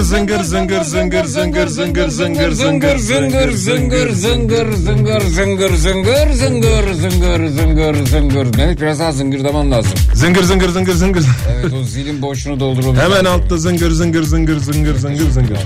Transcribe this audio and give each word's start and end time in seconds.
Zıngır 0.00 0.40
zıngır 0.42 0.82
zıngır 0.82 1.24
zıngır 1.24 1.66
zıngır 1.66 2.08
zıngır 2.08 2.50
zıngır 2.50 2.96
zıngır 2.98 2.98
zıngır 2.98 3.50
zıngır 3.50 4.12
zıngır 4.12 4.70
zıngır 4.72 5.20
zıngır 5.20 5.74
zıngır 5.74 6.32
zıngır 6.32 6.92
zıngır 6.94 7.48
zıngır 7.48 8.06
zıngır 8.06 8.56
Mehmet 8.56 8.80
biraz 8.80 9.00
daha 9.00 9.12
zıngırdaman 9.12 9.70
lazım. 9.70 9.92
Zıngır 10.14 10.42
zıngır 10.42 10.68
zıngır 10.68 10.92
zıngır. 10.94 11.24
Evet 11.54 11.72
o 11.80 11.84
zilin 11.84 12.22
boşluğunu 12.22 12.60
dolduralım. 12.60 12.96
Hemen 12.96 13.24
altta 13.24 13.56
zıngır 13.56 13.90
zıngır 13.90 14.22
zıngır 14.22 14.56
zıngır 14.58 14.94
zıngır 14.96 15.30
zıngır. 15.30 15.58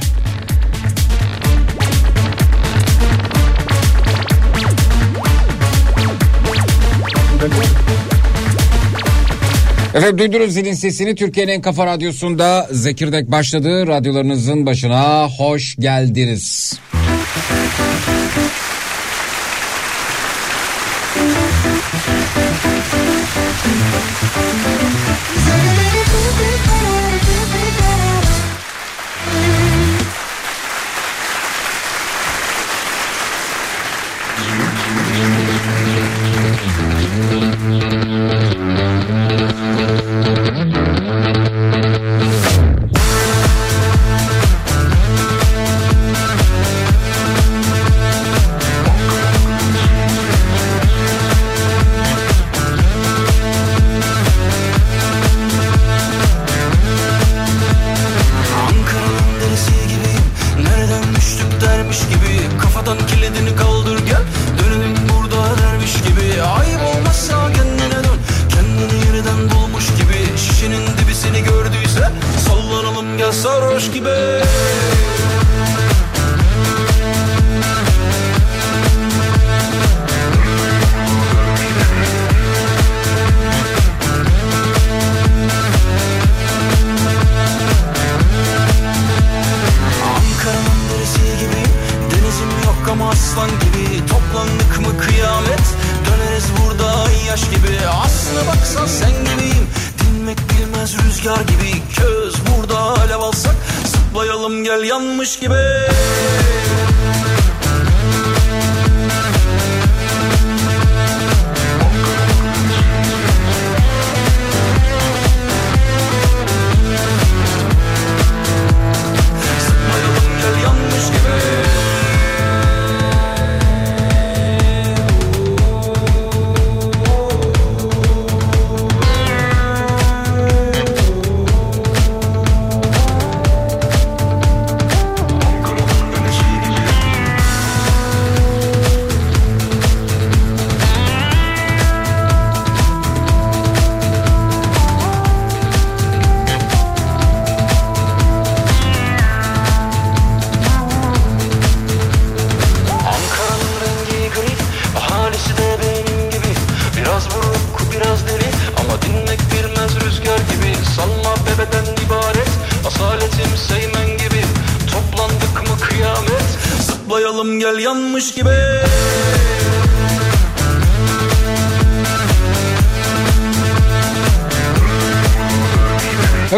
Efendim 9.95 10.19
duydunuz 10.19 10.53
zilin 10.53 10.73
sesini 10.73 11.15
Türkiye'nin 11.15 11.53
en 11.53 11.63
kafa 11.63 11.87
radyosunda 11.87 12.69
Zekirdek 12.71 13.31
başladı. 13.31 13.87
Radyolarınızın 13.87 14.67
başına 14.67 15.29
hoş 15.39 15.77
geldiniz. 15.79 16.79
Ankara'nın 16.83 17.02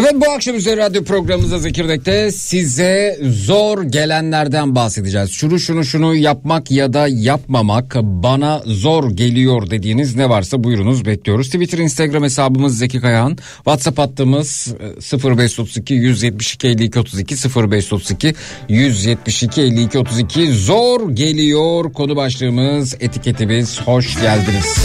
Evet 0.05 0.21
bu 0.27 0.31
akşam 0.31 0.55
üzeri 0.55 0.77
radyo 0.77 1.03
programımızda 1.03 1.59
Zekirdek'te 1.59 2.31
size 2.31 3.19
zor 3.21 3.83
gelenlerden 3.83 4.75
bahsedeceğiz. 4.75 5.31
Şunu 5.31 5.59
şunu 5.59 5.85
şunu 5.85 6.15
yapmak 6.15 6.71
ya 6.71 6.93
da 6.93 7.07
yapmamak 7.07 7.95
bana 7.95 8.61
zor 8.65 9.11
geliyor 9.11 9.69
dediğiniz 9.69 10.15
ne 10.15 10.29
varsa 10.29 10.63
buyurunuz 10.63 11.05
bekliyoruz. 11.05 11.47
Twitter 11.47 11.77
Instagram 11.77 12.23
hesabımız 12.23 12.77
Zeki 12.77 13.01
Kayağan. 13.01 13.37
WhatsApp 13.55 13.99
hattımız 13.99 14.75
e, 15.13 15.17
0532 15.17 15.93
172 15.93 16.67
52 16.67 16.99
32 16.99 17.35
0532 17.35 18.35
172 18.69 19.61
52 19.61 19.99
32 19.99 20.51
zor 20.51 21.09
geliyor 21.09 21.93
konu 21.93 22.15
başlığımız 22.15 22.95
etiketimiz 22.99 23.81
hoş 23.81 24.21
geldiniz. 24.21 24.75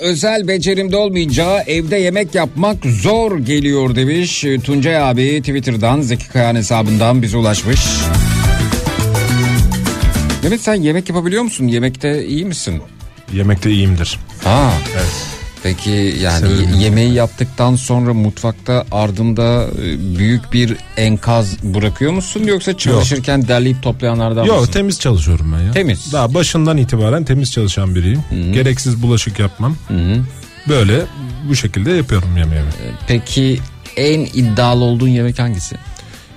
Özel 0.00 0.48
becerimde 0.48 0.96
olmayınca 0.96 1.62
evde 1.66 1.96
yemek 1.96 2.34
yapmak 2.34 2.76
zor 2.86 3.38
geliyor 3.38 3.96
demiş. 3.96 4.44
Tuncay 4.64 4.96
abi 4.96 5.40
Twitter'dan 5.40 6.00
Zeki 6.00 6.28
Kayan 6.28 6.54
hesabından 6.56 7.22
bize 7.22 7.36
ulaşmış. 7.36 7.80
Mehmet 10.42 10.60
sen 10.60 10.74
yemek 10.74 11.08
yapabiliyor 11.08 11.42
musun? 11.42 11.66
Yemekte 11.66 12.26
iyi 12.26 12.44
misin? 12.44 12.82
Yemekte 13.32 13.70
iyiyimdir. 13.70 14.18
Ha. 14.44 14.72
Evet. 14.94 15.35
Peki 15.66 16.14
yani 16.20 16.38
Severim. 16.48 16.74
yemeği 16.80 17.12
yaptıktan 17.12 17.76
sonra 17.76 18.14
mutfakta 18.14 18.84
ardında 18.92 19.66
e, 19.82 20.18
büyük 20.18 20.52
bir 20.52 20.76
enkaz 20.96 21.62
bırakıyor 21.62 22.12
musun 22.12 22.44
yoksa 22.44 22.76
çalışırken 22.76 23.48
derleyip 23.48 23.82
toplayanlardan 23.82 24.44
Yok 24.44 24.60
mısın? 24.60 24.72
temiz 24.72 25.00
çalışıyorum 25.00 25.54
ben 25.58 25.64
ya. 25.64 25.72
Temiz. 25.72 26.12
Daha 26.12 26.34
başından 26.34 26.76
itibaren 26.76 27.24
temiz 27.24 27.52
çalışan 27.52 27.94
biriyim. 27.94 28.22
Gereksiz 28.52 29.02
bulaşık 29.02 29.38
yapmam. 29.38 29.76
Böyle 30.68 31.02
bu 31.48 31.56
şekilde 31.56 31.90
yapıyorum 31.90 32.36
yemeğimi. 32.36 32.70
Peki 33.08 33.60
en 33.96 34.20
iddialı 34.20 34.84
olduğun 34.84 35.08
yemek 35.08 35.38
hangisi? 35.38 35.76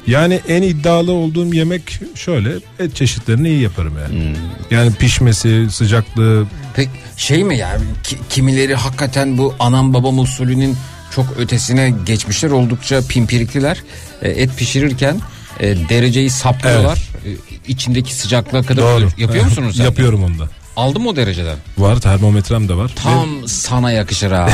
Yani 0.07 0.39
en 0.47 0.61
iddialı 0.61 1.11
olduğum 1.11 1.53
yemek 1.53 1.99
şöyle 2.15 2.49
et 2.79 2.95
çeşitlerini 2.95 3.49
iyi 3.49 3.61
yaparım 3.61 3.93
yani. 4.01 4.35
Yani 4.71 4.93
pişmesi, 4.93 5.67
sıcaklığı 5.71 6.45
Pek 6.79 6.89
şey 7.17 7.43
mi 7.43 7.57
yani 7.57 7.81
ki- 8.03 8.17
kimileri 8.29 8.75
hakikaten 8.75 9.37
bu 9.37 9.55
anam 9.59 9.93
babam 9.93 10.19
usulünün 10.19 10.77
çok 11.15 11.25
ötesine 11.37 11.93
geçmişler 12.05 12.49
oldukça 12.49 13.01
pimpirikliler. 13.09 13.83
E, 14.21 14.29
et 14.29 14.57
pişirirken 14.57 15.21
e, 15.59 15.89
dereceyi 15.89 16.29
saplıyorlar. 16.29 16.97
E, 16.97 17.29
içindeki 17.67 18.15
sıcaklığa 18.15 18.63
kadar 18.63 18.83
doğru. 18.83 19.09
Yapıyor 19.17 19.45
musunuz 19.45 19.75
sen? 19.77 19.83
Yapıyorum 19.83 20.23
onu 20.23 20.39
da. 20.39 20.49
Aldın 20.75 21.01
mı 21.01 21.09
o 21.09 21.15
dereceden? 21.15 21.57
Var 21.77 22.01
termometrem 22.01 22.69
de 22.69 22.75
var. 22.75 22.91
Tam 23.03 23.47
sana 23.47 23.91
yakışır 23.91 24.31
ha. 24.31 24.49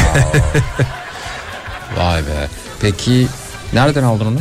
Vay 1.97 2.21
be. 2.21 2.47
Peki 2.81 3.27
nereden 3.73 4.03
aldın 4.03 4.25
onu? 4.25 4.39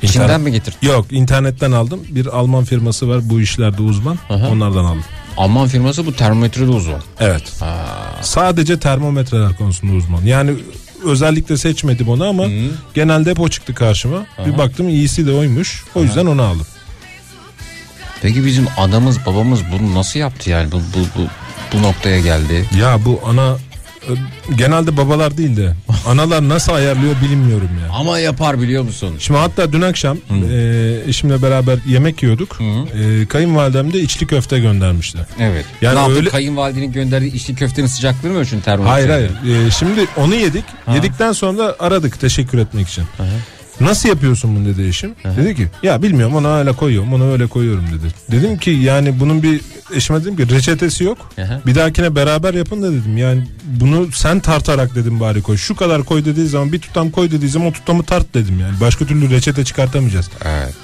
Çin'den 0.00 0.14
İnternet- 0.28 0.40
mi 0.40 0.52
getirdin? 0.52 0.88
Yok 0.88 1.06
internetten 1.10 1.72
aldım. 1.72 2.00
Bir 2.08 2.26
Alman 2.26 2.64
firması 2.64 3.08
var 3.08 3.20
bu 3.22 3.40
işlerde 3.40 3.82
uzman. 3.82 4.18
Aha. 4.30 4.48
Onlardan 4.48 4.84
aldım. 4.84 5.04
Alman 5.38 5.68
firması 5.68 6.06
bu 6.06 6.12
termometrede 6.12 6.70
uzman. 6.70 7.00
Evet. 7.20 7.42
Sadece 8.22 8.80
termometreler 8.80 9.56
konusunda 9.56 9.92
uzman. 9.92 10.22
Yani 10.22 10.54
özellikle 11.04 11.56
seçmedim 11.56 12.08
onu 12.08 12.24
ama 12.28 12.44
genelde 12.94 13.30
hep 13.30 13.40
o 13.40 13.48
çıktı 13.48 13.74
karşıma. 13.74 14.26
Bir 14.46 14.58
baktım 14.58 14.88
iyisi 14.88 15.26
de 15.26 15.32
oymuş. 15.32 15.84
O 15.94 16.02
yüzden 16.02 16.26
onu 16.26 16.42
aldım. 16.42 16.66
Peki 18.22 18.44
bizim 18.46 18.66
anamız 18.76 19.26
babamız 19.26 19.60
bunu 19.72 19.94
nasıl 19.94 20.20
yaptı 20.20 20.50
yani 20.50 20.72
bu 20.72 20.76
bu 20.76 21.20
bu, 21.20 21.26
bu 21.72 21.82
noktaya 21.82 22.20
geldi? 22.20 22.68
Ya 22.78 23.04
bu 23.04 23.20
ana 23.26 23.56
genelde 24.56 24.96
babalar 24.96 25.36
değil 25.38 25.56
de 25.56 25.74
analar 26.06 26.48
nasıl 26.48 26.72
ayarlıyor 26.72 27.14
bilmiyorum 27.24 27.68
ya. 27.86 27.92
Ama 27.94 28.18
yapar 28.18 28.60
biliyor 28.60 28.82
musun? 28.82 29.14
Şimdi 29.18 29.40
hatta 29.40 29.72
dün 29.72 29.80
akşam 29.82 30.16
e, 30.50 30.96
eşimle 31.06 31.42
beraber 31.42 31.78
yemek 31.86 32.22
yiyorduk. 32.22 32.58
E, 33.20 33.26
kayınvalidem 33.26 33.92
de 33.92 34.00
içli 34.00 34.26
köfte 34.26 34.58
göndermişti. 34.58 35.18
Evet. 35.40 35.64
Yani 35.82 36.08
ne 36.10 36.14
öyle- 36.14 36.28
Kayınvalidenin 36.30 36.92
gönderdiği 36.92 37.32
içli 37.32 37.54
köftenin 37.54 37.86
sıcaklığını 37.86 38.32
mı 38.32 38.38
ölçün 38.38 38.60
termometre? 38.60 38.92
Hayır 38.92 39.08
hayır. 39.08 39.66
E, 39.66 39.70
şimdi 39.70 40.06
onu 40.16 40.34
yedik. 40.34 40.64
Yedikten 40.94 41.32
sonra 41.32 41.74
aradık 41.78 42.20
teşekkür 42.20 42.58
etmek 42.58 42.88
için. 42.88 43.04
Nasıl 43.80 44.08
yapıyorsun 44.08 44.56
bunu 44.56 44.66
dedi 44.66 44.82
eşim. 44.82 45.14
Dedi 45.36 45.56
ki 45.56 45.68
ya 45.82 46.02
bilmiyorum 46.02 46.34
onu 46.34 46.58
öyle 46.58 46.72
koyuyorum 46.72 47.12
onu 47.12 47.32
öyle 47.32 47.46
koyuyorum 47.46 47.84
dedi. 47.86 48.14
Dedim 48.30 48.58
ki 48.58 48.70
yani 48.70 49.20
bunun 49.20 49.42
bir 49.42 49.60
eşime 49.94 50.20
dedim 50.20 50.36
ki 50.36 50.50
reçetesi 50.50 51.04
yok. 51.04 51.18
Aha. 51.42 51.60
Bir 51.66 51.74
dahakine 51.74 52.14
beraber 52.14 52.54
yapın 52.54 52.82
da 52.82 52.92
dedim. 52.92 53.16
Yani 53.16 53.48
bunu 53.64 54.12
sen 54.12 54.40
tartarak 54.40 54.94
dedim 54.94 55.20
bari 55.20 55.42
koy. 55.42 55.56
Şu 55.56 55.76
kadar 55.76 56.02
koy 56.02 56.24
dediği 56.24 56.46
zaman 56.46 56.72
bir 56.72 56.78
tutam 56.78 57.10
koy 57.10 57.30
dediği 57.30 57.48
zaman 57.48 57.68
o 57.68 57.72
tutamı 57.72 58.02
tart 58.02 58.34
dedim 58.34 58.60
yani. 58.60 58.80
Başka 58.80 59.04
türlü 59.04 59.30
reçete 59.30 59.64
çıkartamayacağız. 59.64 60.30
Evet. 60.44 60.74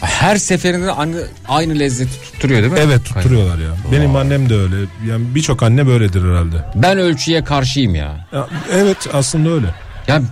Her 0.00 0.36
seferinde 0.36 0.92
aynı, 0.92 1.16
aynı 1.48 1.78
lezzeti 1.78 2.22
tutturuyor 2.22 2.62
değil 2.62 2.72
mi? 2.72 2.78
Evet 2.82 3.04
tutturuyorlar 3.04 3.58
ya. 3.58 3.70
Benim 3.92 4.16
annem 4.16 4.48
de 4.48 4.54
öyle. 4.54 4.76
Yani 5.08 5.34
birçok 5.34 5.62
anne 5.62 5.86
böyledir 5.86 6.22
herhalde. 6.22 6.64
Ben 6.74 6.98
ölçüye 6.98 7.44
karşıyım 7.44 7.94
ya. 7.94 8.26
Ya, 8.32 8.48
evet 8.72 8.96
aslında 9.12 9.50
öyle. 9.50 9.74
Ya 10.08 10.22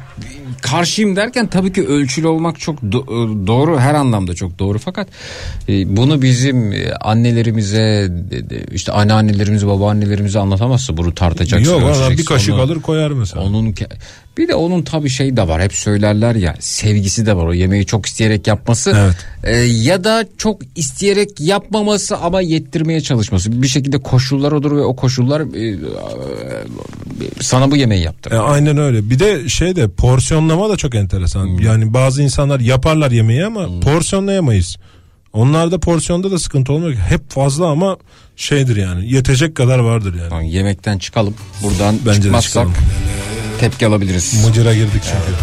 karşıyım 0.63 1.17
derken 1.17 1.47
tabii 1.47 1.73
ki 1.73 1.87
ölçülü 1.87 2.27
olmak 2.27 2.61
çok 2.61 2.79
do- 2.83 3.47
doğru 3.47 3.79
her 3.79 3.95
anlamda 3.95 4.35
çok 4.35 4.59
doğru 4.59 4.79
fakat 4.79 5.09
e, 5.69 5.97
bunu 5.97 6.23
bizim 6.23 6.73
e, 6.73 6.93
annelerimize 6.95 8.13
işte 8.73 8.93
anneannelerimize 8.93 9.67
babaannelerimize 9.67 10.39
anlatamazsın 10.39 10.97
bunu 10.97 11.15
tartacaksın 11.15 11.73
Yok 11.73 11.83
valla 11.83 12.11
bir 12.11 12.25
kaşık 12.25 12.55
onu- 12.55 12.61
alır 12.63 12.81
koyar 12.81 13.11
mesela. 13.11 13.43
Onun 13.45 13.75
bir 14.39 14.49
de 14.49 14.55
onun 14.55 14.83
tabii 14.83 15.09
şey 15.09 15.37
de 15.37 15.49
var 15.49 15.63
hep 15.63 15.73
söylerler 15.73 16.35
ya 16.35 16.55
sevgisi 16.61 17.27
de 17.27 17.37
var 17.37 17.47
o 17.47 17.55
yemeği 17.55 17.87
çok 17.87 18.07
isteyerek 18.07 18.47
yapması 18.47 18.93
Evet. 18.97 19.17
E, 19.45 19.57
ya 19.57 20.05
da 20.05 20.25
çok 20.39 20.61
isteyerek 20.77 21.41
yapmaması 21.41 22.17
ama 22.17 22.41
yettirmeye 22.41 23.01
çalışması 23.01 23.63
bir 23.63 23.69
şekilde 23.69 23.99
koşullar 23.99 24.53
odur 24.53 24.77
ve 24.77 24.81
o 24.81 24.97
koşullar 24.97 25.41
e, 25.55 25.69
e, 25.69 25.79
sana 27.41 27.71
bu 27.71 27.77
yemeği 27.77 28.03
yaptır. 28.05 28.33
E, 28.33 28.39
aynen 28.39 28.79
öyle. 28.79 29.11
Bir 29.11 29.19
de 29.19 29.49
şey 29.49 29.77
de 29.77 29.89
porsiyonlama 30.11 30.71
da 30.71 30.77
çok 30.77 30.95
enteresan. 30.95 31.47
Yani 31.47 31.95
bazı 31.95 32.23
insanlar 32.23 32.61
yaparlar 32.61 33.11
yemeği 33.11 33.45
ama 33.45 33.81
porsiyonlayamayız. 33.81 34.77
Onlarda 35.33 35.81
porsiyonda 35.81 36.31
da 36.31 36.39
sıkıntı 36.39 36.73
olmuyor. 36.73 36.95
Hep 36.95 37.31
fazla 37.31 37.67
ama 37.67 37.97
şeydir 38.37 38.77
yani. 38.77 39.13
Yetecek 39.13 39.55
kadar 39.55 39.79
vardır 39.79 40.15
yani. 40.15 40.29
Tamam, 40.29 40.45
yemekten 40.45 40.99
çıkalım. 40.99 41.35
Buradan 41.63 41.99
Bence 42.07 42.19
de 42.19 42.23
çıkmazsak 42.23 42.49
çıkalım. 42.49 42.75
tepki 43.61 43.87
alabiliriz. 43.87 44.47
Mıcıra 44.47 44.75
girdik 44.75 45.03
çünkü. 45.03 45.39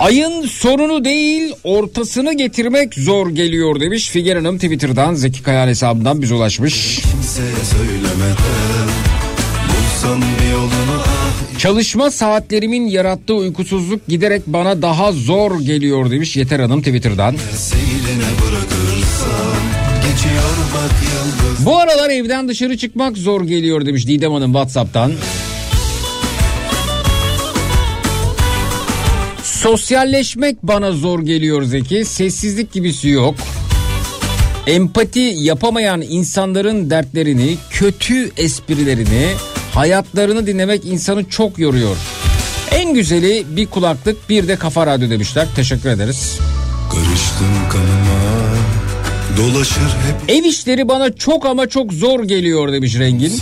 Ayın 0.00 0.46
sonunu 0.46 1.04
değil 1.04 1.52
ortasını 1.64 2.36
getirmek 2.36 2.94
zor 2.94 3.30
geliyor 3.30 3.80
demiş 3.80 4.10
Figen 4.10 4.36
Hanım 4.36 4.58
Twitter'dan 4.58 5.14
Zeki 5.14 5.42
Kayan 5.42 5.68
hesabından 5.68 6.22
bize 6.22 6.34
ulaşmış. 6.34 6.98
Kimseye 6.98 7.64
söylemeden 7.70 8.88
Bulsam 9.68 10.20
bir 10.20 10.52
yolunu 10.52 11.09
Çalışma 11.60 12.10
saatlerimin 12.10 12.86
yarattığı 12.86 13.34
uykusuzluk 13.34 14.06
giderek 14.08 14.42
bana 14.46 14.82
daha 14.82 15.12
zor 15.12 15.60
geliyor 15.60 16.10
demiş 16.10 16.36
Yeter 16.36 16.60
Hanım 16.60 16.82
Twitter'dan. 16.82 17.36
Bu 21.58 21.78
aralar 21.78 22.10
evden 22.10 22.48
dışarı 22.48 22.76
çıkmak 22.76 23.16
zor 23.16 23.44
geliyor 23.44 23.86
demiş 23.86 24.06
Didem 24.06 24.32
Hanım 24.32 24.52
Whatsapp'tan. 24.52 25.12
Sosyalleşmek 29.42 30.62
bana 30.62 30.92
zor 30.92 31.20
geliyor 31.20 31.62
Zeki. 31.62 32.04
Sessizlik 32.04 32.72
gibisi 32.72 33.08
yok. 33.08 33.34
Empati 34.66 35.20
yapamayan 35.20 36.02
insanların 36.02 36.90
dertlerini, 36.90 37.56
kötü 37.70 38.30
esprilerini, 38.36 39.26
hayatlarını 39.74 40.46
dinlemek 40.46 40.84
insanı 40.84 41.24
çok 41.28 41.58
yoruyor. 41.58 41.96
En 42.72 42.94
güzeli 42.94 43.46
bir 43.56 43.66
kulaklık 43.66 44.28
bir 44.28 44.48
de 44.48 44.56
kafa 44.56 44.86
radyo 44.86 45.10
demişler. 45.10 45.46
Teşekkür 45.56 45.88
ederiz. 45.88 46.38
Karıştın 46.90 47.70
kanıma 47.72 48.40
Dolaşır 49.36 49.82
hep 49.82 50.30
Ev 50.30 50.44
işleri 50.44 50.88
bana 50.88 51.12
çok 51.12 51.46
ama 51.46 51.68
çok 51.68 51.92
zor 51.92 52.24
geliyor 52.24 52.72
demiş 52.72 52.98
Rengin. 52.98 53.40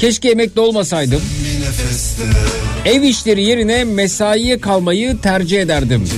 Keşke 0.00 0.30
emekli 0.30 0.60
olmasaydım. 0.60 1.20
Ev 2.84 3.02
işleri 3.02 3.44
yerine 3.44 3.84
mesaiye 3.84 4.60
kalmayı 4.60 5.18
tercih 5.20 5.60
ederdim. 5.60 6.08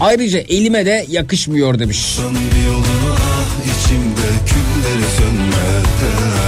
Ayrıca 0.00 0.38
elime 0.38 0.86
de 0.86 1.06
yakışmıyor 1.08 1.78
demiş. 1.78 2.16
bir 2.18 2.66
yolunu 2.66 3.14
ah 3.14 3.64
içimde 3.64 4.28
külleri 4.46 5.04
sönmeden 5.18 6.39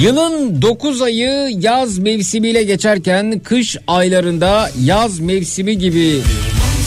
Yılın 0.00 0.62
9 0.62 1.02
ayı 1.02 1.48
yaz 1.60 1.98
mevsimiyle 1.98 2.62
geçerken 2.62 3.40
kış 3.44 3.76
aylarında 3.86 4.70
yaz 4.82 5.20
mevsimi 5.20 5.78
gibi 5.78 6.20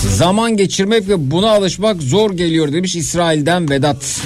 zaman 0.10 0.58
geçirmek 0.58 1.08
ve 1.10 1.32
buna 1.32 1.52
alışmak 1.52 2.02
zor 2.02 2.32
geliyor 2.32 2.74
demiş 2.74 2.96
İsrail'den 2.96 3.70
Vedat. 3.70 4.22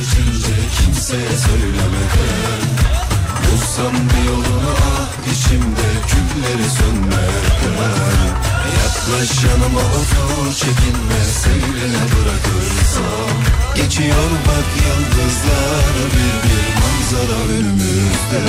ah 4.82 5.18
Yaklaş 8.78 9.44
yanıma 9.44 9.80
otur 9.80 10.54
çekinme 10.54 11.22
seyrine 11.44 12.04
bırakırsam. 12.14 13.38
Geçiyor 13.76 14.30
bak 14.48 14.68
yıldızlar 14.86 15.94
bir 16.14 16.50
bir 16.50 16.57
manzara 17.18 17.40
önümüzde. 17.52 18.42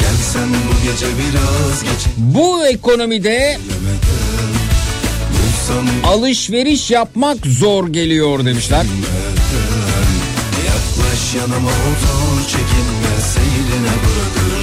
Gelsen 0.00 0.48
bu 0.48 0.90
gece 0.90 1.06
biraz 1.06 1.82
geç. 1.82 2.06
Bu 2.16 2.66
ekonomide 2.66 3.58
alışveriş 6.04 6.90
yapmak 6.90 7.46
zor 7.46 7.88
geliyor 7.88 8.44
demişler. 8.44 8.86
Yaklaş 10.66 11.34
yanıma 11.34 11.70
otur 11.70 12.48
çekinme 12.48 13.20
seyrine 13.34 13.92
bırakırsam 14.04 14.53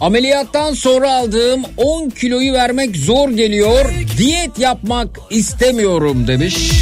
Ameliyattan 0.00 0.74
sonra 0.74 1.12
aldığım 1.14 1.62
10 1.76 2.10
kiloyu 2.10 2.52
vermek 2.52 2.96
zor 2.96 3.30
geliyor. 3.30 3.92
Diyet 4.18 4.58
yapmak 4.58 5.08
istemiyorum 5.30 6.26
demiş. 6.26 6.72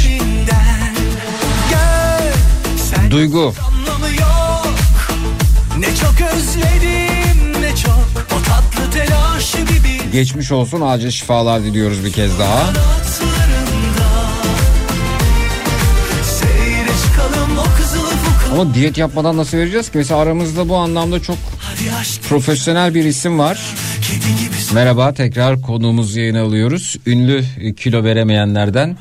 Duygu. 3.11 3.53
Ne 5.79 5.85
çok 5.95 6.15
özledim 6.35 7.61
ne 7.61 7.75
çok 7.75 8.25
O 8.25 8.43
tatlı 8.43 8.91
telaşı 8.91 9.57
gibi 9.57 10.11
Geçmiş 10.11 10.51
olsun 10.51 10.81
acil 10.81 11.09
şifalar 11.11 11.63
diliyoruz 11.63 12.05
bir 12.05 12.11
kez 12.11 12.39
daha. 12.39 12.69
Ama 18.53 18.73
diyet 18.73 18.97
yapmadan 18.97 19.37
nasıl 19.37 19.57
vereceğiz 19.57 19.91
ki? 19.91 19.97
Mesela 19.97 20.19
aramızda 20.19 20.69
bu 20.69 20.75
anlamda 20.75 21.21
çok 21.21 21.37
profesyonel 22.29 22.95
bir 22.95 23.03
isim 23.03 23.39
var. 23.39 23.59
Merhaba 24.73 25.13
tekrar 25.13 25.61
konuğumuzu 25.61 26.19
yayına 26.19 26.41
alıyoruz. 26.41 26.95
Ünlü 27.05 27.43
kilo 27.77 28.03
veremeyenlerden 28.03 28.97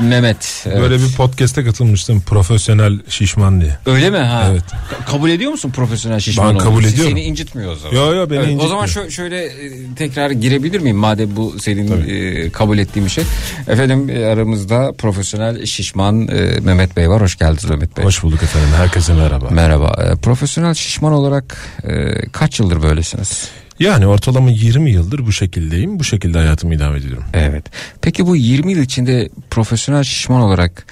Mehmet. 0.00 0.64
Evet. 0.66 0.80
Böyle 0.80 0.98
bir 0.98 1.12
podcast'e 1.16 1.64
katılmıştım 1.64 2.20
profesyonel 2.20 2.98
şişman 3.08 3.60
diye. 3.60 3.78
Öyle 3.86 4.10
mi 4.10 4.16
ha? 4.18 4.48
Evet. 4.50 4.62
Ka- 4.62 5.04
kabul 5.10 5.30
ediyor 5.30 5.50
musun 5.50 5.70
profesyonel 5.70 6.20
şişman 6.20 6.54
Ben 6.54 6.58
kabul 6.58 6.84
ediyorum. 6.84 7.10
Seni 7.10 7.20
incitmiyor 7.22 7.72
o 7.72 7.76
zaman. 7.76 7.96
Yo, 7.96 8.14
yo, 8.14 8.30
beni 8.30 8.38
O 8.38 8.42
incitmiyor. 8.42 8.68
zaman 8.68 8.86
şö- 8.86 9.10
şöyle 9.10 9.44
e, 9.44 9.50
tekrar 9.96 10.30
girebilir 10.30 10.80
miyim 10.80 10.96
madem 10.96 11.36
bu 11.36 11.54
senin 11.60 12.04
e, 12.08 12.50
kabul 12.50 12.78
ettiğin 12.78 13.06
bir 13.06 13.10
şey. 13.12 13.24
Efendim 13.68 14.10
e, 14.10 14.24
aramızda 14.24 14.92
profesyonel 14.98 15.66
şişman 15.66 16.28
e, 16.28 16.60
Mehmet 16.60 16.96
Bey 16.96 17.08
var. 17.10 17.22
Hoş 17.22 17.38
geldiniz 17.38 17.64
Mehmet 17.64 17.96
Bey. 17.96 18.04
Hoş 18.04 18.22
bulduk 18.22 18.42
efendim. 18.42 18.68
Herkese 18.76 19.12
merhaba. 19.14 19.48
Merhaba. 19.50 20.04
E, 20.12 20.16
profesyonel 20.16 20.74
şişman 20.74 21.12
olarak 21.12 21.56
e, 21.84 22.14
kaç 22.32 22.60
yıldır 22.60 22.82
böylesiniz? 22.82 23.48
Yani 23.82 24.06
ortalama 24.06 24.50
20 24.50 24.90
yıldır 24.90 25.26
bu 25.26 25.32
şekildeyim. 25.32 25.98
Bu 25.98 26.04
şekilde 26.04 26.38
hayatımı 26.38 26.74
idame 26.74 26.98
ediyorum. 26.98 27.24
Evet. 27.34 27.64
Peki 28.00 28.26
bu 28.26 28.36
20 28.36 28.72
yıl 28.72 28.80
içinde 28.80 29.28
profesyonel 29.50 30.04
şişman 30.04 30.40
olarak 30.40 30.86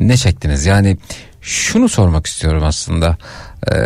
ne 0.00 0.16
çektiniz? 0.16 0.66
Yani 0.66 0.96
şunu 1.40 1.88
sormak 1.88 2.26
istiyorum 2.26 2.62
aslında. 2.64 3.18
Ee, 3.72 3.76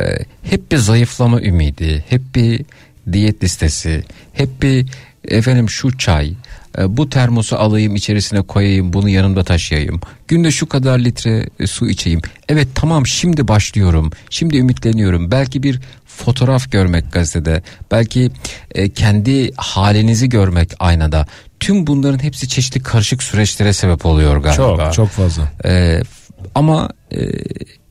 hep 0.43 0.73
bir 0.73 0.77
zayıflama 0.77 1.43
ümidi, 1.43 2.05
hep 2.09 2.23
bir 2.35 2.65
diyet 3.13 3.45
listesi, 3.45 4.05
hep 4.33 4.63
bir 4.63 4.87
efendim 5.29 5.71
şu 5.71 5.99
çay, 5.99 6.35
e, 6.79 6.97
bu 6.97 7.11
termosu 7.11 7.57
alayım 7.57 7.97
içerisine 7.97 8.43
koyayım 8.43 8.93
bunu 8.93 9.09
yanımda 9.09 9.45
taşıyayım. 9.45 10.01
Günde 10.29 10.51
şu 10.51 10.69
kadar 10.69 10.99
litre 10.99 11.47
e, 11.61 11.67
su 11.67 11.89
içeyim. 11.89 12.21
Evet 12.49 12.69
tamam 12.75 13.07
şimdi 13.07 13.49
başlıyorum. 13.49 14.11
Şimdi 14.31 14.57
ümitleniyorum. 14.57 15.31
Belki 15.31 15.63
bir 15.63 15.81
fotoğraf 16.25 16.71
görmek 16.73 17.13
gazetede. 17.13 17.63
Belki 17.91 18.31
e, 18.75 18.89
kendi 18.89 19.53
halinizi 19.57 20.29
görmek 20.29 20.71
aynada. 20.79 21.27
Tüm 21.61 21.87
bunların 21.87 22.23
hepsi 22.23 22.49
çeşitli 22.49 22.83
karışık 22.83 23.23
süreçlere 23.23 23.73
sebep 23.73 24.07
oluyor 24.07 24.37
galiba. 24.37 24.85
Çok 24.85 24.93
çok 24.95 25.09
fazla. 25.09 25.43
E, 25.65 26.03
ama 26.55 26.89
e, 27.13 27.19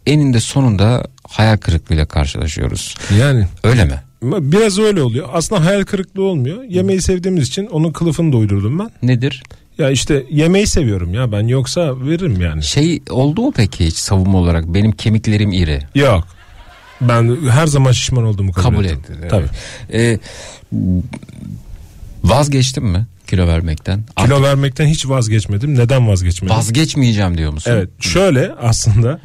eninde 0.06 0.39
sonunda 0.39 1.04
hayal 1.28 1.58
kırıklığıyla 1.58 2.06
karşılaşıyoruz. 2.06 2.96
Yani 3.20 3.48
Öyle 3.63 3.86
mi? 3.86 4.02
biraz 4.24 4.80
öyle 4.80 5.02
oluyor. 5.02 5.30
Aslında 5.34 5.65
hayal 5.65 5.84
kırıklığı 5.84 6.24
olmuyor. 6.24 6.63
Yemeği 6.63 7.02
sevdiğimiz 7.02 7.48
için 7.48 7.65
onun 7.68 7.92
kılıfını 7.92 8.32
doydurdum 8.34 8.80
ben. 8.80 8.89
Nedir? 9.04 9.44
Ya 9.78 9.89
işte 9.89 10.24
yemeği 10.30 10.68
seviyorum 10.68 11.13
ya 11.13 11.32
ben 11.32 11.48
yoksa 11.48 12.02
veririm 12.06 12.42
yani. 12.42 12.63
Şey 12.63 13.02
oldu 13.10 13.42
mu 13.42 13.54
peki 13.56 13.86
hiç 13.86 13.96
savunma 13.96 14.38
olarak 14.38 14.65
benim 14.68 14.92
kemiklerim 14.92 15.52
iri? 15.52 15.80
Yok. 15.96 16.28
Ben 17.02 17.38
her 17.50 17.68
zaman 17.68 17.92
şişman 17.92 18.24
olduğumu 18.24 18.52
kabul, 18.52 18.70
Kabul 18.70 18.86
ettim. 18.86 19.00
etti. 19.00 19.14
evet. 19.20 19.30
Tabii. 19.32 19.48
E, 19.94 20.20
vazgeçtin 22.24 22.84
mi 22.86 23.08
kilo 23.28 23.48
vermekten? 23.48 24.04
Kilo 24.18 24.42
vermekten 24.44 24.86
hiç 24.88 25.08
vazgeçmedim. 25.10 25.76
Neden 25.78 26.08
vazgeçmedim? 26.08 26.56
Vazgeçmeyeceğim 26.56 27.38
diyor 27.38 27.54
musun? 27.54 27.72
Evet 27.72 27.90
şöyle 28.00 28.52
aslında 28.62 29.20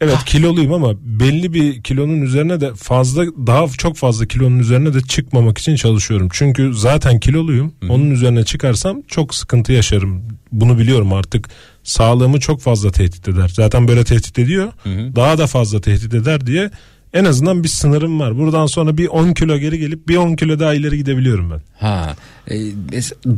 evet 0.00 0.18
kiloluyum 0.26 0.72
ama 0.72 0.92
belli 1.02 1.54
bir 1.54 1.82
kilonun 1.82 2.20
üzerine 2.22 2.60
de 2.60 2.74
fazla 2.74 3.26
daha 3.26 3.68
çok 3.68 3.96
fazla 3.96 4.26
kilonun 4.26 4.58
üzerine 4.58 4.94
de 4.94 5.00
çıkmamak 5.00 5.58
için 5.58 5.76
çalışıyorum. 5.76 6.28
Çünkü 6.32 6.74
zaten 6.74 7.20
kiloluyum. 7.20 7.72
Onun 7.88 8.10
üzerine 8.10 8.44
çıkarsam 8.44 9.02
çok 9.08 9.34
sıkıntı 9.34 9.72
yaşarım. 9.72 10.22
Bunu 10.52 10.78
biliyorum 10.78 11.12
artık 11.12 11.48
sağlığımı 11.84 12.40
çok 12.40 12.60
fazla 12.60 12.90
tehdit 12.90 13.28
eder. 13.28 13.48
Zaten 13.54 13.88
böyle 13.88 14.04
tehdit 14.04 14.38
ediyor. 14.38 14.72
Daha 15.16 15.38
da 15.38 15.46
fazla 15.46 15.80
tehdit 15.80 16.14
eder 16.14 16.46
diye 16.46 16.70
en 17.14 17.24
azından 17.24 17.64
bir 17.64 17.68
sınırım 17.68 18.20
var. 18.20 18.38
Buradan 18.38 18.66
sonra 18.66 18.96
bir 18.98 19.06
10 19.08 19.32
kilo 19.32 19.58
geri 19.58 19.78
gelip 19.78 20.08
bir 20.08 20.16
10 20.16 20.36
kilo 20.36 20.58
daha 20.60 20.74
ileri 20.74 20.96
gidebiliyorum 20.96 21.50
ben. 21.50 21.60
Ha, 21.86 22.16
e, 22.50 22.56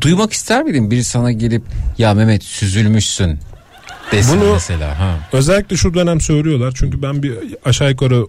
duymak 0.00 0.32
ister 0.32 0.62
miydin 0.62 0.90
biri 0.90 1.04
sana 1.04 1.32
gelip 1.32 1.62
ya 1.98 2.14
Mehmet 2.14 2.42
süzülmüşsün 2.44 3.38
desin 4.12 4.40
Bunu- 4.40 4.52
mesela. 4.52 4.98
Ha. 5.00 5.28
Özellikle 5.32 5.76
şu 5.76 5.94
dönem 5.94 6.20
söylüyorlar. 6.20 6.72
Çünkü 6.76 7.02
ben 7.02 7.22
bir 7.22 7.34
aşağı 7.64 7.90
yukarı 7.90 8.26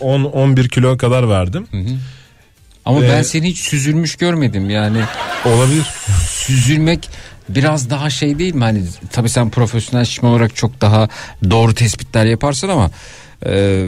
10-11 0.00 0.68
kilo 0.68 0.96
kadar 0.96 1.28
verdim. 1.28 1.66
Ama 2.84 3.04
Ee, 3.04 3.08
ben 3.08 3.22
seni 3.22 3.48
hiç 3.48 3.58
süzülmüş 3.60 4.16
görmedim 4.16 4.70
yani 4.70 5.00
Olabilir. 5.44 5.84
süzülmek 6.28 7.08
biraz 7.48 7.90
daha 7.90 8.10
şey 8.10 8.38
değil 8.38 8.54
mi 8.54 8.64
hani 8.64 8.82
tabii 9.12 9.28
sen 9.28 9.50
profesyonel 9.50 10.04
şişman 10.04 10.32
olarak 10.32 10.56
çok 10.56 10.80
daha 10.80 11.08
doğru 11.50 11.74
tespitler 11.74 12.24
yaparsın 12.24 12.68
ama 12.68 12.90
e, 13.46 13.86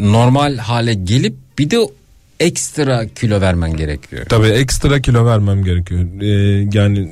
normal 0.00 0.56
hale 0.56 0.94
gelip 0.94 1.34
bir 1.58 1.70
de 1.70 1.78
ekstra 2.40 3.08
kilo 3.08 3.40
vermen 3.40 3.76
gerekiyor. 3.76 4.26
Tabii 4.28 4.46
ekstra 4.46 5.00
kilo 5.00 5.26
vermem 5.26 5.64
gerekiyor. 5.64 6.00
Ee, 6.20 6.68
yani 6.72 7.08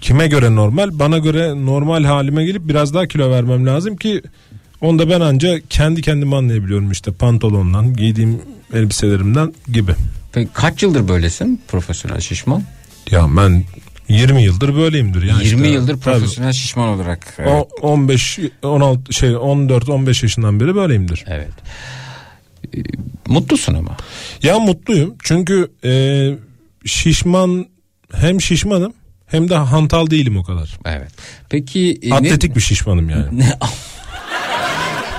kime 0.00 0.26
göre 0.26 0.54
normal? 0.54 0.98
Bana 0.98 1.18
göre 1.18 1.66
normal 1.66 2.04
halime 2.04 2.44
gelip 2.44 2.68
biraz 2.68 2.94
daha 2.94 3.06
kilo 3.06 3.30
vermem 3.30 3.66
lazım 3.66 3.96
ki 3.96 4.22
onda 4.80 5.10
ben 5.10 5.20
anca 5.20 5.60
kendi 5.70 6.02
kendime 6.02 6.36
anlayabiliyorum 6.36 6.90
işte 6.90 7.12
pantolondan, 7.12 7.94
giydiğim 7.94 8.40
elbiselerimden 8.74 9.54
gibi. 9.72 9.92
Peki 10.32 10.50
kaç 10.54 10.82
yıldır 10.82 11.08
böylesin 11.08 11.60
profesyonel 11.68 12.20
şişman? 12.20 12.62
Ya 13.10 13.26
ben 13.36 13.64
20 14.08 14.42
yıldır 14.42 14.76
böyleyimdir 14.76 15.22
ya. 15.22 15.36
20 15.42 15.44
işte. 15.44 15.68
yıldır 15.68 16.00
Tabii. 16.00 16.00
profesyonel 16.18 16.52
şişman 16.52 16.88
olarak. 16.88 17.34
Evet. 17.38 17.66
O 17.82 17.88
15 17.88 18.38
16 18.62 19.12
şey 19.12 19.36
14 19.36 19.88
15 19.88 20.22
yaşından 20.22 20.60
beri 20.60 20.74
böyleyimdir. 20.74 21.24
evet. 21.26 21.48
E, 22.76 22.78
Mutlusun 23.28 23.74
ama. 23.74 23.96
Ya 24.42 24.58
mutluyum 24.58 25.14
çünkü 25.22 25.70
e, 25.84 25.92
şişman 26.84 27.66
hem 28.14 28.40
şişmanım 28.40 28.92
hem 29.26 29.48
de 29.50 29.54
hantal 29.54 30.10
değilim 30.10 30.36
o 30.38 30.42
kadar. 30.44 30.78
Evet. 30.84 31.10
Peki 31.50 31.98
e, 32.02 32.10
ne- 32.10 32.14
Atletik 32.14 32.56
bir 32.56 32.60
şişmanım 32.60 33.10
yani. 33.10 33.26
Ne- 33.38 33.58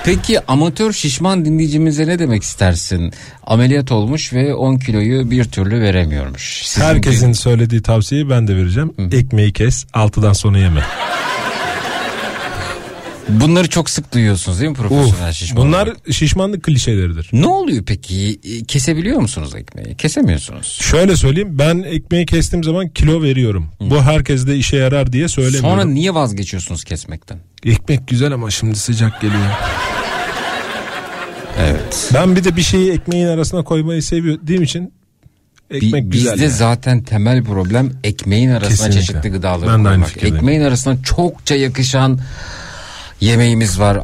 Peki 0.03 0.45
amatör 0.45 0.93
şişman 0.93 1.45
dinleyicimize 1.45 2.07
ne 2.07 2.19
demek 2.19 2.43
istersin? 2.43 3.13
Ameliyat 3.43 3.91
olmuş 3.91 4.33
ve 4.33 4.53
10 4.55 4.77
kiloyu 4.77 5.31
bir 5.31 5.43
türlü 5.43 5.81
veremiyormuş. 5.81 6.61
Sizin 6.65 6.85
Herkesin 6.85 7.33
söylediği 7.33 7.81
tavsiyeyi 7.81 8.29
ben 8.29 8.47
de 8.47 8.55
vereceğim. 8.55 8.93
Ekmeği 9.11 9.53
kes, 9.53 9.85
altıdan 9.93 10.33
sonra 10.33 10.57
yeme. 10.57 10.81
Bunları 13.29 13.69
çok 13.69 13.89
sık 13.89 14.13
duyuyorsunuz 14.13 14.59
değil 14.59 14.69
mi 14.69 14.75
profesyonel 14.77 15.29
Uf, 15.29 15.35
şişman? 15.35 15.65
bunlar 15.67 15.89
şişmanlık 16.11 16.63
klişeleridir. 16.63 17.29
Ne 17.33 17.47
oluyor 17.47 17.83
peki? 17.85 18.39
E, 18.43 18.63
Kesebiliyor 18.63 19.19
musunuz 19.19 19.55
ekmeği? 19.55 19.95
Kesemiyorsunuz. 19.97 20.77
Şöyle 20.81 21.15
söyleyeyim 21.15 21.59
ben 21.59 21.79
ekmeği 21.83 22.25
kestiğim 22.25 22.63
zaman 22.63 22.89
kilo 22.89 23.21
veriyorum. 23.23 23.65
Bu 23.79 24.01
herkeste 24.01 24.55
işe 24.55 24.77
yarar 24.77 25.13
diye 25.13 25.27
söylemiyorum. 25.27 25.69
Sonra 25.69 25.85
niye 25.85 26.13
vazgeçiyorsunuz 26.13 26.83
kesmekten? 26.83 27.37
Ekmek 27.65 28.07
güzel 28.07 28.31
ama 28.33 28.51
şimdi 28.51 28.75
sıcak 28.75 29.21
geliyor. 29.21 29.41
Evet. 31.59 32.09
Ben 32.13 32.35
bir 32.35 32.43
de 32.43 32.55
bir 32.55 32.61
şeyi 32.61 32.91
ekmeğin 32.91 33.27
arasına 33.27 33.63
koymayı 33.63 34.03
seviyorum 34.03 34.63
için 34.63 34.93
ekmek 35.71 36.03
Bi- 36.05 36.09
güzel. 36.09 36.33
Bizde 36.33 36.45
yani. 36.45 36.53
zaten 36.53 37.03
temel 37.03 37.43
problem 37.43 37.91
ekmeğin 38.03 38.49
arasına 38.49 38.69
Kesinlikle. 38.87 38.99
çeşitli 39.01 39.29
gıdaları 39.29 39.69
Ben 39.71 39.85
de 39.85 39.87
koymak. 39.89 40.23
Ekmeğin 40.23 40.61
arasına 40.61 41.03
çokça 41.03 41.55
yakışan 41.55 42.19
yemeğimiz 43.21 43.79
var. 43.79 43.99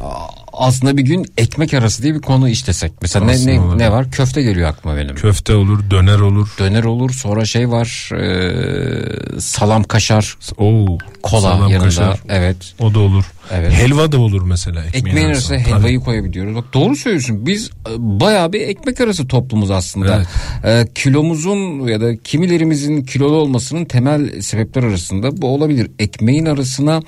Aslında 0.58 0.96
bir 0.96 1.02
gün 1.02 1.26
ekmek 1.38 1.74
arası 1.74 2.02
diye 2.02 2.14
bir 2.14 2.20
konu 2.20 2.48
işlesek. 2.48 2.92
Mesela 3.02 3.24
ne, 3.24 3.32
Aslında 3.32 3.52
ne, 3.52 3.60
olabilir. 3.60 3.78
ne 3.78 3.92
var? 3.92 4.10
Köfte 4.10 4.42
geliyor 4.42 4.68
aklıma 4.70 4.96
benim. 4.96 5.14
Köfte 5.14 5.54
olur, 5.54 5.80
döner 5.90 6.18
olur. 6.18 6.48
Döner 6.58 6.84
olur 6.84 7.10
sonra 7.10 7.44
şey 7.44 7.70
var 7.70 8.10
e, 8.14 9.40
salam 9.40 9.82
kaşar 9.84 10.36
Oo, 10.58 10.98
kola 11.22 11.40
salam, 11.40 11.68
yanında 11.68 11.84
kaşar. 11.84 12.20
evet. 12.28 12.56
O 12.78 12.94
da 12.94 12.98
olur. 12.98 13.24
Evet. 13.52 13.72
Helva 13.72 14.12
da 14.12 14.18
olur 14.18 14.42
mesela. 14.42 14.84
Ekmeğin, 14.84 15.06
Ekmeğin 15.06 15.28
arasına 15.28 15.56
arasına. 15.56 15.76
helvayı 15.78 16.00
koyabiliyoruz. 16.00 16.54
Bak 16.54 16.64
doğru 16.74 16.96
söylüyorsun. 16.96 17.46
Biz 17.46 17.66
e, 17.66 17.90
bayağı 17.98 18.52
bir 18.52 18.60
ekmek 18.60 19.00
arası 19.00 19.28
toplumuz 19.28 19.70
aslında. 19.70 20.22
E, 20.64 20.86
kilomuzun 20.94 21.88
ya 21.88 22.00
da 22.00 22.16
kimilerimizin 22.16 23.02
kilolu 23.04 23.36
olmasının 23.36 23.84
temel 23.84 24.40
sebepler 24.42 24.82
arasında 24.82 25.42
bu 25.42 25.48
olabilir. 25.54 25.90
Ekmeğin 25.98 26.46
arasına 26.46 27.02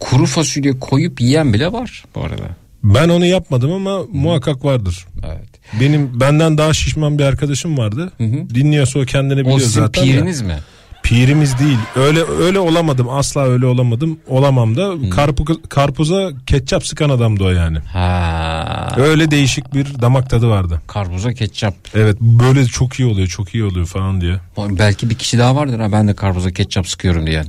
kuru 0.00 0.26
fasulye 0.26 0.78
koyup 0.78 1.20
yiyen 1.20 1.52
bile 1.52 1.72
var 1.72 2.04
bu 2.14 2.20
arada. 2.24 2.42
Ben 2.84 3.08
onu 3.08 3.26
yapmadım 3.26 3.72
ama 3.72 4.00
muhakkak 4.12 4.64
vardır. 4.64 5.06
Evet. 5.26 5.48
Benim 5.80 6.20
benden 6.20 6.58
daha 6.58 6.72
şişman 6.74 7.18
bir 7.18 7.24
arkadaşım 7.24 7.78
vardı. 7.78 8.12
Dinliyorsa 8.54 8.98
o 8.98 9.02
kendini 9.04 9.40
biliyor 9.40 9.56
O 9.56 9.60
sizin 9.60 9.80
zaten. 9.80 10.04
piriniz 10.04 10.42
mi? 10.42 10.58
Pirimiz 11.02 11.58
değil. 11.58 11.78
Öyle 11.96 12.20
öyle 12.42 12.58
olamadım. 12.58 13.08
Asla 13.08 13.40
öyle 13.40 13.66
olamadım. 13.66 14.18
Olamam 14.26 14.76
da. 14.76 14.82
Karpu- 15.10 15.68
karpuza 15.68 16.30
ketçap 16.46 16.86
sıkan 16.86 17.10
adamdı 17.10 17.44
o 17.44 17.50
yani. 17.50 17.78
Ha. 17.78 18.94
Öyle 18.96 19.30
değişik 19.30 19.74
bir 19.74 20.00
damak 20.02 20.30
tadı 20.30 20.48
vardı. 20.48 20.82
Karpuza 20.86 21.32
ketçap. 21.32 21.74
Evet 21.94 22.20
böyle 22.20 22.66
çok 22.66 23.00
iyi 23.00 23.06
oluyor 23.08 23.26
çok 23.28 23.54
iyi 23.54 23.64
oluyor 23.64 23.86
falan 23.86 24.20
diye. 24.20 24.36
Belki 24.58 25.10
bir 25.10 25.14
kişi 25.14 25.38
daha 25.38 25.56
vardır 25.56 25.80
ha 25.80 25.92
ben 25.92 26.08
de 26.08 26.14
karpuza 26.14 26.50
ketçap 26.50 26.88
sıkıyorum 26.88 27.26
diyen. 27.26 27.46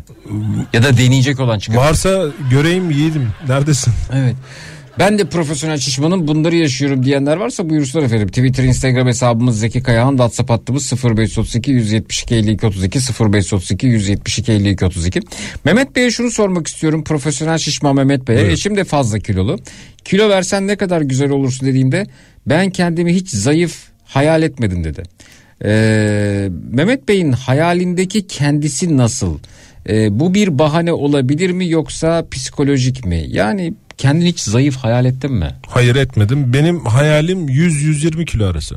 Ya 0.74 0.84
da 0.84 0.98
deneyecek 0.98 1.40
olan 1.40 1.60
çıkar. 1.60 1.78
Varsa 1.78 2.24
göreyim 2.50 2.92
yiyelim. 2.92 3.30
Neredesin? 3.48 3.94
Evet. 4.14 4.36
Ben 5.02 5.20
de 5.20 5.26
profesyonel 5.26 5.78
şişmanım 5.78 6.28
bunları 6.28 6.56
yaşıyorum 6.56 7.04
diyenler 7.04 7.38
varsa 7.38 7.70
buyursunlar 7.70 8.06
efendim. 8.06 8.28
Twitter, 8.28 8.64
Instagram 8.64 9.08
hesabımız 9.08 9.60
Zeki 9.60 9.84
Kayahan, 9.84 10.12
WhatsApp 10.12 10.50
hattımız 10.50 10.94
0532 11.04 11.72
172 11.72 12.36
52 12.36 12.66
32 12.66 13.00
0532 13.00 13.88
172 13.88 14.52
52 14.52 14.86
32. 14.86 15.20
Mehmet 15.66 15.96
Bey'e 15.96 16.12
şunu 16.12 16.32
sormak 16.32 16.68
istiyorum. 16.68 17.04
Profesyonel 17.04 17.58
şişman 17.58 17.96
Mehmet 17.96 18.28
Bey'e. 18.28 18.38
Buyurun. 18.38 18.54
Eşim 18.54 18.78
de 18.78 18.84
fazla 18.84 19.20
kilolu. 19.20 19.60
Kilo 20.06 20.30
versen 20.30 20.68
ne 20.68 20.76
kadar 20.76 21.02
güzel 21.02 21.30
olursun 21.30 21.68
dediğimde 21.68 22.08
ben 22.46 22.70
kendimi 22.70 23.14
hiç 23.14 23.30
zayıf 23.30 23.78
hayal 24.06 24.44
etmedim 24.44 24.84
dedi. 24.84 25.04
Ee, 25.66 26.50
Mehmet 26.72 27.08
Bey'in 27.08 27.32
hayalindeki 27.32 28.28
kendisi 28.28 28.98
nasıl? 28.98 29.40
Ee, 29.90 30.20
bu 30.20 30.34
bir 30.34 30.60
bahane 30.60 30.94
olabilir 30.94 31.52
mi 31.52 31.70
yoksa 31.70 32.26
psikolojik 32.32 33.06
mi? 33.06 33.26
Yani 33.28 33.74
kendini 34.02 34.30
hiç 34.30 34.40
zayıf 34.40 34.78
hayal 34.78 35.06
ettin 35.06 35.34
mi? 35.34 35.56
Hayır 35.68 35.96
etmedim. 35.96 36.54
Benim 36.54 36.86
hayalim 36.86 37.48
100-120 37.50 38.26
kilo 38.26 38.46
arası. 38.46 38.76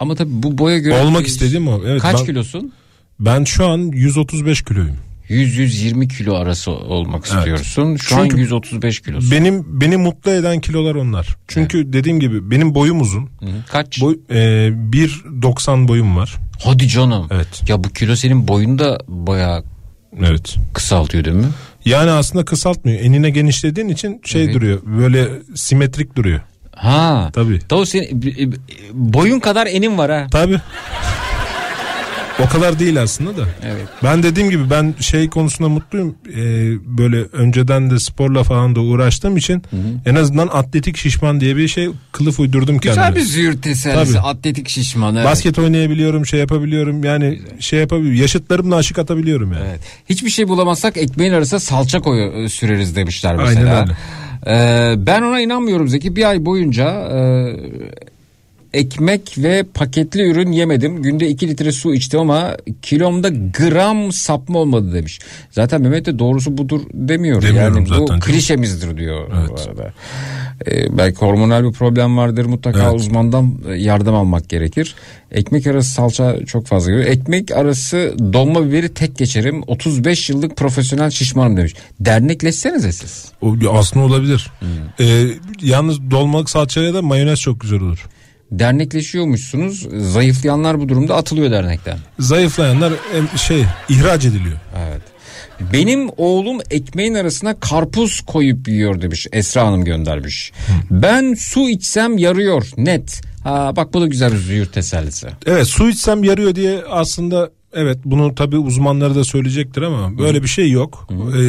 Ama 0.00 0.14
tabii 0.14 0.30
bu 0.32 0.58
boya 0.58 0.78
göre... 0.78 0.94
Olmak 0.94 1.26
istediğim 1.26 1.68
o. 1.68 1.80
Evet, 1.86 2.02
Kaç 2.02 2.18
ben, 2.18 2.26
kilosun? 2.26 2.72
Ben 3.20 3.44
şu 3.44 3.66
an 3.66 3.78
135 3.78 4.62
kiloyum. 4.64 4.96
100-120 5.28 6.08
kilo 6.08 6.34
arası 6.34 6.70
olmak 6.70 7.24
Evet. 7.26 7.38
istiyorsun. 7.38 7.96
Şu 7.96 8.08
Çünkü 8.08 8.34
an 8.36 8.38
135 8.38 9.00
kilosun. 9.00 9.30
Benim 9.30 9.80
beni 9.80 9.96
mutlu 9.96 10.30
eden 10.30 10.60
kilolar 10.60 10.94
onlar. 10.94 11.36
Çünkü 11.48 11.92
dediğim 11.92 12.20
gibi 12.20 12.50
benim 12.50 12.74
boyum 12.74 13.00
uzun. 13.00 13.22
Hı, 13.22 13.46
Kaç? 13.68 14.00
Boy, 14.00 14.18
e, 14.30 14.34
1.90 14.34 15.88
boyum 15.88 16.16
var. 16.16 16.34
Hadi 16.64 16.88
canım. 16.88 17.26
Evet. 17.30 17.62
Ya 17.68 17.84
bu 17.84 17.88
kilo 17.88 18.16
senin 18.16 18.48
boyunu 18.48 18.78
da 18.78 19.00
bayağı 19.08 19.64
Evet. 20.20 20.56
kısaltıyor 20.72 21.24
değil 21.24 21.36
mi? 21.36 21.48
Yani 21.84 22.10
aslında 22.10 22.44
kısaltmıyor. 22.44 23.00
Enine 23.00 23.30
genişlediğin 23.30 23.88
için 23.88 24.20
şey 24.24 24.44
Evet. 24.44 24.54
duruyor. 24.54 24.80
Böyle 24.84 25.28
simetrik 25.54 26.16
duruyor. 26.16 26.40
Ha. 26.76 27.30
Tabii. 27.32 27.58
Tabii 27.68 27.86
senin 27.86 28.22
b- 28.22 28.52
b- 28.52 28.56
boyun 28.92 29.40
kadar 29.40 29.66
enin 29.66 29.98
var 29.98 30.10
ha. 30.10 30.26
Tabii. 30.30 30.60
O 32.40 32.48
kadar 32.48 32.78
değil 32.78 33.02
aslında 33.02 33.36
da. 33.36 33.42
Evet. 33.64 33.86
Ben 34.02 34.22
dediğim 34.22 34.50
gibi 34.50 34.70
ben 34.70 34.94
şey 35.00 35.28
konusunda 35.30 35.68
mutluyum. 35.68 36.14
Ee, 36.30 36.36
böyle 36.98 37.22
önceden 37.32 37.90
de 37.90 37.98
sporla 37.98 38.42
falan 38.44 38.74
da 38.76 38.80
uğraştığım 38.80 39.36
için 39.36 39.62
en 40.06 40.14
azından 40.14 40.48
atletik 40.52 40.96
şişman 40.96 41.40
diye 41.40 41.56
bir 41.56 41.68
şey 41.68 41.90
kılıf 42.12 42.40
uydurdum 42.40 42.78
Güzel 42.78 42.94
kendime. 42.94 43.16
bir 43.16 43.22
züğürt 43.26 43.62
tesellisi. 43.62 44.20
Atletik 44.20 44.68
şişman. 44.68 45.16
Evet. 45.16 45.26
Basket 45.26 45.58
oynayabiliyorum, 45.58 46.26
şey 46.26 46.40
yapabiliyorum. 46.40 47.04
Yani 47.04 47.40
şey 47.60 47.80
yapabiliyorum. 47.80 48.20
Yaşıtlarımla 48.20 48.76
aşık 48.76 48.98
atabiliyorum 48.98 49.52
yani. 49.52 49.64
Evet. 49.70 49.80
Hiçbir 50.10 50.30
şey 50.30 50.48
bulamazsak 50.48 50.96
ekmeğin 50.96 51.32
arasına 51.32 51.60
salça 51.60 52.00
koyu 52.00 52.32
e, 52.32 52.48
süreriz 52.48 52.96
demişler 52.96 53.34
Aynen 53.34 53.44
mesela. 53.54 53.80
öyle. 53.80 53.92
Ee, 54.46 54.94
ben 55.06 55.22
ona 55.22 55.40
inanmıyorum 55.40 55.88
Zeki. 55.88 56.16
Bir 56.16 56.28
ay 56.28 56.44
boyunca 56.44 56.88
e, 56.90 57.18
ekmek 58.74 59.34
ve 59.38 59.64
paketli 59.74 60.30
ürün 60.30 60.52
yemedim. 60.52 61.02
Günde 61.02 61.28
2 61.28 61.48
litre 61.48 61.72
su 61.72 61.94
içtim 61.94 62.20
ama 62.20 62.56
kilomda 62.82 63.28
gram 63.28 64.12
sapma 64.12 64.58
olmadı 64.58 64.94
demiş. 64.94 65.18
Zaten 65.50 65.82
Mehmet 65.82 66.06
de 66.06 66.18
doğrusu 66.18 66.58
budur 66.58 66.80
demiyor. 66.94 67.42
Demiyorum 67.42 67.76
yani 67.76 67.88
zaten 67.88 68.16
bu 68.16 68.20
klişemizdir 68.20 68.96
diyor 68.96 69.30
bu 69.30 69.34
Evet. 69.40 69.68
arada. 69.68 69.92
Ee, 70.66 70.98
belki 70.98 71.16
hormonal 71.16 71.64
bir 71.64 71.72
problem 71.72 72.16
vardır. 72.16 72.44
Mutlaka 72.44 72.82
Evet. 72.82 72.94
uzmandan 72.94 73.58
e, 73.68 73.74
yardım 73.74 74.14
almak 74.14 74.48
gerekir. 74.48 74.94
Ekmek 75.30 75.66
arası 75.66 75.90
salça 75.90 76.36
çok 76.46 76.66
fazla 76.66 76.90
geliyor. 76.90 77.08
Ekmek 77.08 77.50
arası 77.50 78.14
dolma 78.32 78.66
biberi 78.66 78.94
tek 78.94 79.18
geçerim. 79.18 79.62
35 79.66 80.30
yıllık 80.30 80.56
profesyonel 80.56 81.10
şişmanım 81.10 81.56
demiş. 81.56 81.74
Dernekleşsenize 82.00 82.92
siz. 82.92 83.32
O 83.42 83.56
aslında 83.72 84.06
olabilir. 84.06 84.50
Hmm. 84.58 84.68
Ee, 85.00 85.24
yalnız 85.62 86.10
dolmalık 86.10 86.50
salçaya 86.50 86.94
da 86.94 87.02
mayonez 87.02 87.40
çok 87.40 87.60
güzel 87.60 87.80
olur. 87.80 88.06
Dernekleşiyormuşsunuz. 88.52 89.88
Zayıflayanlar 90.12 90.80
bu 90.80 90.88
durumda 90.88 91.16
atılıyor 91.16 91.50
dernekten. 91.50 91.98
Zayıflayanlar 92.18 92.92
şey 93.36 93.64
ihraç 93.88 94.24
ediliyor. 94.24 94.58
Evet. 94.88 95.02
Benim 95.72 96.10
oğlum 96.16 96.58
ekmeğin 96.70 97.14
arasına 97.14 97.60
karpuz 97.60 98.20
koyup 98.20 98.68
yiyor 98.68 99.02
demiş. 99.02 99.26
Esra 99.32 99.66
Hanım 99.66 99.84
göndermiş. 99.84 100.52
Ben 100.90 101.34
su 101.34 101.68
içsem 101.68 102.18
yarıyor 102.18 102.68
net. 102.76 103.20
Ha 103.44 103.76
bak 103.76 103.94
bu 103.94 104.00
da 104.00 104.06
güzel 104.06 104.32
bir 104.32 104.38
züğürt 104.38 104.72
tesellisi. 104.72 105.28
Evet 105.46 105.66
su 105.66 105.88
içsem 105.88 106.24
yarıyor 106.24 106.54
diye 106.54 106.82
aslında 106.90 107.50
evet 107.74 107.98
bunu 108.04 108.34
tabi 108.34 108.58
uzmanları 108.58 109.14
da 109.14 109.24
söyleyecektir 109.24 109.82
ama 109.82 110.18
böyle 110.18 110.42
bir 110.42 110.48
şey 110.48 110.70
yok. 110.70 111.08
Ee, 111.10 111.42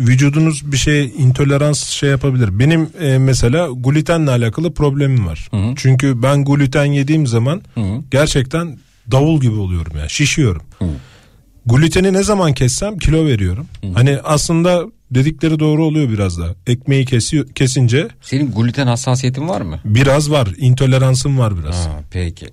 vücudunuz 0.00 0.72
bir 0.72 0.76
şeye 0.76 1.04
intolerans 1.04 1.84
şey 1.84 2.10
yapabilir. 2.10 2.58
Benim 2.58 2.88
e, 3.00 3.18
mesela 3.18 3.68
glutenle 3.76 4.30
alakalı 4.30 4.74
problemim 4.74 5.26
var. 5.26 5.50
Çünkü 5.76 6.22
ben 6.22 6.44
gluten 6.44 6.84
yediğim 6.84 7.26
zaman 7.26 7.62
gerçekten 8.10 8.78
davul 9.10 9.40
gibi 9.40 9.54
oluyorum 9.54 9.92
yani 9.98 10.10
şişiyorum. 10.10 10.62
Gluteni 11.66 12.12
ne 12.12 12.22
zaman 12.22 12.52
kessem 12.52 12.98
kilo 12.98 13.26
veriyorum. 13.26 13.66
Hani 13.94 14.18
aslında 14.24 14.84
dedikleri 15.10 15.58
doğru 15.58 15.84
oluyor 15.84 16.08
biraz 16.08 16.38
da. 16.38 16.54
Ekmeği 16.66 17.04
kesiyor, 17.04 17.48
kesince 17.48 18.08
Senin 18.22 18.52
gluten 18.52 18.86
hassasiyetin 18.86 19.48
var 19.48 19.60
mı? 19.60 19.80
biraz 19.84 20.30
var. 20.30 20.48
intoleransım 20.56 21.38
var 21.38 21.58
biraz. 21.62 21.86
Ha, 21.86 22.00
peki. 22.10 22.46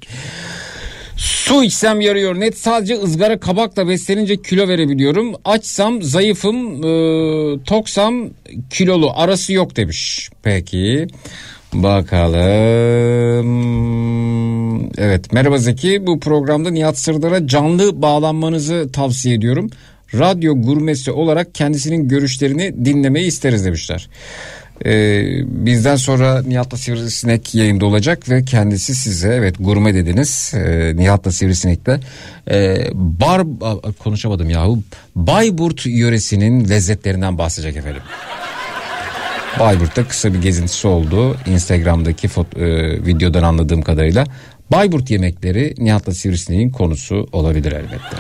Su 1.20 1.64
içsem 1.64 2.02
yarıyor. 2.02 2.40
Net 2.40 2.58
sadece 2.58 2.96
ızgara 3.02 3.40
kabakla 3.40 3.88
beslenince 3.88 4.42
kilo 4.42 4.68
verebiliyorum. 4.68 5.36
Açsam 5.46 6.02
zayıfım, 6.02 6.84
e, 6.84 7.64
toksam 7.64 8.30
kilolu. 8.70 9.12
Arası 9.16 9.54
yok 9.54 9.76
demiş. 9.76 10.30
Peki. 10.44 11.08
Bakalım. 11.74 12.40
Evet 14.98 15.34
merhaba 15.34 15.58
Zeki. 15.58 16.08
Bu 16.08 16.20
programda 16.20 16.70
Nihat 16.70 16.98
Sırdar'a 16.98 17.48
canlı 17.48 18.02
bağlanmanızı 18.02 18.90
tavsiye 18.94 19.36
ediyorum. 19.36 19.70
Radyo 20.14 20.62
gurmesi 20.62 21.12
olarak 21.12 21.56
kendisinin 21.56 22.08
görüşlerini 22.08 22.86
dinlemeyi 22.86 23.28
isteriz 23.28 23.66
demişler. 23.66 24.10
Ee, 24.86 25.24
bizden 25.46 25.96
sonra 25.96 26.42
Nihat'la 26.42 26.78
Sivrisinek 26.78 27.56
yayında 27.56 27.86
olacak 27.86 28.30
ve 28.30 28.46
kendisi 28.46 28.96
size 28.96 29.34
evet 29.34 29.56
gurme 29.60 29.94
dediniz 29.94 30.52
ee, 30.56 30.96
Nihat'la 30.96 31.32
Sivrisinek'te 31.32 32.00
ee, 32.52 32.88
bar 32.94 33.42
konuşamadım 34.00 34.50
yahu 34.50 34.80
Bayburt 35.16 35.86
yöresinin 35.86 36.70
lezzetlerinden 36.70 37.38
bahsedecek 37.38 37.76
efendim. 37.76 38.02
Bayburt'ta 39.60 40.08
kısa 40.08 40.34
bir 40.34 40.42
gezintisi 40.42 40.88
oldu. 40.88 41.38
Instagram'daki 41.46 42.28
fot- 42.28 42.60
e, 42.60 43.06
videodan 43.06 43.44
anladığım 43.44 43.82
kadarıyla. 43.82 44.26
Bayburt 44.72 45.12
yemekleri 45.12 45.76
Nihat'la 45.78 46.14
Sivrisinek'in 46.14 46.70
konusu 46.70 47.28
olabilir 47.32 47.72
elbette. 47.72 48.18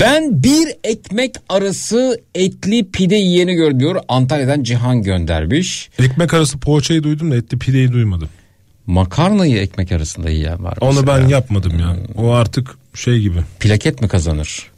Ben 0.00 0.42
bir 0.42 0.68
ekmek 0.84 1.34
arası 1.48 2.20
etli 2.34 2.90
pide 2.90 3.14
yiyeni 3.16 3.54
gör 3.54 3.78
diyor. 3.80 3.96
Antalya'dan 4.08 4.62
Cihan 4.62 5.02
göndermiş. 5.02 5.90
Ekmek 5.98 6.34
arası 6.34 6.58
poğaçayı 6.58 7.02
duydum 7.02 7.30
da 7.30 7.36
etli 7.36 7.58
pideyi 7.58 7.92
duymadım. 7.92 8.28
Makarnayı 8.86 9.56
ekmek 9.58 9.92
arasında 9.92 10.30
yiyen 10.30 10.64
var. 10.64 10.78
Onu 10.80 11.00
mesela. 11.00 11.06
ben 11.20 11.28
yapmadım 11.28 11.78
ya. 11.78 11.96
O 12.16 12.30
artık 12.30 12.70
şey 12.94 13.18
gibi. 13.20 13.38
Plaket 13.60 14.00
mi 14.02 14.08
kazanır? 14.08 14.70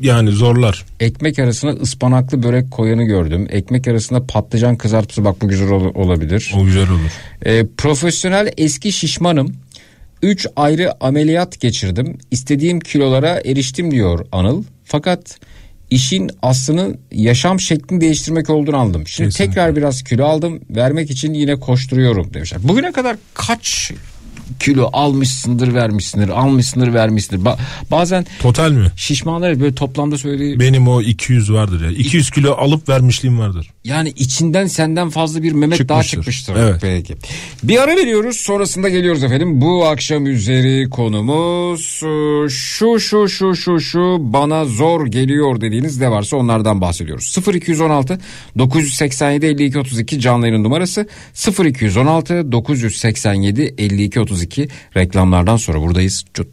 Yani 0.00 0.30
zorlar. 0.30 0.84
Ekmek 1.00 1.38
arasına 1.38 1.70
ıspanaklı 1.70 2.42
börek 2.42 2.70
koyanı 2.70 3.04
gördüm. 3.04 3.48
Ekmek 3.50 3.88
arasına 3.88 4.20
patlıcan 4.20 4.76
kızartması 4.76 5.24
bak 5.24 5.42
bu 5.42 5.48
güzel 5.48 5.68
ol- 5.70 5.94
olabilir. 5.94 6.52
O 6.56 6.64
güzel 6.64 6.90
olur. 6.90 7.10
Ee, 7.46 7.66
profesyonel 7.76 8.52
eski 8.56 8.92
şişmanım. 8.92 9.56
3 10.22 10.46
ayrı 10.56 11.04
ameliyat 11.04 11.60
geçirdim. 11.60 12.18
İstediğim 12.30 12.80
kilolara 12.80 13.40
eriştim 13.44 13.90
diyor 13.90 14.26
Anıl. 14.32 14.64
Fakat 14.84 15.38
işin 15.90 16.30
aslının 16.42 16.98
yaşam 17.12 17.60
şeklini 17.60 18.00
değiştirmek 18.00 18.50
olduğunu 18.50 18.76
aldım. 18.76 19.06
Şimdi 19.06 19.28
Kesinlikle. 19.30 19.54
tekrar 19.54 19.76
biraz 19.76 20.02
kilo 20.02 20.24
aldım. 20.24 20.60
Vermek 20.70 21.10
için 21.10 21.34
yine 21.34 21.60
koşturuyorum 21.60 22.34
demişler. 22.34 22.60
Bugüne 22.62 22.92
kadar 22.92 23.16
kaç 23.34 23.92
kilo 24.60 24.90
almışsındır 24.92 25.74
vermişsindir 25.74 26.28
almışsındır 26.28 26.94
vermişsindir. 26.94 27.44
Ba- 27.44 27.56
bazen 27.90 28.26
Total 28.42 28.70
mi? 28.72 28.86
şişmanlar 28.96 29.60
böyle 29.60 29.74
toplamda 29.74 30.18
söylediği 30.18 30.60
Benim 30.60 30.88
o 30.88 31.02
200 31.02 31.52
vardır 31.52 31.84
ya. 31.84 31.90
200 31.90 32.30
kilo 32.30 32.52
alıp 32.52 32.88
vermişliğim 32.88 33.38
vardır. 33.38 33.70
Yani 33.84 34.08
içinden 34.16 34.66
senden 34.66 35.10
fazla 35.10 35.42
bir 35.42 35.52
Mehmet 35.52 35.88
daha 35.88 36.02
Çıkmıştır. 36.02 36.32
çıkmıştır. 36.32 36.56
Evet. 36.56 36.78
Peki. 36.80 37.14
Bir 37.62 37.82
ara 37.82 37.96
veriyoruz 37.96 38.36
sonrasında 38.36 38.88
geliyoruz 38.88 39.24
efendim. 39.24 39.60
Bu 39.60 39.86
akşam 39.86 40.26
üzeri 40.26 40.90
konumuz 40.90 42.00
e, 42.02 42.48
şu 42.48 43.00
şu 43.00 43.28
şu 43.28 43.54
şu 43.56 43.80
şu 43.80 44.16
bana 44.20 44.64
zor 44.64 45.06
geliyor 45.06 45.60
dediğiniz 45.60 46.00
ne 46.00 46.10
varsa 46.10 46.36
onlardan 46.36 46.80
bahsediyoruz. 46.80 47.36
0216 47.54 48.18
987 48.58 49.46
52 49.46 49.78
32 49.78 50.20
canlı 50.20 50.46
yayın 50.48 50.64
numarası 50.64 51.08
0216 51.64 52.52
987 52.52 53.74
52 53.78 54.20
32 54.20 54.49
reklamlardan 54.96 55.56
sonra 55.56 55.80
buradayız. 55.80 56.24
Cut. 56.34 56.48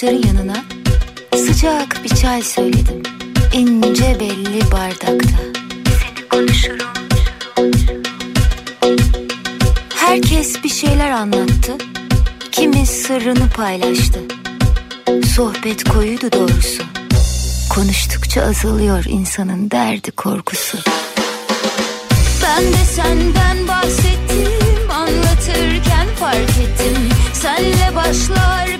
Arkadaşların 0.00 0.28
yanına 0.28 0.64
sıcak 1.34 2.04
bir 2.04 2.08
çay 2.08 2.42
söyledim. 2.42 3.02
İnce 3.52 4.16
belli 4.20 4.72
bardakta. 4.72 5.36
Seni 5.84 6.28
konuşurum. 6.28 6.88
Herkes 9.94 10.64
bir 10.64 10.68
şeyler 10.68 11.10
anlattı. 11.10 11.72
Kimi 12.52 12.86
sırrını 12.86 13.50
paylaştı. 13.56 14.20
Sohbet 15.34 15.84
koyuydu 15.84 16.32
doğrusu. 16.32 16.82
Konuştukça 17.70 18.42
azalıyor 18.42 19.04
insanın 19.08 19.70
derdi 19.70 20.10
korkusu. 20.10 20.78
Ben 22.42 22.64
de 22.64 22.84
senden 22.94 23.68
bahsettim 23.68 24.90
anlatırken 24.90 26.06
fark 26.20 26.50
ettim. 26.50 27.08
Senle 27.32 27.96
başlar 27.96 28.79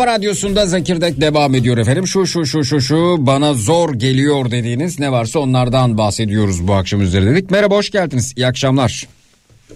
kafa 0.00 0.12
radyosunda 0.12 0.66
Zekirdek 0.66 1.20
devam 1.20 1.54
ediyor 1.54 1.78
efendim. 1.78 2.06
Şu 2.06 2.26
şu 2.26 2.46
şu 2.46 2.64
şu 2.64 2.80
şu 2.80 3.16
bana 3.18 3.54
zor 3.54 3.94
geliyor 3.94 4.50
dediğiniz 4.50 5.00
ne 5.00 5.12
varsa 5.12 5.38
onlardan 5.38 5.98
bahsediyoruz 5.98 6.68
bu 6.68 6.74
akşam 6.74 7.00
üzeri 7.00 7.26
dedik. 7.26 7.50
Merhaba 7.50 7.76
hoş 7.76 7.90
geldiniz. 7.90 8.32
İyi 8.36 8.46
akşamlar. 8.46 9.08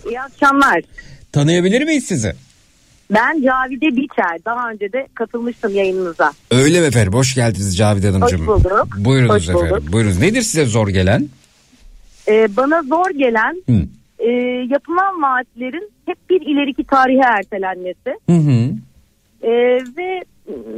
İyi 0.08 0.20
akşamlar. 0.20 0.80
Tanıyabilir 1.32 1.84
miyiz 1.84 2.04
sizi? 2.04 2.32
Ben 3.10 3.42
Cavide 3.42 3.96
Biçer. 3.96 4.38
Daha 4.44 4.70
önce 4.70 4.92
de 4.92 5.06
katılmıştım 5.14 5.74
yayınınıza. 5.74 6.32
Öyle 6.50 6.80
mi 6.80 6.86
efendim? 6.86 7.12
Hoş 7.12 7.34
geldiniz 7.34 7.76
Cavide 7.76 8.10
Hanımcığım. 8.10 8.48
Hoş 8.48 8.64
bulduk. 8.64 8.88
Buyurunuz 8.98 9.34
Hoş 9.34 9.48
bulduk. 9.48 9.66
efendim. 9.66 9.92
Buyurunuz. 9.92 10.18
Nedir 10.18 10.42
size 10.42 10.64
zor 10.64 10.88
gelen? 10.88 11.28
Ee, 12.28 12.56
bana 12.56 12.82
zor 12.82 13.10
gelen 13.10 13.62
Hı. 13.68 13.86
e, 14.18 14.30
yapılan 14.70 15.22
vaatlerin 15.22 15.90
hep 16.06 16.30
bir 16.30 16.40
ileriki 16.40 16.84
tarihe 16.84 17.24
ertelenmesi. 17.38 18.18
Hı 18.30 18.36
hı. 18.36 18.70
Ee, 19.44 19.78
ve 19.96 20.24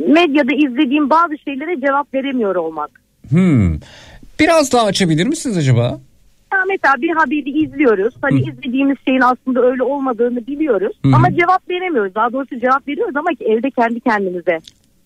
medyada 0.08 0.54
izlediğim 0.54 1.10
bazı 1.10 1.38
şeylere 1.44 1.80
cevap 1.80 2.14
veremiyor 2.14 2.56
olmak. 2.56 2.90
Hmm. 3.30 3.74
Biraz 4.40 4.72
daha 4.72 4.86
açabilir 4.86 5.26
misiniz 5.26 5.56
acaba? 5.56 6.00
Ya 6.52 6.58
mesela 6.68 6.94
bir 6.98 7.10
haberi 7.16 7.64
izliyoruz. 7.64 8.14
Hani 8.22 8.40
izlediğimiz 8.40 8.96
şeyin 9.08 9.20
aslında 9.20 9.62
öyle 9.62 9.82
olmadığını 9.82 10.46
biliyoruz. 10.46 10.96
Hı 11.02 11.08
hı. 11.08 11.16
Ama 11.16 11.30
cevap 11.34 11.70
veremiyoruz. 11.70 12.14
Daha 12.14 12.32
doğrusu 12.32 12.60
cevap 12.60 12.88
veriyoruz 12.88 13.16
ama 13.16 13.30
ki 13.30 13.44
evde 13.44 13.70
kendi 13.70 14.00
kendimize 14.00 14.58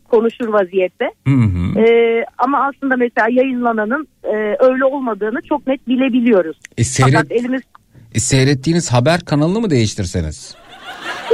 konuşur 0.09 0.49
vaziyette. 0.49 1.11
Hı 1.27 1.35
hı. 1.35 1.81
Ee, 1.81 2.25
ama 2.38 2.68
aslında 2.68 2.96
mesela 2.96 3.27
yayınlananın 3.31 4.09
e, 4.25 4.57
öyle 4.61 4.85
olmadığını 4.85 5.42
çok 5.49 5.66
net 5.66 5.88
bilebiliyoruz. 5.88 6.57
E, 6.79 6.85
seyret, 6.85 7.14
Fakat 7.14 7.33
elimiz 7.33 7.62
e, 8.14 8.20
seyrettiğiniz 8.20 8.92
haber 8.92 9.20
kanalını 9.20 9.61
mı 9.61 9.70
değiştirseniz? 9.70 10.55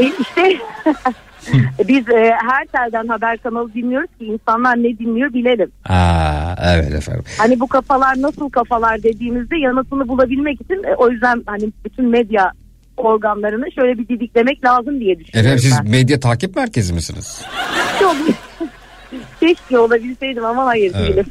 e, 0.01 0.05
işte 0.21 0.57
biz 1.89 2.09
e, 2.09 2.33
her 2.49 2.67
telden 2.67 3.09
haber 3.09 3.39
kanalı 3.39 3.75
dinliyoruz 3.75 4.11
ki 4.19 4.25
insanlar 4.25 4.77
ne 4.77 4.99
dinliyor 4.99 5.33
bilelim. 5.33 5.71
Aa, 5.89 6.55
evet 6.65 6.95
efendim. 6.95 7.25
Hani 7.39 7.61
bu 7.61 7.67
kafalar 7.67 8.23
nasıl 8.23 8.51
kafalar 8.51 9.03
dediğimizde 9.03 9.57
yanıtını 9.57 10.09
bulabilmek 10.09 10.61
için 10.61 10.85
e, 10.85 10.95
o 10.95 11.11
yüzden 11.11 11.43
hani 11.47 11.73
bütün 11.85 12.05
medya 12.09 12.53
organlarını 12.97 13.73
şöyle 13.73 13.99
bir 13.99 14.09
didiklemek 14.09 14.65
lazım 14.65 15.01
diye 15.01 15.19
düşünüyorum 15.19 15.51
Efendim 15.53 15.59
siz 15.71 15.79
ben. 15.85 15.91
medya 15.91 16.21
takip 16.21 16.57
merkezi 16.57 16.93
misiniz? 16.95 17.43
Çok- 18.01 18.17
Keşke 19.41 19.79
olabilseydim 19.79 20.45
ama 20.45 20.65
hayır 20.65 20.93
Evet. 20.97 21.09
değilim. 21.09 21.27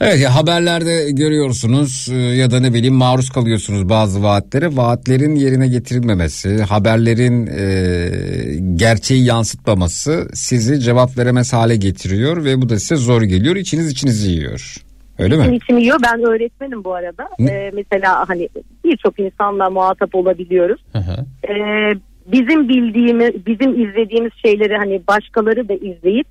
Evet 0.00 0.20
ya 0.20 0.34
haberlerde 0.34 1.10
görüyorsunuz 1.10 2.08
e, 2.12 2.16
ya 2.16 2.50
da 2.50 2.60
ne 2.60 2.74
bileyim 2.74 2.94
maruz 2.94 3.30
kalıyorsunuz 3.30 3.88
bazı 3.88 4.22
vaatlere. 4.22 4.76
Vaatlerin 4.76 5.34
yerine 5.34 5.68
getirilmemesi, 5.68 6.62
haberlerin 6.62 7.46
e, 7.46 8.76
gerçeği 8.76 9.24
yansıtmaması 9.24 10.28
sizi 10.34 10.80
cevap 10.80 11.18
veremez 11.18 11.52
hale 11.52 11.76
getiriyor 11.76 12.44
ve 12.44 12.62
bu 12.62 12.68
da 12.68 12.78
size 12.78 12.96
zor 12.96 13.22
geliyor. 13.22 13.56
İçiniz 13.56 13.90
içinizi 13.90 14.30
yiyor. 14.30 14.74
Öyle 15.18 15.36
mi? 15.36 15.56
İçim 15.56 15.78
yiyor. 15.78 15.98
Ben 16.02 16.22
öğretmenim 16.22 16.84
bu 16.84 16.94
arada. 16.94 17.28
Ne? 17.38 17.50
Ee, 17.50 17.70
mesela 17.74 18.28
hani 18.28 18.48
birçok 18.84 19.20
insanla 19.20 19.70
muhatap 19.70 20.14
olabiliyoruz. 20.14 20.80
Hı 20.92 20.98
hı. 20.98 21.26
Ee, 21.48 21.94
bizim 22.32 22.68
bildiğimiz, 22.68 23.46
bizim 23.46 23.88
izlediğimiz 23.88 24.32
şeyleri 24.42 24.76
hani 24.76 25.02
başkaları 25.08 25.68
da 25.68 25.74
izleyip 25.74 26.26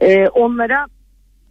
e, 0.00 0.28
onlara 0.28 0.86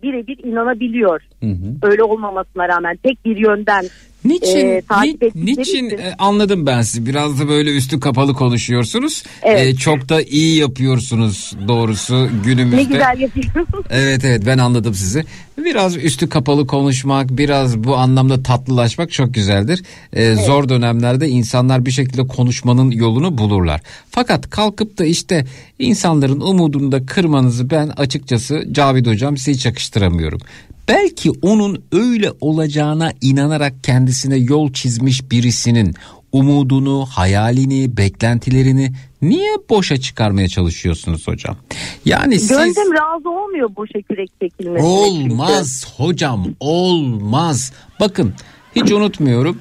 birebir 0.03 0.37
inanabiliyor. 0.43 1.21
Hı 1.39 1.49
hı. 1.49 1.91
Öyle 1.91 2.03
olmamasına 2.03 2.67
rağmen 2.67 2.97
tek 3.03 3.25
bir 3.25 3.37
yönden 3.37 3.83
Niçin, 4.25 4.67
e, 4.69 4.81
takip 4.89 5.35
ni- 5.35 5.45
niçin 5.45 5.61
için- 5.61 5.89
e, 5.89 6.15
anladım 6.19 6.65
ben 6.65 6.81
sizi 6.81 7.05
biraz 7.05 7.39
da 7.39 7.47
böyle 7.47 7.75
üstü 7.75 7.99
kapalı 7.99 8.33
konuşuyorsunuz. 8.33 9.23
Evet. 9.43 9.67
E, 9.67 9.75
çok 9.75 10.09
da 10.09 10.21
iyi 10.21 10.57
yapıyorsunuz 10.57 11.53
doğrusu 11.67 12.29
günümüzde. 12.45 12.77
ne 12.77 12.83
güzel 12.83 13.19
yapıyorsun. 13.19 13.65
Evet 13.89 14.25
evet 14.25 14.43
ben 14.45 14.57
anladım 14.57 14.93
sizi. 14.93 15.25
Biraz 15.57 15.97
üstü 15.97 16.29
kapalı 16.29 16.67
konuşmak, 16.67 17.29
biraz 17.37 17.77
bu 17.83 17.95
anlamda 17.95 18.43
tatlılaşmak 18.43 19.11
çok 19.11 19.33
güzeldir. 19.33 19.83
Ee, 20.13 20.35
Zor 20.35 20.69
dönemlerde 20.69 21.29
insanlar 21.29 21.85
bir 21.85 21.91
şekilde 21.91 22.27
konuşmanın 22.27 22.91
yolunu 22.91 23.37
bulurlar. 23.37 23.81
Fakat 24.11 24.49
kalkıp 24.49 24.97
da 24.97 25.05
işte 25.05 25.45
insanların 25.79 26.39
umudunu 26.41 26.91
da 26.91 27.05
kırmanızı 27.05 27.69
ben 27.69 27.87
açıkçası 27.87 28.63
Cavid 28.71 29.05
Hocam 29.07 29.37
size 29.37 29.51
hiç 29.51 29.65
yakıştıramıyorum. 29.65 30.39
Belki 30.87 31.31
onun 31.41 31.83
öyle 31.91 32.31
olacağına 32.41 33.11
inanarak 33.21 33.83
kendisine 33.83 34.37
yol 34.37 34.73
çizmiş 34.73 35.31
birisinin 35.31 35.95
umudunu, 36.31 37.05
hayalini, 37.05 37.97
beklentilerini 37.97 38.91
niye 39.21 39.57
boşa 39.69 39.97
çıkarmaya 39.97 40.47
çalışıyorsunuz 40.47 41.27
hocam? 41.27 41.57
Yani 42.05 42.39
siz... 42.39 42.49
Gönlüm 42.49 42.93
razı 42.93 43.29
olmuyor 43.29 43.75
boşa 43.75 44.01
kürek 44.01 44.29
çekilmesine. 44.41 44.87
Olmaz 44.87 45.93
hocam 45.97 46.47
olmaz. 46.59 47.73
Bakın 47.99 48.33
hiç 48.75 48.91
unutmuyorum. 48.91 49.57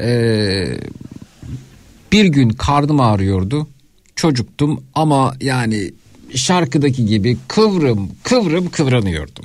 Ee, 0.00 0.66
bir 2.12 2.24
gün 2.24 2.48
karnım 2.48 3.00
ağrıyordu. 3.00 3.68
Çocuktum 4.16 4.84
ama 4.94 5.34
yani 5.40 5.90
şarkıdaki 6.34 7.06
gibi 7.06 7.36
kıvrım 7.48 8.10
kıvrım 8.22 8.70
kıvranıyordum. 8.70 9.44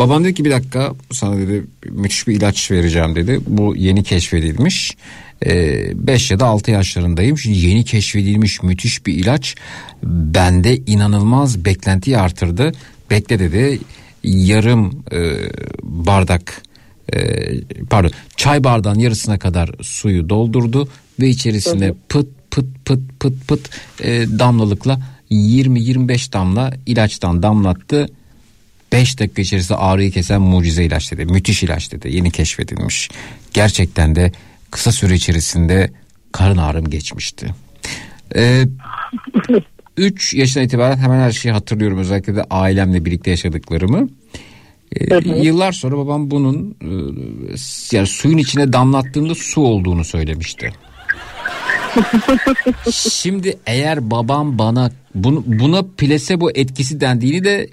Babam 0.00 0.24
dedi 0.24 0.34
ki 0.34 0.44
bir 0.44 0.50
dakika 0.50 0.94
sana 1.10 1.38
dedi 1.38 1.64
müthiş 1.90 2.28
bir 2.28 2.36
ilaç 2.36 2.70
vereceğim 2.70 3.14
dedi. 3.14 3.40
Bu 3.46 3.76
yeni 3.76 4.02
keşfedilmiş. 4.02 4.96
5 5.46 6.30
ya 6.30 6.40
da 6.40 6.46
6 6.46 6.70
yaşlarındayım. 6.70 7.38
Şimdi 7.38 7.58
yeni 7.58 7.84
keşfedilmiş 7.84 8.62
müthiş 8.62 9.06
bir 9.06 9.14
ilaç 9.14 9.54
bende 10.04 10.76
inanılmaz 10.76 11.64
beklentiyi 11.64 12.18
artırdı. 12.18 12.72
Bekle 13.10 13.38
dedi 13.38 13.80
yarım 14.24 15.04
e, 15.12 15.18
bardak 15.82 16.62
e, 17.12 17.18
pardon 17.90 18.10
çay 18.36 18.64
bardağın 18.64 18.98
yarısına 18.98 19.38
kadar 19.38 19.70
suyu 19.82 20.28
doldurdu 20.28 20.88
ve 21.20 21.28
içerisine 21.28 21.94
pıt 22.08 22.28
pıt 22.50 22.66
pıt 22.84 23.00
pıt 23.20 23.48
pıt 23.48 23.70
e, 24.02 24.26
damlalıkla 24.38 25.00
20-25 25.30 26.32
damla 26.32 26.72
ilaçtan 26.86 27.42
damlattı. 27.42 28.08
5 28.92 29.18
dakika 29.18 29.42
içerisinde 29.42 29.78
ağrıyı 29.78 30.10
kesen 30.10 30.42
mucize 30.42 30.84
ilaç 30.84 31.12
dedi. 31.12 31.24
Müthiş 31.24 31.62
ilaç 31.62 31.92
dedi. 31.92 32.16
Yeni 32.16 32.30
keşfedilmiş. 32.30 33.08
Gerçekten 33.52 34.14
de 34.14 34.32
kısa 34.70 34.92
süre 34.92 35.14
içerisinde 35.14 35.90
karın 36.32 36.58
ağrım 36.58 36.90
geçmişti. 36.90 37.54
Ee, 38.36 38.64
3 39.96 40.34
yaşından 40.34 40.66
itibaren 40.66 40.96
hemen 40.96 41.20
her 41.20 41.32
şeyi 41.32 41.52
hatırlıyorum. 41.52 41.98
Özellikle 41.98 42.36
de 42.36 42.44
ailemle 42.50 43.04
birlikte 43.04 43.30
yaşadıklarımı. 43.30 44.08
Ee, 44.96 45.28
yıllar 45.42 45.72
sonra 45.72 45.96
babam 45.96 46.30
bunun 46.30 46.76
e, 46.82 47.96
yani 47.96 48.06
suyun 48.06 48.38
içine 48.38 48.72
damlattığında 48.72 49.34
su 49.34 49.60
olduğunu 49.60 50.04
söylemişti. 50.04 50.72
Şimdi 53.10 53.58
eğer 53.66 54.10
babam 54.10 54.58
bana 54.58 54.90
bunu, 55.14 55.44
buna 55.46 55.82
plasebo 55.82 56.50
etkisi 56.54 57.00
dendiğini 57.00 57.44
de 57.44 57.68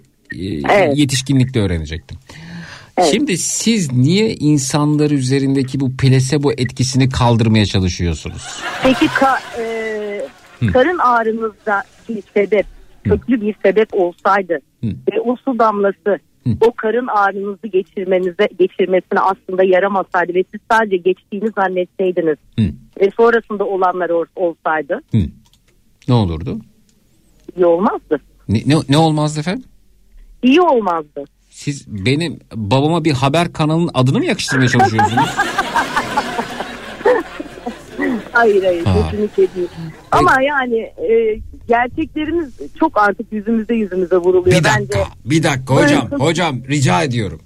Evet. 0.69 0.97
yetişkinlikte 0.97 1.61
öğrenecektim. 1.61 2.17
Şimdi 3.11 3.37
siz 3.37 3.91
niye 3.93 4.33
insanlar 4.33 5.11
üzerindeki 5.11 5.79
bu 5.79 5.97
plasebo 5.97 6.51
etkisini 6.51 7.09
kaldırmaya 7.09 7.65
çalışıyorsunuz? 7.65 8.61
Peki 8.83 9.05
ka- 9.05 9.61
e, 9.61 10.67
karın 10.73 10.97
ağrınızda 10.97 11.83
bir 12.09 12.23
sebep, 12.33 12.65
köklü 13.03 13.41
bir 13.41 13.55
sebep 13.63 13.89
olsaydı 13.93 14.59
Hı. 14.83 14.87
ve 14.87 15.21
o 15.21 15.35
su 15.45 15.59
damlası 15.59 16.19
o 16.61 16.71
karın 16.71 17.07
ağrınızı 17.07 17.67
geçirmenize 17.67 18.47
geçirmesine 18.59 19.19
aslında 19.19 19.63
yaramasaydı 19.63 20.33
ve 20.33 20.43
siz 20.51 20.61
sadece 20.71 20.97
geçtiğini 20.97 21.49
zannetseydiniz 21.55 22.37
Hı. 22.59 22.65
ve 23.01 23.11
sonrasında 23.17 23.63
olanlar 23.65 24.09
ol- 24.09 24.25
olsaydı 24.35 24.99
Hı. 25.11 25.17
Ne 26.07 26.13
olurdu? 26.13 26.59
iyi 27.57 27.65
olmazdı. 27.65 28.19
Ne, 28.49 28.57
ne, 28.65 28.75
ne 28.89 28.97
olmazdı 28.97 29.39
efendim? 29.39 29.63
İyi 30.43 30.62
olmazdı. 30.62 31.26
Siz 31.50 31.88
benim 31.88 32.39
babama 32.56 33.06
bir 33.06 33.12
haber 33.12 33.54
kanalının 33.54 33.91
adını 33.93 34.17
mı 34.19 34.26
yakıştırmaya 34.26 34.69
çalışıyorsunuz? 34.69 35.30
Hayır 38.32 38.63
hayır 38.63 38.86
Ha. 38.86 39.10
kesinlikle 39.12 39.56
değil. 39.56 39.67
Ama 40.12 40.41
yani 40.41 40.78
e, 40.80 41.39
gerçeklerimiz 41.68 42.49
çok 42.80 42.97
artık 42.97 43.32
yüzümüze 43.34 43.74
yüzümüze 43.74 44.16
vuruluyor. 44.16 44.45
bir 44.59 44.64
dakika, 44.64 44.80
Bence 44.80 45.03
bir 45.26 45.43
dakika 45.43 45.76
hocam, 45.76 46.11
hocam 46.20 46.61
rica 46.70 47.03
ediyorum. 47.03 47.39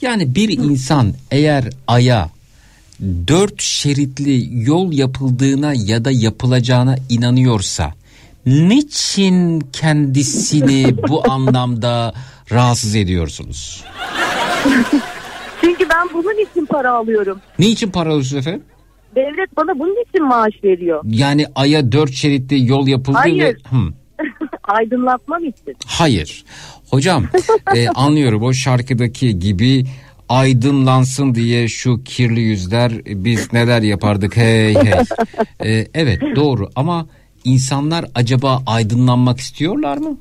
Yani 0.00 0.34
bir 0.34 0.48
insan 0.48 1.12
eğer 1.30 1.64
aya 1.86 2.30
dört 3.28 3.62
şeritli 3.62 4.64
yol 4.68 4.92
yapıldığına 4.92 5.72
ya 5.76 6.04
da 6.04 6.10
yapılacağına 6.10 6.96
inanıyorsa 7.08 7.94
niçin 8.46 9.60
kendisini 9.60 10.96
bu 11.08 11.22
anlamda 11.30 12.14
rahatsız 12.52 12.94
ediyorsunuz? 12.94 13.84
çünkü 15.60 15.88
ben 15.88 16.08
bunun 16.14 16.50
için 16.50 16.66
para 16.66 16.92
alıyorum. 16.92 17.40
Niçin 17.58 17.90
para 17.90 18.08
alıyorsunuz 18.08 18.46
efendim? 18.46 18.62
Devlet 19.16 19.56
bana 19.56 19.78
bunun 19.78 20.04
için 20.08 20.24
maaş 20.24 20.52
veriyor. 20.64 21.02
Yani 21.04 21.46
aya 21.54 21.92
dört 21.92 22.12
şeritli 22.12 22.68
yol 22.68 22.86
yapıldı 22.86 23.16
ve... 23.16 23.20
Hayır. 23.20 23.56
Hı. 23.70 23.76
Aydınlatmam 24.64 25.44
için. 25.44 25.76
Hayır. 25.86 26.44
Hocam 26.90 27.24
e, 27.76 27.88
anlıyorum 27.94 28.42
o 28.42 28.52
şarkıdaki 28.52 29.38
gibi 29.38 29.84
aydınlansın 30.28 31.34
diye 31.34 31.68
şu 31.68 32.04
kirli 32.04 32.40
yüzler 32.40 32.92
biz 33.06 33.52
neler 33.52 33.82
yapardık 33.82 34.36
hey 34.36 34.74
hey. 34.74 34.92
E, 35.64 35.88
evet 35.94 36.20
doğru 36.36 36.70
ama 36.76 37.06
insanlar 37.44 38.04
acaba 38.14 38.62
aydınlanmak 38.66 39.40
istiyorlar 39.40 39.96
mı? 39.96 40.18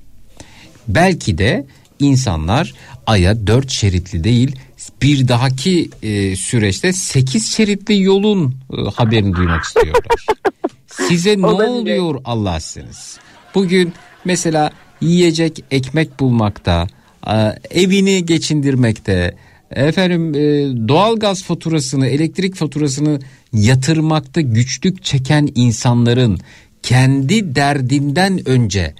Belki 0.87 1.37
de 1.37 1.65
insanlar 1.99 2.73
aya 3.07 3.47
dört 3.47 3.69
şeritli 3.69 4.23
değil 4.23 4.55
bir 5.01 5.27
dahaki 5.27 5.89
e, 6.03 6.35
süreçte 6.35 6.93
sekiz 6.93 7.51
şeritli 7.51 8.01
yolun 8.01 8.55
e, 8.73 8.81
haberini 8.95 9.35
duymak 9.35 9.63
istiyorlar. 9.63 10.25
Size 10.87 11.37
ne 11.37 11.45
oluyor 11.45 12.21
Allah 12.25 12.59
sizsiniz? 12.59 13.17
Bugün 13.55 13.93
mesela 14.25 14.71
yiyecek 15.01 15.63
ekmek 15.71 16.19
bulmakta, 16.19 16.87
e, 17.27 17.33
evini 17.71 18.25
geçindirmekte, 18.25 19.35
efendim 19.71 20.35
e, 20.35 20.39
doğalgaz 20.87 21.43
faturasını, 21.43 22.07
elektrik 22.07 22.55
faturasını 22.55 23.19
yatırmakta 23.53 24.41
güçlük 24.41 25.03
çeken 25.03 25.49
insanların 25.55 26.39
kendi 26.83 27.55
derdinden 27.55 28.49
önce 28.49 28.93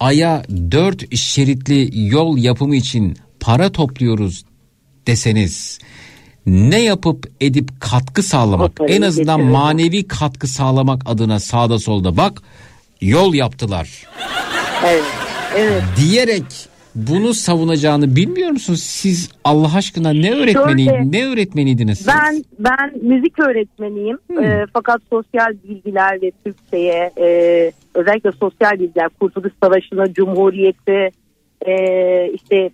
aya 0.00 0.42
dört 0.48 1.16
şeritli 1.16 1.90
yol 2.08 2.38
yapımı 2.38 2.76
için 2.76 3.16
para 3.40 3.72
topluyoruz 3.72 4.44
deseniz 5.06 5.78
ne 6.46 6.82
yapıp 6.82 7.30
edip 7.40 7.80
katkı 7.80 8.22
sağlamak 8.22 8.72
en 8.88 9.02
azından 9.02 9.36
getirelim. 9.36 9.58
manevi 9.58 10.08
katkı 10.08 10.46
sağlamak 10.46 11.02
adına 11.06 11.40
sağda 11.40 11.78
solda 11.78 12.16
bak 12.16 12.42
yol 13.00 13.34
yaptılar 13.34 14.06
Evet. 14.86 15.02
Evet. 15.56 15.82
diyerek 15.96 16.67
bunu 16.94 17.34
savunacağını 17.34 18.16
bilmiyor 18.16 18.50
musunuz? 18.50 18.82
Siz 18.82 19.30
Allah 19.44 19.76
aşkına 19.76 20.10
ne 20.10 20.34
öğretmeni 20.34 20.84
Şöyle, 20.84 21.12
ne 21.12 21.26
öğretmeniydiniz 21.26 21.98
siz? 21.98 22.06
Ben 22.06 22.44
ben 22.58 22.92
müzik 23.02 23.38
öğretmeniyim. 23.38 24.18
Hmm. 24.26 24.44
Ee, 24.44 24.66
fakat 24.72 25.00
sosyal 25.10 25.54
bilgiler 25.68 26.22
ve 26.22 26.32
Türkçe'ye 26.44 27.10
e, 27.18 27.72
özellikle 27.94 28.32
sosyal 28.32 28.72
bilgiler, 28.72 29.08
Kurtuluş 29.20 29.52
Savaşı'nı, 29.62 30.12
Cumhuriyeti, 30.14 31.10
e, 31.66 31.72
işte 32.34 32.70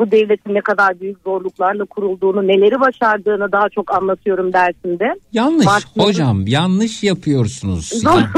bu 0.00 0.10
devletin 0.10 0.54
ne 0.54 0.60
kadar 0.60 1.00
büyük 1.00 1.18
zorluklarla 1.24 1.84
kurulduğunu, 1.84 2.48
neleri 2.48 2.80
başardığını 2.80 3.52
daha 3.52 3.68
çok 3.68 3.94
anlatıyorum 3.94 4.52
dersinde. 4.52 5.14
Yanlış 5.32 5.66
Martin- 5.66 6.02
hocam 6.02 6.46
yanlış 6.46 7.02
yapıyorsunuz. 7.02 7.88
Zor. 8.02 8.18
Ya, 8.18 8.30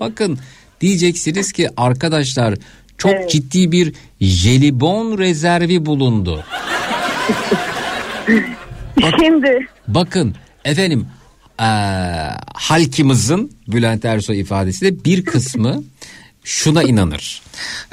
bakın 0.00 0.38
diyeceksiniz 0.80 1.52
ki 1.52 1.68
arkadaşlar 1.76 2.54
çok 2.98 3.12
Evet. 3.12 3.30
ciddi 3.30 3.72
bir 3.72 3.94
jelibon 4.20 5.18
rezervi 5.18 5.86
bulundu. 5.86 6.44
Şimdi 9.20 9.66
Bakın 9.88 10.34
efendim 10.64 11.06
eee 11.60 11.66
halkımızın 12.54 13.50
Bülent 13.68 14.04
Ersoy 14.04 14.40
ifadesiyle 14.40 15.04
bir 15.04 15.24
kısmı 15.24 15.82
şuna 16.44 16.82
inanır. 16.82 17.42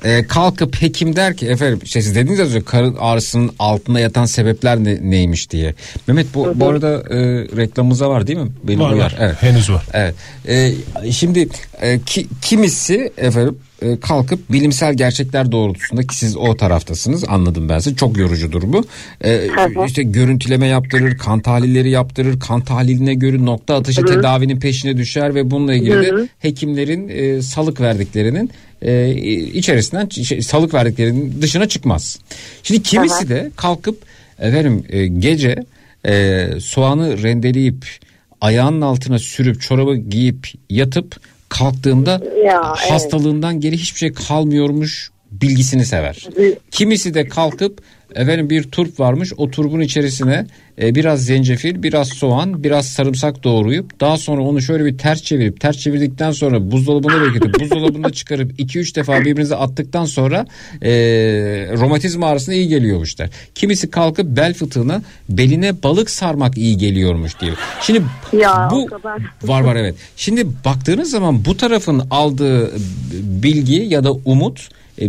Eee, 0.05 0.28
kalkıp 0.28 0.82
hekim 0.82 1.15
der 1.15 1.38
ki 1.38 1.47
efendim 1.47 1.80
işte 1.84 2.01
siz 2.01 2.15
dediniz 2.15 2.39
ya 2.39 2.45
az 2.45 2.51
önce 2.55 2.65
karın 2.65 2.95
ağrısının 2.99 3.51
altında 3.59 3.99
yatan 3.99 4.25
sebepler 4.25 4.78
ne- 4.78 5.09
neymiş 5.09 5.49
diye. 5.51 5.75
Mehmet 6.07 6.34
bu, 6.34 6.51
bu 6.55 6.67
arada 6.69 6.89
e, 7.09 7.17
reklamımıza 7.57 8.09
var 8.09 8.28
değil 8.28 8.39
mi? 8.39 8.51
Benim 8.63 8.80
Var, 8.80 8.93
var. 8.93 9.15
Evet. 9.19 9.36
Henüz 9.43 9.69
var. 9.71 9.84
Evet. 9.93 10.15
Ee, 10.47 10.73
şimdi 11.11 11.49
e, 11.82 11.99
ki, 11.99 12.28
kimisi 12.41 13.13
efendim 13.17 13.57
e, 13.82 13.99
kalkıp 13.99 14.51
bilimsel 14.51 14.93
gerçekler 14.93 15.51
doğrultusunda 15.51 16.07
ki 16.07 16.15
siz 16.15 16.38
o 16.38 16.57
taraftasınız 16.57 17.23
anladım 17.28 17.69
ben 17.69 17.80
size 17.80 17.95
çok 17.95 18.17
yorucudur 18.17 18.61
bu. 18.65 18.86
Ee, 19.23 19.49
işte 19.88 20.03
görüntüleme 20.03 20.67
yaptırır, 20.67 21.17
kan 21.17 21.39
tahlilleri 21.39 21.89
yaptırır, 21.89 22.39
kan 22.39 22.61
tahliline 22.61 23.13
göre 23.13 23.45
nokta 23.45 23.75
atışı 23.75 24.05
tedavinin 24.05 24.59
peşine 24.59 24.97
düşer 24.97 25.36
ve 25.36 25.51
bununla 25.51 25.73
ilgili 25.73 25.91
de 25.91 26.30
hekimlerin 26.39 27.09
e, 27.09 27.41
salık 27.41 27.82
verdiklerinin 27.82 28.51
e, 28.82 29.11
içerisinden 29.53 30.09
şey, 30.09 30.41
salık 30.41 30.73
verdiklerinin 30.73 31.41
dışına 31.41 31.67
çıkmaz. 31.67 32.19
Şimdi 32.63 32.84
kimisi 32.84 33.30
de 33.30 33.51
kalkıp 33.55 34.01
efendim 34.39 34.84
e, 34.89 35.07
gece 35.07 35.65
e, 36.05 36.47
soğanı 36.59 37.23
rendeleyip 37.23 37.86
ayağının 38.41 38.82
altına 38.82 39.19
sürüp 39.19 39.61
çorabı 39.61 39.95
giyip 39.95 40.47
yatıp 40.69 41.15
kalktığında 41.50 42.12
Ya, 42.45 42.74
evet. 42.80 42.91
hastalığından 42.91 43.60
geri 43.60 43.78
hiçbir 43.78 44.00
şey 44.00 44.14
kalmıyormuş 44.14 45.12
bilgisini 45.32 45.86
sever. 45.86 46.28
Kimisi 46.72 47.14
de 47.14 47.28
kalkıp 47.28 47.82
efendim 48.18 48.49
bir 48.49 48.63
turp 48.63 48.99
varmış 48.99 49.34
o 49.38 49.51
turbun 49.51 49.80
içerisine 49.80 50.45
e, 50.82 50.95
biraz 50.95 51.26
zencefil 51.26 51.84
biraz 51.84 52.07
soğan 52.07 52.63
biraz 52.63 52.88
sarımsak 52.88 53.43
doğrayıp 53.43 53.99
daha 53.99 54.18
sonra 54.18 54.41
onu 54.41 54.61
şöyle 54.61 54.86
bir 54.86 54.97
ters 54.97 55.24
çevirip 55.24 55.59
ters 55.61 55.78
çevirdikten 55.78 56.32
sonra 56.32 56.72
buzdolabında 56.72 57.22
bekletip 57.22 57.59
buzdolabında 57.59 58.09
çıkarıp 58.09 58.59
2-3 58.59 58.95
defa 58.95 59.20
birbirinize 59.20 59.55
attıktan 59.55 60.05
sonra 60.05 60.45
e, 60.82 60.89
romatizma 61.78 62.28
ağrısına 62.28 62.55
iyi 62.55 62.68
geliyormuş 62.68 63.20
der. 63.20 63.30
Kimisi 63.55 63.91
kalkıp 63.91 64.26
bel 64.38 64.53
fıtığına 64.53 65.01
beline 65.30 65.84
balık 65.84 66.09
sarmak 66.09 66.57
iyi 66.57 66.78
geliyormuş 66.78 67.39
diyor. 67.39 67.57
Şimdi 67.82 68.01
Ya, 68.39 68.68
bu 68.72 68.84
o 68.84 68.86
kadar. 68.86 69.22
var 69.43 69.61
var 69.61 69.76
evet. 69.76 69.95
Şimdi 70.18 70.47
baktığınız 70.65 71.09
zaman 71.11 71.45
bu 71.45 71.57
tarafın 71.57 72.01
aldığı 72.11 72.72
bilgi 73.43 73.76
ya 73.76 74.03
da 74.03 74.11
umut 74.11 74.70
e, 75.01 75.07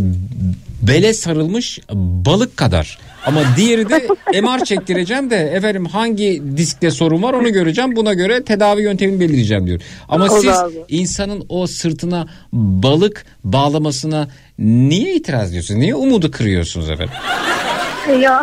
bele 0.82 1.12
sarılmış 1.14 1.78
balık 1.92 2.56
kadar. 2.56 2.98
Ama 3.26 3.40
diğeri 3.56 3.88
de 3.90 4.08
MR 4.42 4.64
çektireceğim 4.64 5.30
de 5.30 5.36
efendim 5.36 5.86
hangi 5.86 6.42
diskte 6.56 6.90
sorun 6.90 7.22
var 7.22 7.34
onu 7.34 7.52
göreceğim. 7.52 7.96
Buna 7.96 8.14
göre 8.14 8.44
tedavi 8.44 8.82
yöntemini 8.82 9.20
belirleyeceğim 9.20 9.66
diyor. 9.66 9.80
Ama 10.08 10.24
O 10.24 10.28
siz 10.28 10.48
abi. 10.58 10.72
insanın 10.88 11.44
o 11.48 11.66
sırtına 11.66 12.26
balık 12.52 13.24
bağlamasına 13.44 14.28
niye 14.58 15.14
itiraz 15.14 15.50
ediyorsunuz? 15.50 15.80
Niye 15.80 15.94
umudu 15.94 16.30
kırıyorsunuz 16.30 16.90
efendim? 16.90 17.14
ya 18.20 18.42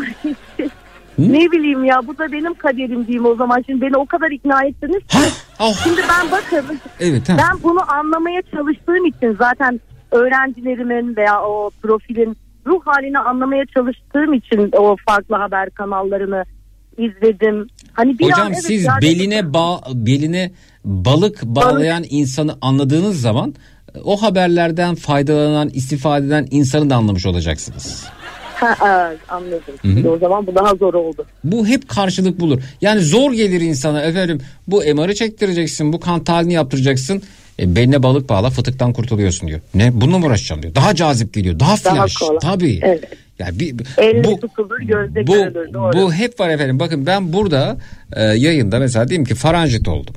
ne 1.18 1.52
bileyim 1.52 1.84
ya 1.86 2.08
bu 2.08 2.18
da 2.18 2.32
benim 2.32 2.54
kaderim 2.54 3.08
diyeyim 3.08 3.26
o 3.26 3.36
zaman. 3.36 3.64
Şimdi 3.66 3.82
beni 3.82 3.98
o 3.98 4.06
kadar 4.06 4.32
ikna 4.32 4.64
ettiniz. 4.66 5.00
ki. 5.08 5.18
Ah, 5.60 5.74
Şimdi 5.84 6.02
ben 6.10 6.32
bakın 6.32 6.80
evet 7.00 7.30
ha. 7.30 7.38
ben 7.38 7.64
bunu 7.64 7.92
anlamaya 7.92 8.42
çalıştığım 8.42 9.06
için 9.06 9.36
zaten 9.40 9.80
öğrencilerimin 10.12 11.16
veya 11.16 11.42
o 11.42 11.72
profilin 11.82 12.38
ruh 12.66 12.82
halini 12.86 13.20
anlamaya 13.20 13.64
çalıştığım 13.66 14.34
için 14.34 14.70
o 14.78 14.96
farklı 15.08 15.36
haber 15.36 15.70
kanallarını 15.70 16.46
izledim. 16.98 17.68
Hani 17.94 18.20
bir 18.20 18.26
Hocam 18.26 18.46
an 18.46 18.52
evet 18.54 18.64
siz 18.64 18.84
ya- 18.84 18.98
beline 19.02 19.54
bağ, 19.54 19.82
beline 19.94 20.52
balık 20.86 21.44
bağlayan 21.44 22.04
insanı 22.10 22.56
anladığınız 22.62 23.22
zaman 23.22 23.54
e, 23.96 24.00
o 24.00 24.18
haberlerden 24.18 24.96
faydalanan, 24.96 25.70
istifade 25.70 26.26
eden 26.26 26.48
insanı 26.52 26.90
da 26.90 26.96
anlamış 26.96 27.26
olacaksınız. 27.26 28.06
Ha, 28.56 28.76
evet, 29.10 29.20
anladım. 29.30 29.76
Şimdi 29.82 30.10
o 30.10 30.18
zaman 30.18 30.48
bu 30.48 30.56
daha 30.56 30.76
zor 30.76 30.94
oldu. 30.94 31.26
Bu 31.44 31.68
hep 31.68 31.90
karşılık 31.90 32.40
bulur. 32.40 32.62
Yani 32.82 33.00
zor 33.02 33.34
gelir 33.34 33.62
insana 33.62 34.02
efendim 34.02 34.42
bu 34.68 34.78
MR'ı 34.96 35.16
çektireceksin, 35.16 35.94
bu 35.94 36.00
kan 36.00 36.24
tahlilini 36.24 36.54
yaptıracaksın. 36.54 37.22
E, 37.60 37.76
beline 37.76 38.04
balık 38.04 38.30
bağla 38.30 38.50
fıtıktan 38.50 38.94
kurtuluyorsun 38.94 39.48
diyor. 39.48 39.60
Ne 39.74 40.02
bununla 40.02 40.20
mı 40.20 40.26
uğraşacağım 40.26 40.64
diyor. 40.64 40.76
Daha 40.76 40.96
cazip 40.96 41.34
geliyor. 41.34 41.60
Daha 41.60 41.76
flash. 41.76 42.14
kolay. 42.14 42.40
Tabii. 42.40 42.80
Evet. 42.84 43.04
Yani 43.40 43.60
bir, 43.60 43.76
Elle 43.98 44.24
bu, 44.24 44.40
tutulur, 44.40 44.80
gözde 44.80 45.28
bu, 45.28 45.34
görülür, 45.34 45.74
doğru. 45.74 45.94
bu 45.94 46.14
hep 46.14 46.40
var 46.40 46.50
efendim. 46.50 46.80
Bakın 46.80 47.06
ben 47.06 47.34
burada 47.34 47.78
e, 48.16 48.24
yayında 48.24 48.80
mesela 48.80 49.08
diyeyim 49.08 49.26
ki 49.26 49.36
faranjit 49.36 49.88
oldum. 49.88 50.16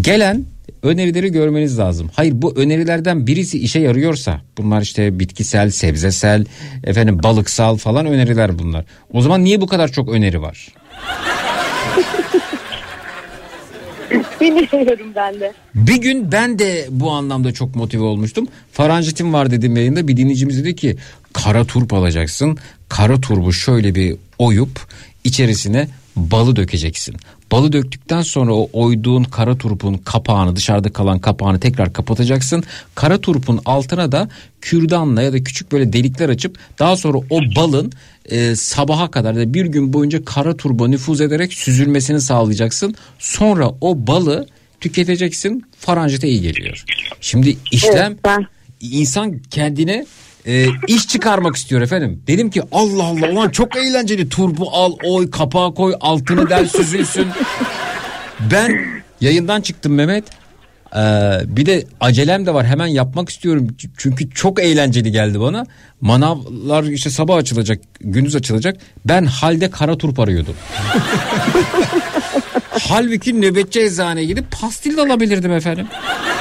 Gelen 0.00 0.44
önerileri 0.82 1.32
görmeniz 1.32 1.78
lazım. 1.78 2.10
Hayır 2.14 2.32
bu 2.36 2.56
önerilerden 2.56 3.26
birisi 3.26 3.58
işe 3.58 3.80
yarıyorsa 3.80 4.40
bunlar 4.58 4.82
işte 4.82 5.18
bitkisel, 5.18 5.70
sebzesel, 5.70 6.44
efendim 6.84 7.22
balıksal 7.22 7.76
falan 7.76 8.06
öneriler 8.06 8.58
bunlar. 8.58 8.84
O 9.12 9.20
zaman 9.20 9.44
niye 9.44 9.60
bu 9.60 9.66
kadar 9.66 9.88
çok 9.88 10.08
öneri 10.08 10.42
var? 10.42 10.68
Bilmiyorum 14.40 15.12
ben 15.16 15.40
de. 15.40 15.52
Bir 15.74 15.96
gün 15.96 16.32
ben 16.32 16.58
de 16.58 16.86
bu 16.90 17.10
anlamda 17.10 17.52
çok 17.52 17.76
motive 17.76 18.02
olmuştum. 18.02 18.48
Faranjitim 18.72 19.32
var 19.32 19.50
dedim 19.50 19.76
yayında 19.76 20.08
bir 20.08 20.16
dinleyicimiz 20.16 20.64
dedi 20.64 20.76
ki 20.76 20.96
kara 21.32 21.64
turp 21.64 21.92
alacaksın. 21.92 22.58
Kara 22.88 23.20
turbu 23.20 23.52
şöyle 23.52 23.94
bir 23.94 24.16
oyup 24.38 24.86
içerisine 25.24 25.88
balı 26.16 26.56
dökeceksin. 26.56 27.16
Balı 27.52 27.72
döktükten 27.72 28.22
sonra 28.22 28.54
o 28.54 28.68
oyduğun 28.72 29.24
kara 29.24 29.58
turpun 29.58 29.94
kapağını 29.94 30.56
dışarıda 30.56 30.92
kalan 30.92 31.18
kapağını 31.18 31.60
tekrar 31.60 31.92
kapatacaksın. 31.92 32.64
Kara 32.94 33.20
turpun 33.20 33.60
altına 33.64 34.12
da 34.12 34.28
kürdanla 34.60 35.22
ya 35.22 35.32
da 35.32 35.44
küçük 35.44 35.72
böyle 35.72 35.92
delikler 35.92 36.28
açıp 36.28 36.58
daha 36.78 36.96
sonra 36.96 37.18
o 37.18 37.40
balın 37.56 37.92
e, 38.24 38.56
sabaha 38.56 39.10
kadar 39.10 39.36
da 39.36 39.54
bir 39.54 39.66
gün 39.66 39.92
boyunca 39.92 40.24
kara 40.24 40.56
turba 40.56 40.88
nüfuz 40.88 41.20
ederek 41.20 41.52
süzülmesini 41.54 42.20
sağlayacaksın. 42.20 42.94
Sonra 43.18 43.70
o 43.80 44.06
balı 44.06 44.46
tüketeceksin 44.80 45.64
faranjite 45.78 46.28
iyi 46.28 46.40
geliyor. 46.42 46.84
Şimdi 47.20 47.56
işlem 47.72 48.12
Evet, 48.12 48.24
ben- 48.24 48.46
insan 48.80 49.38
kendine 49.50 50.06
e, 50.46 50.66
iş 50.86 51.08
çıkarmak 51.08 51.56
istiyor 51.56 51.80
efendim. 51.80 52.22
Dedim 52.26 52.50
ki 52.50 52.62
Allah 52.72 53.04
Allah 53.04 53.30
ulan 53.32 53.48
çok 53.50 53.76
eğlenceli 53.76 54.28
turbu 54.28 54.70
al 54.72 54.92
oy 55.04 55.30
kapağı 55.30 55.74
koy 55.74 55.94
altını 56.00 56.50
del 56.50 56.68
süzülsün. 56.68 57.26
Ben 58.52 58.78
yayından 59.20 59.60
çıktım 59.60 59.94
Mehmet. 59.94 60.24
Ee, 60.96 60.98
bir 61.46 61.66
de 61.66 61.84
acelem 62.00 62.46
de 62.46 62.54
var 62.54 62.66
hemen 62.66 62.86
yapmak 62.86 63.28
istiyorum 63.28 63.68
çünkü 63.96 64.30
çok 64.30 64.60
eğlenceli 64.60 65.12
geldi 65.12 65.40
bana. 65.40 65.66
Manavlar 66.00 66.84
işte 66.84 67.10
sabah 67.10 67.36
açılacak 67.36 67.80
gündüz 68.00 68.36
açılacak 68.36 68.76
ben 69.04 69.24
halde 69.24 69.70
kara 69.70 69.98
turp 69.98 70.20
arıyordum. 70.20 70.54
Halbuki 72.80 73.40
nöbetçi 73.40 73.80
eczaneye 73.80 74.26
gidip 74.26 74.50
pastil 74.60 74.96
de 74.96 75.00
alabilirdim 75.00 75.52
efendim. 75.52 75.86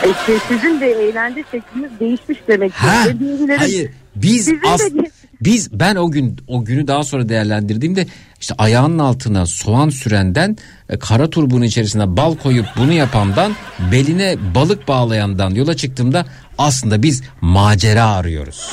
E, 0.04 0.08
şey, 0.26 0.36
sizin 0.48 0.82
de 0.82 0.92
eğlence 0.92 1.44
şekliniz 1.52 1.92
değişmiş 2.00 2.38
demek 2.48 2.72
ki. 2.72 2.78
Ha, 2.78 3.06
diğerleri- 3.20 3.58
hayır 3.58 3.90
biz 4.16 4.46
Sizin 4.46 4.62
de 4.64 4.68
as, 4.70 4.82
bir- 4.94 5.12
biz 5.42 5.80
ben 5.80 5.96
o 5.96 6.12
gün 6.12 6.38
o 6.48 6.66
günü 6.66 6.88
daha 6.88 7.04
sonra 7.04 7.30
değerlendirdiğimde 7.30 8.08
işte 8.42 8.56
ayağının 8.58 9.00
altına 9.00 9.46
soğan 9.46 9.90
sürenden 9.90 10.58
e, 10.90 11.00
kara 11.00 11.30
turbunun 11.30 11.62
içerisine 11.66 12.18
bal 12.18 12.36
koyup 12.36 12.66
bunu 12.78 12.94
yapandan 12.94 13.54
beline 13.92 14.36
balık 14.56 14.88
bağlayandan 14.88 15.50
yola 15.50 15.76
çıktığımda 15.78 16.26
aslında 16.58 17.04
biz 17.04 17.24
macera 17.42 18.06
arıyoruz. 18.10 18.72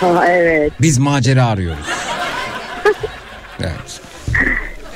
Ha, 0.00 0.26
evet. 0.28 0.72
Biz 0.80 0.98
macera 0.98 1.46
arıyoruz. 1.46 1.86
Evet. 3.60 4.00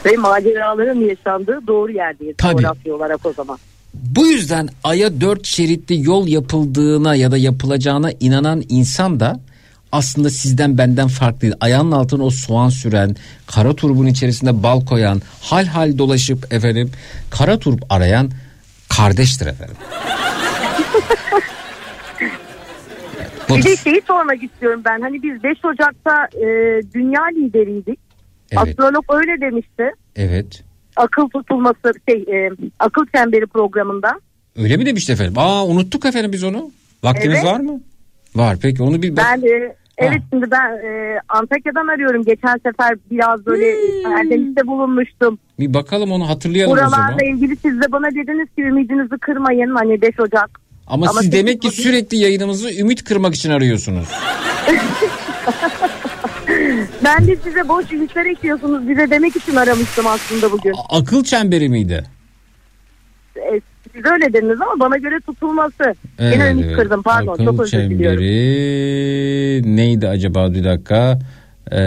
Ve 0.04 0.16
maceraların 0.16 1.00
yaşandığı 1.00 1.66
doğru 1.66 1.92
yerdeyiz 1.92 2.34
Tabii. 2.38 2.62
coğrafya 2.62 2.94
olarak 2.94 3.26
o 3.26 3.32
zaman. 3.32 3.58
Bu 3.94 4.26
yüzden 4.26 4.68
aya 4.84 5.20
dört 5.20 5.46
şeritli 5.46 6.06
yol 6.06 6.28
yapıldığına 6.28 7.14
ya 7.14 7.30
da 7.30 7.36
yapılacağına 7.36 8.10
inanan 8.20 8.62
insan 8.68 9.20
da 9.20 9.40
aslında 9.92 10.30
sizden 10.30 10.78
benden 10.78 11.08
farklı 11.08 11.40
değil. 11.40 11.54
Ayağının 11.60 11.92
altına 11.92 12.24
o 12.24 12.30
soğan 12.30 12.68
süren, 12.68 13.16
kara 13.46 13.74
turbun 13.74 14.06
içerisinde 14.06 14.62
bal 14.62 14.86
koyan, 14.86 15.22
hal 15.42 15.66
hal 15.66 15.98
dolaşıp 15.98 16.52
efendim 16.52 16.90
kara 17.30 17.58
turp 17.58 17.82
arayan 17.90 18.30
kardeştir 18.88 19.46
efendim. 19.46 19.76
Bir 23.48 23.64
de 23.64 23.76
şeyi 23.76 24.02
sormak 24.06 24.42
istiyorum 24.42 24.82
ben. 24.84 25.00
Hani 25.00 25.22
biz 25.22 25.42
5 25.42 25.64
Ocak'ta 25.64 26.28
e, 26.36 26.46
dünya 26.94 27.24
lideriydik. 27.24 28.07
Evet. 28.52 28.68
Astrolog 28.68 29.04
öyle 29.10 29.40
demişti. 29.40 29.90
Evet. 30.16 30.64
Akıl 30.96 31.28
tutulması 31.28 31.92
şey 32.08 32.24
e, 32.46 32.50
akıl 32.78 33.06
çemberi 33.14 33.46
programında. 33.46 34.10
Öyle 34.56 34.76
mi 34.76 34.86
demişti 34.86 35.12
efendim? 35.12 35.34
Aa 35.36 35.64
unuttuk 35.66 36.04
efendim 36.06 36.32
biz 36.32 36.44
onu. 36.44 36.70
Vaktimiz 37.04 37.36
Evet. 37.36 37.46
var 37.46 37.60
mı? 37.60 37.80
Var 38.36 38.56
peki 38.62 38.82
onu 38.82 39.02
bir 39.02 39.16
Ben 39.16 39.38
e, 39.42 39.76
evet 39.98 40.22
şimdi 40.32 40.50
ben 40.50 40.70
e, 40.70 41.18
Antakya'dan 41.28 41.86
arıyorum. 41.86 42.24
Geçen 42.24 42.56
sefer 42.66 42.96
biraz 43.10 43.46
böyle 43.46 43.72
Hmm. 43.72 44.66
Bulunmuştum. 44.66 45.38
bir 45.60 45.74
bakalım 45.74 46.12
onu 46.12 46.28
hatırlayalım 46.28 46.72
o 46.72 46.76
zaman. 46.76 46.90
Buralarla 46.92 47.24
ilgili 47.36 47.56
siz 47.56 47.80
de 47.82 47.92
bana 47.92 48.10
dediniz 48.10 48.48
ki 48.56 48.62
ümidinizi 48.62 49.18
kırmayın. 49.18 49.74
Hani 49.74 50.02
5 50.02 50.20
Ocak. 50.20 50.60
Ama, 50.86 51.06
Ama 51.10 51.20
siz 51.20 51.32
demek 51.32 51.62
ki 51.62 51.70
sürekli 51.70 52.16
yayınımızı 52.16 52.80
ümit 52.80 53.04
kırmak 53.04 53.34
için 53.34 53.50
arıyorsunuz. 53.50 54.08
Ben 57.08 57.26
de 57.26 57.36
size 57.44 57.68
boş 57.68 57.92
ümitler 57.92 58.26
ekliyorsunuz. 58.26 58.88
Bize 58.88 59.10
demek 59.10 59.36
için 59.36 59.56
aramıştım 59.56 60.06
aslında 60.06 60.52
bugün. 60.52 60.72
A- 60.72 60.98
Akıl 60.98 61.24
çemberi 61.24 61.68
miydi? 61.68 62.04
E, 63.36 63.60
siz 63.94 64.04
öyle 64.04 64.32
dediniz 64.32 64.60
ama 64.60 64.80
bana 64.80 64.96
göre 64.96 65.20
tutulması. 65.26 65.94
Yine 66.20 66.50
ümit 66.50 66.72
kırdım 66.76 67.02
pardon 67.02 67.32
Akıl 67.34 67.44
çok 67.44 67.60
özür 67.60 67.78
diliyorum. 67.78 68.18
çemberi 68.18 69.76
neydi 69.76 70.08
acaba 70.08 70.52
bir 70.54 70.64
dakika? 70.64 71.18
Ee, 71.72 71.78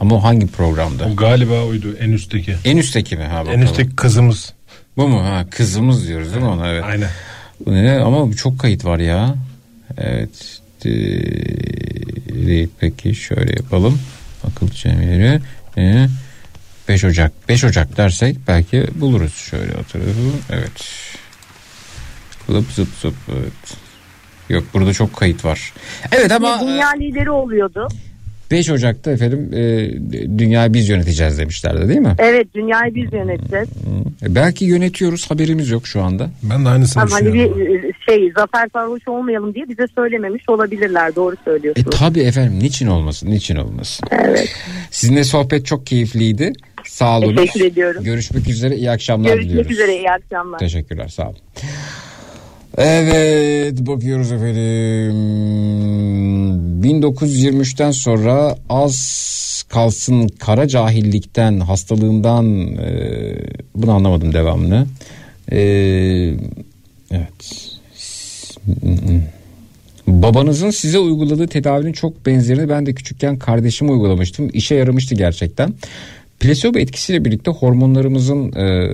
ama 0.00 0.14
o 0.14 0.22
hangi 0.22 0.46
programda? 0.46 1.04
O 1.12 1.16
galiba 1.16 1.64
oydu 1.64 1.96
en 2.00 2.10
üstteki. 2.12 2.54
En 2.64 2.76
üstteki 2.76 3.16
mi? 3.16 3.24
Ha, 3.24 3.40
bakalım. 3.40 3.58
En 3.60 3.62
üstteki 3.64 3.96
kızımız. 3.96 4.52
Bu 4.96 5.08
mu? 5.08 5.24
Ha, 5.24 5.46
kızımız 5.50 6.08
diyoruz 6.08 6.30
değil 6.34 6.42
mi 6.44 6.50
ona? 6.50 6.68
Evet. 6.68 6.84
Aynen. 6.84 7.08
Bu 7.66 7.72
ne? 7.74 7.92
Ama 7.98 8.32
çok 8.32 8.58
kayıt 8.58 8.84
var 8.84 8.98
ya. 8.98 9.34
Evet. 9.98 10.60
Ee, 10.86 10.90
Peki 12.80 13.14
şöyle 13.14 13.52
yapalım. 13.56 13.98
Akıl 14.46 14.68
çemberi. 14.68 15.40
Ee, 15.78 16.06
5 16.88 17.04
Ocak. 17.04 17.48
5 17.48 17.64
Ocak 17.64 17.96
dersek 17.96 18.36
belki 18.48 18.84
buluruz. 18.94 19.34
Şöyle 19.34 19.72
hatırlayalım. 19.72 20.32
Evet. 20.50 20.84
Zıp 22.48 22.72
zıp 22.72 22.88
zıp. 23.02 23.14
Evet. 23.32 23.76
Yok 24.48 24.64
burada 24.74 24.92
çok 24.92 25.16
kayıt 25.16 25.44
var. 25.44 25.72
Evet 26.12 26.32
ama 26.32 26.60
Dünya 26.60 26.90
lideri 26.90 27.30
oluyordu. 27.30 27.88
5 28.50 28.70
Ocak'ta 28.70 29.10
efendim 29.10 29.50
e, 29.54 29.58
dünyayı 30.38 30.72
biz 30.74 30.88
yöneteceğiz 30.88 31.38
demişlerdi 31.38 31.88
değil 31.88 32.00
mi? 32.00 32.14
Evet 32.18 32.46
dünyayı 32.54 32.94
biz 32.94 33.12
yöneteceğiz. 33.12 33.68
E, 34.22 34.34
belki 34.34 34.64
yönetiyoruz 34.64 35.30
haberimiz 35.30 35.70
yok 35.70 35.86
şu 35.86 36.02
anda. 36.02 36.30
Ben 36.42 36.64
de 36.64 36.68
aynısını 36.68 37.02
Ama 37.02 37.14
hani 37.14 37.24
düşünüyorum. 37.26 37.58
bir 37.58 37.88
e, 37.88 37.92
şey 38.08 38.32
zafer 38.36 38.68
sarhoş 38.72 39.08
olmayalım 39.08 39.54
diye 39.54 39.68
bize 39.68 39.86
söylememiş 39.94 40.48
olabilirler. 40.48 41.16
Doğru 41.16 41.34
E 41.34 41.44
söylüyorsunuz. 41.44 41.98
tabi 41.98 42.20
efendim 42.20 42.58
niçin 42.58 42.86
olmasın 42.86 43.30
niçin 43.30 43.56
olmasın. 43.56 44.08
Evet. 44.10 44.48
Sizinle 44.90 45.24
sohbet 45.24 45.66
çok 45.66 45.86
keyifliydi. 45.86 46.52
Sağ 46.84 47.18
olun. 47.18 47.36
Teşekkür 47.36 47.64
ediyorum. 47.64 48.04
Görüşmek 48.04 48.48
üzere 48.48 48.76
iyi 48.76 48.90
akşamlar 48.90 49.28
Görüşmek 49.28 49.50
diliyoruz. 49.50 49.70
üzere 49.72 49.96
iyi 49.96 50.10
akşamlar. 50.10 50.58
Teşekkürler 50.58 51.08
sağ 51.08 51.28
olun. 51.28 51.38
Evet 52.78 53.78
bakıyoruz 53.86 54.32
efendim. 54.32 55.14
1923'ten 56.82 57.90
sonra 57.90 58.56
az 58.68 59.64
kalsın 59.68 60.28
kara 60.28 60.68
cahillikten 60.68 61.60
hastalığından 61.60 62.66
e, 62.76 63.36
bunu 63.74 63.92
anlamadım 63.92 64.32
devamını. 64.34 64.86
E, 65.52 65.58
evet. 67.10 67.70
Babanızın 70.06 70.70
size 70.70 70.98
uyguladığı 70.98 71.46
tedavinin 71.48 71.92
çok 71.92 72.26
benzerini 72.26 72.68
ben 72.68 72.86
de 72.86 72.92
küçükken 72.94 73.38
kardeşime 73.38 73.90
uygulamıştım. 73.90 74.50
İşe 74.52 74.74
yaramıştı 74.74 75.14
gerçekten. 75.14 75.74
Plasebo 76.40 76.78
etkisiyle 76.78 77.24
birlikte 77.24 77.50
hormonlarımızın 77.50 78.52
e, 78.52 78.90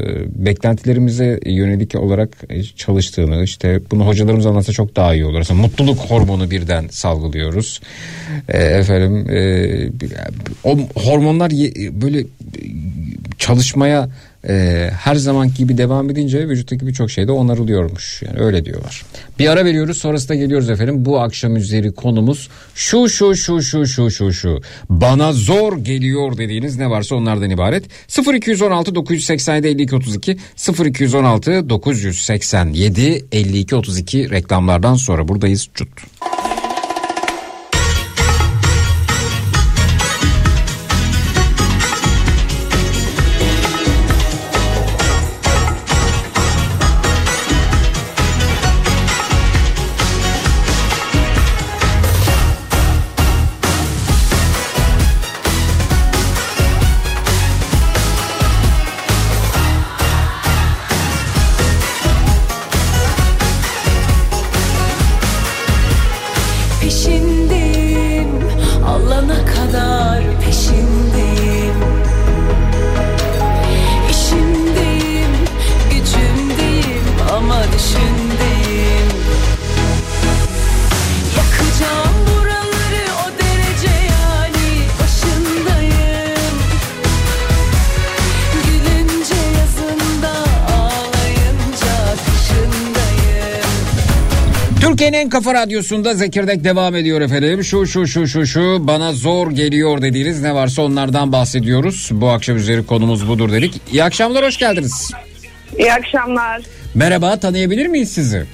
beklentilerimize 0.47 1.41
yönelik 1.47 1.95
olarak 1.95 2.37
e, 2.51 2.63
çalıştığını 2.63 3.45
işte 3.45 3.81
bunu 3.91 4.07
hocalarımız 4.07 4.47
anlatsa 4.47 4.73
çok 4.73 4.97
daha 4.97 5.15
iyi 5.15 5.25
olur. 5.25 5.39
Mesela 5.39 5.61
mutluluk 5.61 5.99
hormonu 5.99 6.51
birden 6.51 6.89
salgılıyoruz. 6.91 7.81
E, 8.49 8.59
efendim 8.59 9.31
e, 9.31 9.91
o 10.65 10.79
hormonlar 10.95 11.51
ye- 11.51 12.01
böyle 12.03 12.25
çalışmaya 13.39 14.09
e, 14.49 14.91
her 14.99 15.15
zaman 15.15 15.55
gibi 15.55 15.79
devam 15.79 16.11
edince 16.11 16.49
vücuttaki 16.49 16.87
birçok 16.87 17.11
şey 17.11 17.29
de 17.29 17.33
onarılıyormuş. 17.33 18.23
Yani 18.23 18.41
öyle 18.41 18.65
diyorlar. 18.65 19.05
Bir 19.39 19.49
ara 19.49 19.65
veriyoruz 19.65 19.99
sonrasında 19.99 20.35
geliyoruz 20.35 20.71
efendim. 20.71 21.05
Bu 21.05 21.21
akşam 21.21 21.57
üzeri 21.57 21.93
konumuz 21.93 22.49
şu 22.75 23.09
şu 23.09 23.37
şu 23.37 23.63
şu 23.63 23.87
şu 23.87 24.11
şu 24.11 24.33
şu. 24.33 24.61
Bana 24.91 25.33
zor 25.33 25.79
geliyor 25.79 26.39
dediğiniz 26.39 26.77
ne 26.77 26.91
varsa 26.91 27.15
onlardan 27.15 27.51
ibaret. 27.51 27.85
0216 28.35 28.95
987 28.95 29.67
52 29.69 29.97
32 29.97 30.37
0216 30.85 31.71
987 31.71 33.25
52 33.33 33.77
32 33.77 34.31
reklamlardan 34.31 34.95
sonra 34.95 35.29
buradayız. 35.29 35.69
Cut. 35.75 35.89
Kafa 95.41 95.55
radyosunda 95.55 96.15
Zekirdek 96.15 96.65
devam 96.65 96.95
ediyor 96.95 97.21
efendim. 97.21 97.65
Şu 97.65 97.87
şu 97.87 98.07
şu 98.07 98.27
şu 98.27 98.47
şu 98.47 98.79
bana 98.81 99.13
zor 99.13 99.51
geliyor 99.51 100.03
dediğiniz 100.03 100.43
ne 100.43 100.55
varsa 100.55 100.83
onlardan 100.83 101.33
bahsediyoruz. 101.33 102.09
Bu 102.13 102.31
akşam 102.31 102.57
üzeri 102.57 102.87
konumuz 102.87 103.29
budur 103.29 103.53
dedik. 103.53 103.81
İyi 103.93 104.05
akşamlar 104.05 104.45
hoş 104.45 104.59
geldiniz. 104.59 105.11
İyi 105.79 105.93
akşamlar. 105.93 106.63
Merhaba 106.95 107.41
tanıyabilir 107.41 107.87
miyiz 107.87 108.13
sizi? 108.13 108.47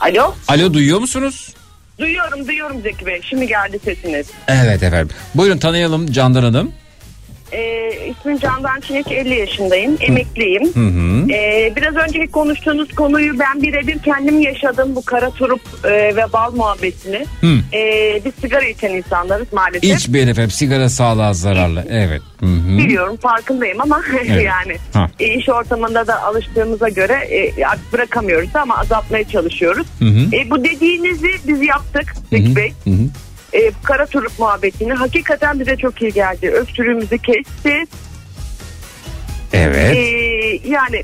Alo. 0.00 0.34
Alo 0.48 0.74
duyuyor 0.74 0.98
musunuz? 0.98 1.54
Duyuyorum 1.98 2.48
duyuyorum 2.48 2.80
Zeki 2.80 3.06
Bey. 3.06 3.20
Şimdi 3.22 3.46
geldi 3.46 3.78
sesiniz. 3.84 4.26
Evet 4.48 4.82
efendim. 4.82 5.16
Buyurun 5.34 5.58
tanıyalım 5.58 6.12
Candan 6.12 6.42
Hanım. 6.42 6.72
Ee, 7.54 7.90
ismim 8.10 8.38
Candan 8.38 8.80
Çinek 8.80 9.12
50 9.12 9.34
yaşındayım. 9.34 9.96
Emekliyim. 10.00 10.62
Hı 10.74 10.80
hı. 10.80 11.32
Ee, 11.32 11.72
biraz 11.76 11.96
önceki 11.96 12.26
konuştuğunuz 12.32 12.94
konuyu 12.94 13.38
ben 13.38 13.62
birebir 13.62 13.98
kendim 13.98 14.40
yaşadım. 14.40 14.96
Bu 14.96 15.02
kara 15.04 15.30
turup 15.30 15.60
e, 15.84 15.90
ve 16.16 16.32
bal 16.32 16.52
muhabbetini. 16.54 17.26
Hı. 17.40 17.76
Ee, 17.76 18.20
biz 18.24 18.32
sigara 18.40 18.64
içen 18.64 18.90
insanlarız 18.90 19.52
maalesef. 19.52 19.84
İçmeyin 20.00 20.28
efendim 20.28 20.50
sigara 20.50 20.88
sağlığa 20.88 21.34
zararlı. 21.34 21.84
Evet. 21.90 22.22
Hı 22.40 22.46
hı. 22.46 22.78
Biliyorum 22.78 23.16
farkındayım 23.16 23.80
ama 23.80 24.02
yani 24.28 24.76
Ha. 24.92 25.10
e, 25.20 25.34
iş 25.34 25.48
ortamında 25.48 26.06
da 26.06 26.22
alıştığımıza 26.22 26.88
göre 26.88 27.12
e, 27.14 27.64
artık 27.64 27.92
bırakamıyoruz 27.92 28.56
ama 28.56 28.78
azaltmaya 28.78 29.28
çalışıyoruz. 29.28 29.86
Hı 29.98 30.04
hı. 30.04 30.36
E, 30.36 30.50
bu 30.50 30.64
dediğinizi 30.64 31.30
biz 31.48 31.62
yaptık 31.62 32.14
Zeki. 32.30 32.56
Bey. 32.56 32.72
Hı 32.84 32.90
hı. 32.90 33.04
E, 33.54 33.72
kara 33.82 34.06
turuk 34.06 34.38
muhabbetini 34.38 34.92
hakikaten 34.92 35.60
bize 35.60 35.76
çok 35.76 36.02
iyi 36.02 36.12
geldi. 36.12 36.50
Öksürüğümüzü 36.50 37.18
kesti. 37.18 37.84
Evet. 39.52 39.96
E, 39.96 40.00
yani 40.68 41.02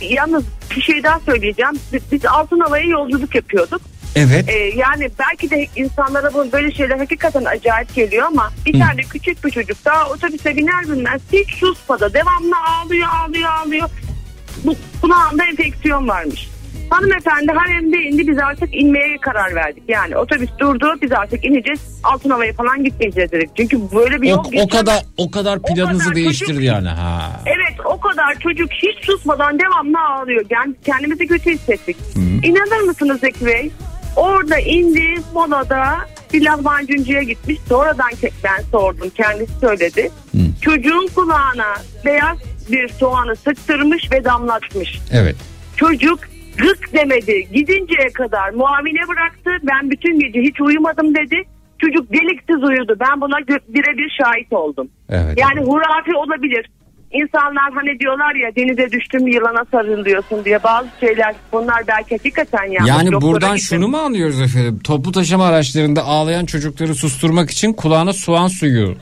yalnız 0.00 0.44
bir 0.76 0.82
şey 0.82 1.02
daha 1.02 1.20
söyleyeceğim. 1.20 1.72
Biz, 1.92 2.02
biz 2.12 2.26
Altın 2.26 2.60
Hava'ya 2.60 2.84
yolculuk 2.84 3.34
yapıyorduk. 3.34 3.80
Evet. 4.16 4.48
E, 4.48 4.58
yani 4.58 5.10
belki 5.18 5.50
de 5.50 5.66
insanlara 5.76 6.34
bu 6.34 6.52
böyle 6.52 6.72
şeyler 6.72 6.98
hakikaten 6.98 7.44
acayip 7.44 7.94
geliyor 7.94 8.26
ama 8.26 8.50
bir 8.66 8.80
tane 8.80 9.02
küçük 9.02 9.44
bir 9.44 9.50
çocuk 9.50 9.84
daha 9.84 10.10
otobüse 10.10 10.56
biner 10.56 10.82
binmez 10.82 11.20
hiç 11.32 11.54
susmadı. 11.54 12.14
Devamlı 12.14 12.56
ağlıyor 12.68 13.08
ağlıyor 13.08 13.50
ağlıyor. 13.50 13.88
Bu, 14.64 14.76
buna 15.02 15.24
anda 15.24 15.44
enfeksiyon 15.44 16.08
varmış. 16.08 16.51
Hanımefendi 16.92 17.52
haremde 17.52 17.96
indi 18.02 18.28
biz 18.28 18.38
artık 18.38 18.74
inmeye 18.74 19.18
karar 19.20 19.54
verdik. 19.54 19.82
Yani 19.88 20.16
otobüs 20.16 20.50
durdu 20.58 20.94
biz 21.02 21.12
artık 21.12 21.44
ineceğiz. 21.44 22.00
Altın 22.04 22.30
havaya 22.30 22.52
falan 22.52 22.84
gitmeyeceğiz 22.84 23.32
dedik. 23.32 23.50
Çünkü 23.56 23.78
böyle 23.94 24.22
bir 24.22 24.28
O, 24.28 24.30
yol 24.30 24.38
o 24.38 24.50
geçemez. 24.50 24.68
kadar 24.70 25.02
o 25.16 25.30
kadar 25.30 25.62
planınızı 25.62 26.04
kadar 26.04 26.14
değiştirdi 26.16 26.50
çocuk- 26.50 26.64
yani 26.64 26.88
ha. 26.88 27.40
Evet 27.46 27.80
o 27.84 28.00
kadar 28.00 28.34
çocuk 28.38 28.70
hiç 28.72 29.04
susmadan 29.06 29.58
devamlı 29.58 29.98
ağlıyor. 30.00 30.44
Yani 30.50 30.74
kendimizi 30.84 31.26
kötü 31.26 31.50
hissettik. 31.50 31.96
İnanır 32.42 32.80
mısınız 32.80 33.20
Zeki 33.20 33.46
Bey? 33.46 33.70
Orada 34.16 34.58
indi 34.58 35.14
molada 35.34 35.84
bir 36.32 36.44
lahmacuncuya 36.44 37.22
gitmiş. 37.22 37.58
Sonradan 37.68 38.10
ben 38.44 38.62
sordum 38.72 39.10
kendisi 39.16 39.52
söyledi. 39.60 40.10
Çocuğun 40.60 41.08
kulağına 41.14 41.74
beyaz 42.04 42.38
bir 42.70 42.88
soğanı 42.88 43.36
sıktırmış 43.36 44.12
ve 44.12 44.24
damlatmış. 44.24 44.98
Evet. 45.12 45.36
Çocuk 45.76 46.18
gık 46.58 46.92
demedi. 46.92 47.48
Gidinceye 47.52 48.08
kadar 48.14 48.50
muavine 48.50 49.08
bıraktı. 49.08 49.50
Ben 49.62 49.90
bütün 49.90 50.20
gece 50.20 50.40
hiç 50.40 50.60
uyumadım 50.60 51.14
dedi. 51.14 51.36
Çocuk 51.78 52.12
deliksiz 52.12 52.68
uyudu. 52.70 52.96
Ben 53.00 53.20
buna 53.20 53.36
birebir 53.68 54.16
şahit 54.22 54.52
oldum. 54.52 54.88
Evet. 55.10 55.38
Yani 55.38 55.60
hurafe 55.60 56.16
olabilir. 56.16 56.70
İnsanlar 57.12 57.72
hani 57.74 58.00
diyorlar 58.00 58.34
ya 58.34 58.56
denize 58.56 58.90
düştüm 58.92 59.26
yılana 59.28 59.64
sarılıyorsun 59.70 60.44
diye 60.44 60.62
bazı 60.62 60.88
şeyler 61.00 61.34
bunlar 61.52 61.82
belki 61.88 62.16
hakikaten. 62.16 62.64
Yani 62.86 63.12
Doktora 63.12 63.20
buradan 63.32 63.56
gittim. 63.56 63.78
şunu 63.78 63.88
mu 63.88 63.96
anlıyoruz 63.96 64.40
efendim? 64.40 64.80
Toplu 64.84 65.12
taşıma 65.12 65.46
araçlarında 65.46 66.02
ağlayan 66.04 66.46
çocukları 66.46 66.94
susturmak 66.94 67.50
için 67.50 67.72
kulağına 67.72 68.12
soğan 68.12 68.48
suyu. 68.48 68.94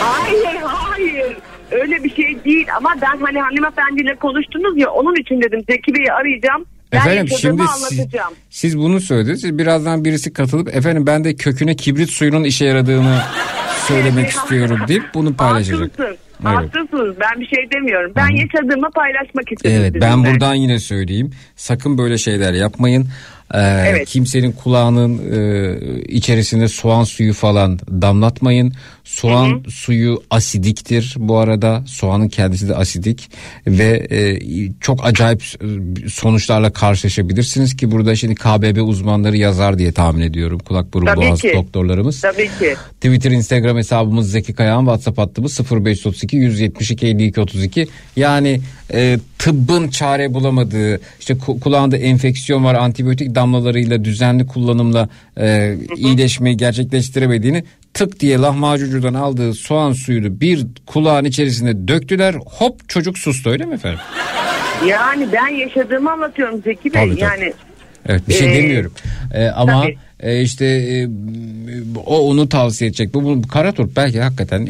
Hayır 0.00 0.60
hayır 0.62 1.36
öyle 1.70 2.04
bir 2.04 2.14
şey 2.14 2.23
değil 2.44 2.66
ama 2.76 2.94
ben 3.02 3.20
hani 3.20 3.40
hanımefendiyle 3.40 4.14
konuştunuz 4.14 4.78
ya 4.78 4.90
onun 4.90 5.20
için 5.20 5.40
dedim 5.42 5.64
Zeki 5.70 5.94
Bey'i 5.94 6.12
arayacağım. 6.12 6.64
Ben 6.92 6.98
Efendim 6.98 7.28
şimdi 7.38 7.62
siz, 7.88 8.06
siz 8.50 8.78
bunu 8.78 9.00
söylediniz. 9.00 9.40
Siz 9.40 9.58
Birazdan 9.58 10.04
birisi 10.04 10.32
katılıp 10.32 10.76
efendim 10.76 11.06
ben 11.06 11.24
de 11.24 11.34
köküne 11.34 11.76
kibrit 11.76 12.10
suyunun 12.10 12.44
işe 12.44 12.64
yaradığını 12.64 13.18
söylemek 13.88 14.28
istiyorum 14.28 14.78
deyip 14.88 15.04
bunu 15.14 15.34
paylaşacak. 15.34 15.80
Haklısın. 15.80 16.16
Evet. 16.46 16.56
Haklısınız. 16.56 17.16
Ben 17.20 17.40
bir 17.40 17.46
şey 17.46 17.70
demiyorum. 17.70 18.12
Ben 18.16 18.28
yaşadığımı 18.28 18.90
paylaşmak 18.90 19.52
istedim. 19.52 19.76
Evet 19.80 19.94
ben 20.00 20.14
sizinle. 20.14 20.30
buradan 20.30 20.54
yine 20.54 20.78
söyleyeyim. 20.78 21.30
Sakın 21.56 21.98
böyle 21.98 22.18
şeyler 22.18 22.52
yapmayın. 22.52 23.08
Ee, 23.54 23.58
Evet. 23.88 24.08
Kimsenin 24.08 24.52
kulağının 24.52 25.18
e, 25.32 25.78
içerisine 26.02 26.68
soğan 26.68 27.04
suyu 27.04 27.32
falan 27.32 27.78
damlatmayın. 27.78 28.72
Soğan 29.04 29.62
suyu 29.68 30.22
asidiktir 30.30 31.14
bu 31.18 31.38
arada. 31.38 31.84
Soğanın 31.86 32.28
kendisi 32.28 32.68
de 32.68 32.74
asidik 32.76 33.30
ve 33.66 34.06
e, 34.10 34.38
çok 34.80 35.04
acayip 35.06 35.42
e, 35.42 36.08
sonuçlarla 36.08 36.72
karşılaşabilirsiniz 36.72 37.76
ki 37.76 37.90
burada 37.90 38.16
şimdi 38.16 38.34
KBB 38.34 38.88
uzmanları 38.88 39.36
yazar 39.36 39.78
diye 39.78 39.92
tahmin 39.92 40.22
ediyorum. 40.22 40.58
Kulak 40.58 40.94
burun 40.94 41.06
Tabii 41.06 41.20
boğaz 41.20 41.40
ki. 41.40 41.52
doktorlarımız. 41.54 42.20
Tabii 42.20 42.50
ki. 42.58 42.74
Twitter, 43.00 43.30
Instagram 43.30 43.76
hesabımız 43.76 44.30
Zeki 44.30 44.52
Kayağan, 44.52 44.80
WhatsApp 44.80 45.18
hattımız 45.18 45.60
0532 45.70 46.36
172 46.36 47.06
52 47.06 47.40
32. 47.40 47.86
Yani 48.16 48.60
e, 48.92 49.18
tıbbın 49.38 49.88
çare 49.88 50.34
bulamadığı, 50.34 51.00
işte 51.20 51.34
ku- 51.34 51.60
kulağında 51.60 51.96
enfeksiyon 51.96 52.64
var, 52.64 52.74
antibiyotik 52.74 53.34
damlalarıyla 53.34 54.04
düzenli 54.04 54.46
kullanımla 54.46 55.08
e, 55.40 55.76
iyileşmeyi 55.96 56.56
gerçekleştiremediğini 56.56 57.64
tık 57.94 58.20
diye 58.20 58.38
lahmacuncudan 58.38 59.14
aldığı 59.14 59.54
soğan 59.54 59.92
suyunu 59.92 60.40
bir 60.40 60.66
kulağın 60.86 61.24
içerisine 61.24 61.88
döktüler. 61.88 62.34
Hop 62.34 62.88
çocuk 62.88 63.18
sustu 63.18 63.50
öyle 63.50 63.64
mi 63.64 63.74
efendim? 63.74 63.98
Yani 64.88 65.26
ben 65.32 65.48
yaşadığımı 65.48 66.12
anlatıyorum 66.12 66.62
Zeki 66.64 66.84
Bey. 66.94 67.02
Tabii, 67.02 67.10
tabii. 67.10 67.20
Yani 67.20 67.52
Evet 68.08 68.28
bir 68.28 68.34
şey 68.34 68.52
Ee, 68.52 68.62
demiyorum. 68.62 68.92
Ee, 69.34 69.46
ama 69.46 69.82
tabii. 69.82 69.98
e, 70.20 70.40
işte 70.42 70.66
e, 70.66 71.08
o 72.06 72.18
onu 72.30 72.48
tavsiye 72.48 72.88
edecek. 72.88 73.14
Bu, 73.14 73.42
bu 73.44 73.48
kara 73.48 73.72
turp 73.72 73.96
belki 73.96 74.20
hakikaten 74.20 74.68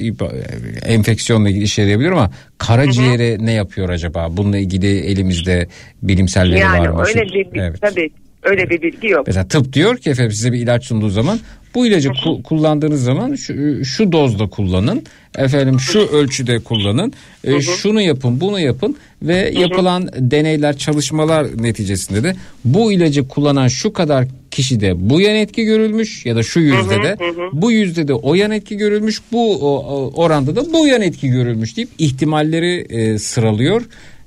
enfeksiyonla 0.86 1.48
ilgili 1.50 1.64
işe 1.64 1.82
yarayabilir 1.82 2.10
ama 2.10 2.30
karaciğere 2.58 3.36
ne 3.40 3.52
yapıyor 3.52 3.88
acaba? 3.88 4.28
Bununla 4.30 4.58
ilgili 4.58 4.98
elimizde 4.98 5.66
bilimsel 6.02 6.52
veri 6.52 6.64
var 6.64 6.74
yani 6.76 6.88
mı? 6.88 7.04
öyle 7.06 7.24
Şu- 7.28 7.34
bir 7.54 7.60
evet. 7.60 7.80
tabii 7.80 8.10
öyle 8.42 8.70
bir 8.70 8.82
bilgi 8.82 9.08
yok. 9.08 9.26
Mesela 9.26 9.48
tıp 9.48 9.72
diyor 9.72 9.96
ki 9.96 10.10
efendim 10.10 10.32
size 10.32 10.52
bir 10.52 10.58
ilaç 10.58 10.84
sunduğu 10.84 11.08
zaman 11.10 11.38
bu 11.74 11.86
ilacı 11.86 12.08
ku- 12.08 12.42
kullandığınız 12.42 13.04
zaman 13.04 13.34
şu, 13.34 13.84
şu 13.84 14.12
dozda 14.12 14.46
kullanın. 14.46 15.02
Efendim 15.38 15.80
şu 15.80 15.98
ölçüde 16.00 16.58
kullanın. 16.58 17.12
e, 17.44 17.50
şunu 17.76 18.00
yapın, 18.00 18.40
bunu 18.40 18.60
yapın 18.60 18.96
ve 19.22 19.52
yapılan 19.60 20.08
deneyler, 20.18 20.76
çalışmalar 20.78 21.46
neticesinde 21.62 22.22
de 22.24 22.36
bu 22.64 22.92
ilacı 22.92 23.28
kullanan 23.28 23.68
şu 23.68 23.92
kadar 23.92 24.26
kişide 24.50 25.10
bu 25.10 25.20
yan 25.20 25.34
etki 25.36 25.64
görülmüş 25.64 26.26
ya 26.26 26.36
da 26.36 26.42
şu 26.42 26.60
yüzde 26.60 26.94
de 27.02 27.16
bu 27.52 27.72
yüzde 27.72 28.08
de 28.08 28.14
o 28.14 28.34
yan 28.34 28.50
etki 28.50 28.76
görülmüş, 28.76 29.20
bu 29.32 29.54
o- 29.56 29.78
o- 29.94 30.12
oranda 30.22 30.56
da 30.56 30.72
bu 30.72 30.86
yan 30.86 31.02
etki 31.02 31.28
görülmüş 31.28 31.76
deyip 31.76 31.88
ihtimalleri 31.98 32.86
e, 32.90 33.18
sıralıyor. 33.18 33.82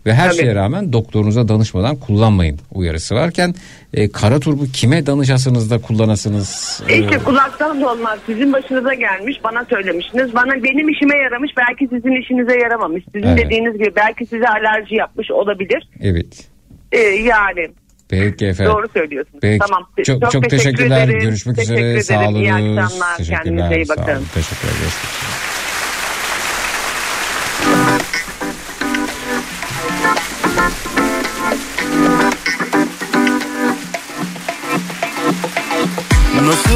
Ve 0.08 0.14
her 0.14 0.30
Tabii. 0.30 0.40
şeye 0.42 0.56
rağmen 0.56 0.94
doktorunuza 0.94 1.48
danışmadan 1.48 1.96
kullanmayın 1.96 2.60
uyarısı 2.74 3.16
varken 3.16 3.56
e, 3.94 4.12
kara 4.12 4.40
turbu 4.40 4.66
kime 4.74 5.06
danışasınız 5.06 5.72
da 5.72 5.78
kullanasınız? 5.82 6.82
e, 6.90 7.00
İşte 7.00 7.18
kulaktan 7.20 7.82
dolmaz. 7.82 8.20
Sizin 8.26 8.54
başınıza 8.54 8.94
gelmiş 8.94 9.38
bana 9.44 9.66
söylemişsiniz. 9.70 10.36
Bana 10.36 10.64
benim 10.64 10.90
işime 10.90 11.18
yaramış 11.18 11.52
belki 11.58 11.88
sizin 11.96 12.22
işinize 12.22 12.60
yaramamış. 12.60 13.04
Sizin 13.16 13.28
Evet. 13.28 13.46
dediğiniz 13.46 13.74
gibi 13.74 13.92
belki 13.96 14.26
size 14.26 14.46
alerji 14.48 14.96
yapmış 14.96 15.32
olabilir. 15.32 15.90
evet. 16.02 16.48
Ee, 16.92 16.98
yani 17.00 17.68
Peki 18.10 18.46
efendim. 18.46 18.74
doğru 18.74 18.88
söylüyorsunuz. 18.94 19.40
Peki. 19.42 19.60
Tamam. 19.68 19.84
Çok, 20.06 20.32
çok, 20.32 20.32
teşekkür 20.50 20.58
teşekkürler. 20.58 21.04
ederim. 21.08 21.20
Görüşmek 21.20 21.56
Teşekkür 21.56 21.82
üzere. 21.84 22.04
Sağ 22.04 22.14
ederim. 22.14 22.28
olun. 22.36 22.40
İyi 22.40 22.52
akşamlar. 22.54 23.18
Kendinize 23.18 23.76
iyi 23.76 23.86
Sağ 23.86 23.98
bakın. 23.98 24.14
olun. 24.16 24.26
Teşekkürler. 24.34 24.74
Görüşmek 24.82 25.57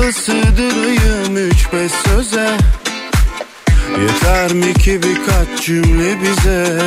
Nasıl 0.02 0.22
sığdırayım 0.22 1.38
üç 1.38 1.74
beş 1.74 1.92
söze. 1.92 2.58
Yeter 4.02 4.54
mi 4.54 4.74
ki 4.74 5.00
birkaç 5.04 5.66
cümle 5.66 6.22
bize? 6.22 6.80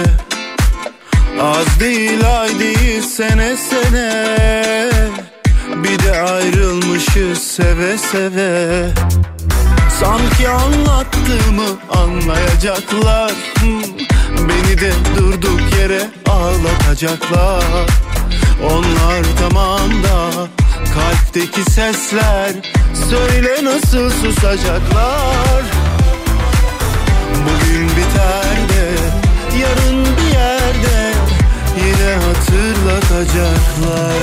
Az 1.40 1.80
değil 1.80 2.40
ay 2.40 2.58
değil 2.58 3.02
sene 3.02 3.56
sene. 3.56 4.36
Bir 5.76 5.98
de 5.98 6.20
ayrılmışız 6.20 7.38
seve 7.38 7.98
seve. 7.98 8.88
Sanki 10.00 10.48
anlattığımı 10.48 11.68
anlayacaklar. 11.90 13.32
Beni 14.38 14.80
de 14.80 14.92
durduk 15.16 15.60
yere 15.78 16.02
ağlatacaklar. 16.26 17.86
Onlar 18.70 19.24
tamam 19.40 19.90
da 20.02 20.63
kalpteki 20.94 21.62
sesler 21.70 22.52
Söyle 23.10 23.64
nasıl 23.64 24.10
susacaklar? 24.10 25.62
Bugün 27.44 27.88
biter 27.88 28.68
de 28.68 28.90
yarın 29.60 30.04
bir 30.04 30.34
yerde 30.38 31.12
Yine 31.78 32.12
hatırlatacaklar. 32.14 34.22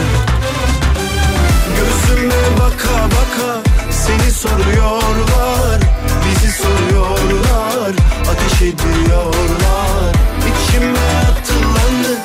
Gözüme 1.77 2.43
baka 2.59 3.05
baka 3.05 3.59
seni 3.91 4.31
soruyorlar 4.31 5.79
Bizi 6.25 6.51
soruyorlar 6.51 7.91
ateş 8.31 8.61
ediyorlar. 8.61 10.11
İçime 10.39 11.09
atılanı 11.31 12.17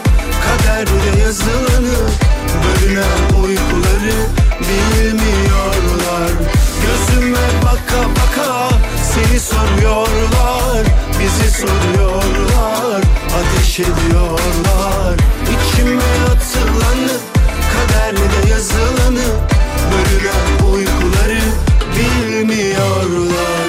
kaderde 0.45 1.21
yazılanı 1.21 1.99
Bölünen 2.65 3.43
uykuları 3.43 4.17
bilmiyorlar. 4.61 6.31
Gözüme 6.83 7.47
baka 7.63 8.03
baka 8.09 8.69
seni 9.15 9.41
soruyorlar. 9.41 10.87
Bizi 11.21 11.51
soruyorlar 11.51 13.03
ateş 13.39 13.81
ediyorlar. 13.81 15.17
İçime 15.43 16.03
atılanı 16.25 17.13
kaderde 17.73 18.51
yazılanı 18.51 19.27
Bölünen 19.93 20.73
uykuları 20.73 21.43
bilmiyorlar 21.97 23.66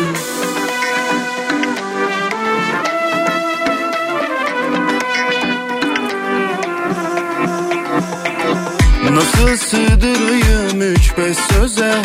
Nasıl 9.28 9.58
sığdırayım 9.58 10.82
üç 10.82 11.18
beş 11.18 11.38
söze 11.38 11.96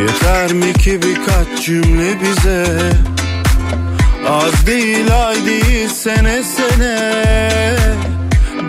Yeter 0.00 0.52
mi 0.52 0.72
ki 0.72 1.00
birkaç 1.02 1.66
cümle 1.66 2.14
bize 2.22 2.66
Az 4.28 4.66
değil 4.66 5.26
ay 5.26 5.46
değil 5.46 5.88
sene 5.88 6.42
sene 6.42 7.76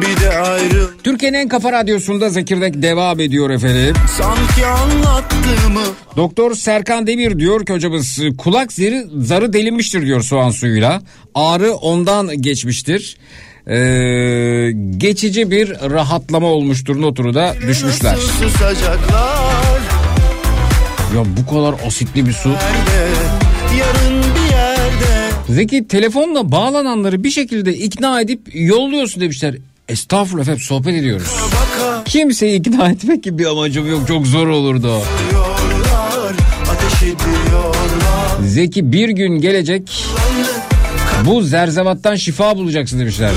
Bir 0.02 0.22
de 0.22 0.30
ayrıl 0.38 0.88
Türkiye'nin 1.04 1.38
en 1.38 1.48
kafa 1.48 1.72
radyosunda 1.72 2.30
Zekirdek 2.30 2.82
devam 2.82 3.20
ediyor 3.20 3.50
efendim. 3.50 3.96
Sanki 4.18 4.66
anlattığımı 4.66 5.84
Doktor 6.18 6.56
Serkan 6.56 7.08
Demir 7.08 7.40
diyor 7.40 7.66
ki 7.66 7.74
hocamız 7.74 8.20
kulak 8.38 8.74
zeri, 8.74 9.06
zarı 9.18 9.54
delinmiştir 9.54 10.06
diyor 10.06 10.22
soğan 10.22 10.50
suyuyla. 10.52 11.02
Ağrı 11.36 11.74
ondan 11.74 12.42
geçmiştir. 12.42 13.18
Ee, 13.68 14.72
geçici 14.98 15.52
bir 15.52 15.70
rahatlama 15.70 16.48
olmuştur 16.48 17.02
notunu 17.02 17.34
da 17.34 17.56
düşmüşler. 17.68 18.18
Ya 21.16 21.24
bu 21.38 21.56
kadar 21.56 21.76
asitli 21.88 22.26
bir 22.26 22.34
su. 22.34 22.50
Nerede 22.50 23.10
yarın 23.80 24.24
bir 24.24 24.52
yerde 24.56 25.30
Zeki 25.50 25.88
telefonla 25.88 26.52
bağlananları 26.52 27.24
bir 27.24 27.32
şekilde 27.32 27.74
ikna 27.74 28.22
edip 28.22 28.42
yolluyorsun 28.54 29.22
demişler. 29.22 29.56
Estağfurullah 29.90 30.42
efendim 30.42 30.62
sohbet 30.62 30.96
ediyoruz. 30.96 31.28
Baka 31.46 32.04
Kimseyi 32.04 32.60
ikna 32.60 32.90
etmek 32.90 33.24
gibi 33.24 33.38
bir 33.38 33.46
amacım 33.46 33.90
yok 33.90 34.08
çok 34.08 34.28
zor 34.28 34.48
olurdu. 34.48 35.02
Zeki 38.48 38.92
bir 38.92 39.10
gün 39.10 39.42
gelecek 39.42 40.06
bu 41.26 41.42
zerzevattan 41.42 42.16
şifa 42.16 42.58
bulacaksın 42.58 43.00
demişler. 43.00 43.32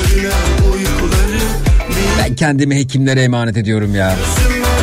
Ben 2.18 2.34
kendimi 2.34 2.76
hekimlere 2.76 3.22
emanet 3.22 3.57
ediyorum 3.57 3.95
ya. 3.95 4.16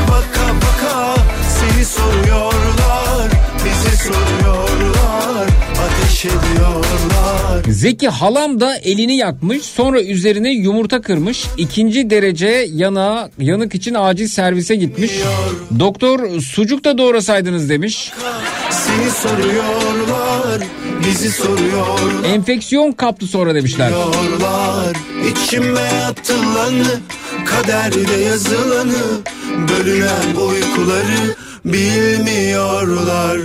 Baka 0.07 0.55
baka 0.55 1.15
Seni 1.59 1.85
soruyorlar 1.85 3.31
Bizi 3.65 3.97
soruyorlar 3.97 5.47
Ateş 5.71 6.25
ediyorlar 6.25 7.63
Zeki 7.69 8.09
halam 8.09 8.59
da 8.59 8.77
elini 8.77 9.15
yakmış 9.17 9.63
sonra 9.63 10.01
üzerine 10.01 10.51
yumurta 10.51 11.01
kırmış. 11.01 11.45
ikinci 11.57 12.09
derece 12.09 12.67
yana 12.73 13.29
yanık 13.39 13.75
için 13.75 13.95
acil 13.99 14.27
servise 14.27 14.75
gitmiş. 14.75 15.11
Doktor 15.79 16.41
sucuk 16.41 16.83
da 16.83 16.97
doğrasaydınız 16.97 17.69
demiş. 17.69 18.11
Seni 18.69 19.11
soruyorlar 19.11 20.61
Bizi 21.05 21.31
soruyorlar 21.31 22.23
Enfeksiyon 22.25 22.91
kaptı 22.91 23.27
sonra 23.27 23.55
demişler. 23.55 23.89
Diyorlar 23.89 24.97
içime 25.31 25.89
atılanı 26.09 26.99
Kaderde 27.45 28.13
yazılanı 28.13 29.03
Bölünen 29.69 30.35
uykuları 30.35 31.35
Bilmiyorlar 31.65 33.39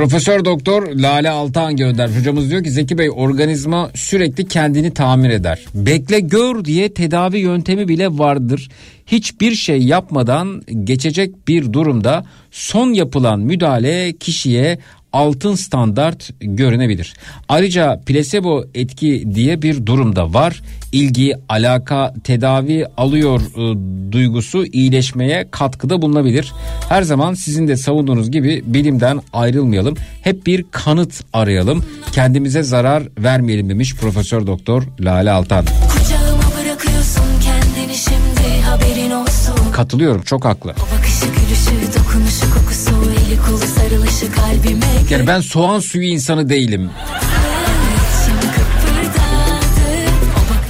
Profesör 0.00 0.44
Doktor 0.44 0.86
Lale 0.86 1.30
Altan 1.30 1.76
göndermiş. 1.76 2.18
Hocamız 2.18 2.50
diyor 2.50 2.64
ki 2.64 2.70
Zeki 2.70 2.98
Bey 2.98 3.10
organizma 3.10 3.90
sürekli 3.94 4.48
kendini 4.48 4.94
tamir 4.94 5.30
eder. 5.30 5.64
Bekle 5.74 6.20
gör 6.20 6.64
diye 6.64 6.94
tedavi 6.94 7.38
yöntemi 7.38 7.88
bile 7.88 8.08
vardır. 8.08 8.68
Hiçbir 9.06 9.54
şey 9.54 9.82
yapmadan 9.82 10.62
geçecek 10.84 11.48
bir 11.48 11.72
durumda 11.72 12.24
son 12.50 12.92
yapılan 12.92 13.40
müdahale 13.40 14.12
kişiye 14.12 14.78
altın 15.12 15.54
standart 15.54 16.30
görünebilir. 16.40 17.14
Ayrıca 17.48 18.00
plasebo 18.06 18.64
etki 18.74 19.34
diye 19.34 19.62
bir 19.62 19.86
durum 19.86 20.16
da 20.16 20.34
var. 20.34 20.62
İlgi, 20.92 21.34
alaka, 21.48 22.14
tedavi 22.24 22.86
alıyor 22.96 23.40
e, 23.40 24.12
duygusu 24.12 24.64
iyileşmeye 24.64 25.48
katkıda 25.50 26.02
bulunabilir. 26.02 26.52
Her 26.88 27.02
zaman 27.02 27.34
sizin 27.34 27.68
de 27.68 27.76
savunduğunuz 27.76 28.30
gibi 28.30 28.62
bilimden 28.66 29.20
ayrılmayalım. 29.32 29.96
Hep 30.22 30.46
bir 30.46 30.64
kanıt 30.70 31.24
arayalım. 31.32 31.84
Kendimize 32.12 32.62
zarar 32.62 33.02
vermeyelim 33.18 33.68
demiş 33.68 33.96
Profesör 33.96 34.46
Doktor 34.46 34.82
Lale 35.00 35.30
Altan. 35.30 35.64
Kendini 37.44 37.94
şimdi 37.94 38.40
Katılıyorum 39.72 40.22
çok 40.22 40.44
haklı. 40.44 40.70
Bakışı 40.70 41.26
gülüşü 41.26 41.98
dokunuşu 41.98 42.59
Yani 45.10 45.26
ben 45.26 45.40
soğan 45.40 45.80
suyu 45.80 46.04
insanı 46.08 46.48
değilim. 46.48 46.90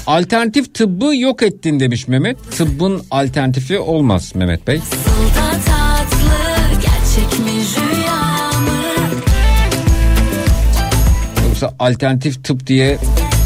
Alternatif 0.07 0.75
tıbbı 0.75 1.17
yok 1.17 1.43
ettin 1.43 1.81
demiş 1.81 2.09
Mehmet. 2.09 2.37
Tıbbın 2.57 3.03
alternatifi 3.11 3.79
olmaz 3.79 4.33
Mehmet 4.35 4.67
Bey. 4.67 4.81
Yoksa 11.49 11.75
alternatif 11.79 12.45
tıp 12.45 12.67
diye 12.67 12.99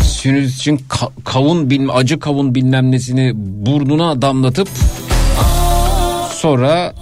sinüs 0.05 0.57
için 0.57 0.77
ka- 0.89 1.11
kavun 1.25 1.71
bilmem 1.71 1.97
acı 1.97 2.21
kavun 2.21 2.55
bilmem 2.55 2.91
nesini 2.93 3.33
burnuna 3.37 4.23
damlatıp 4.23 4.69
sonra 6.37 6.95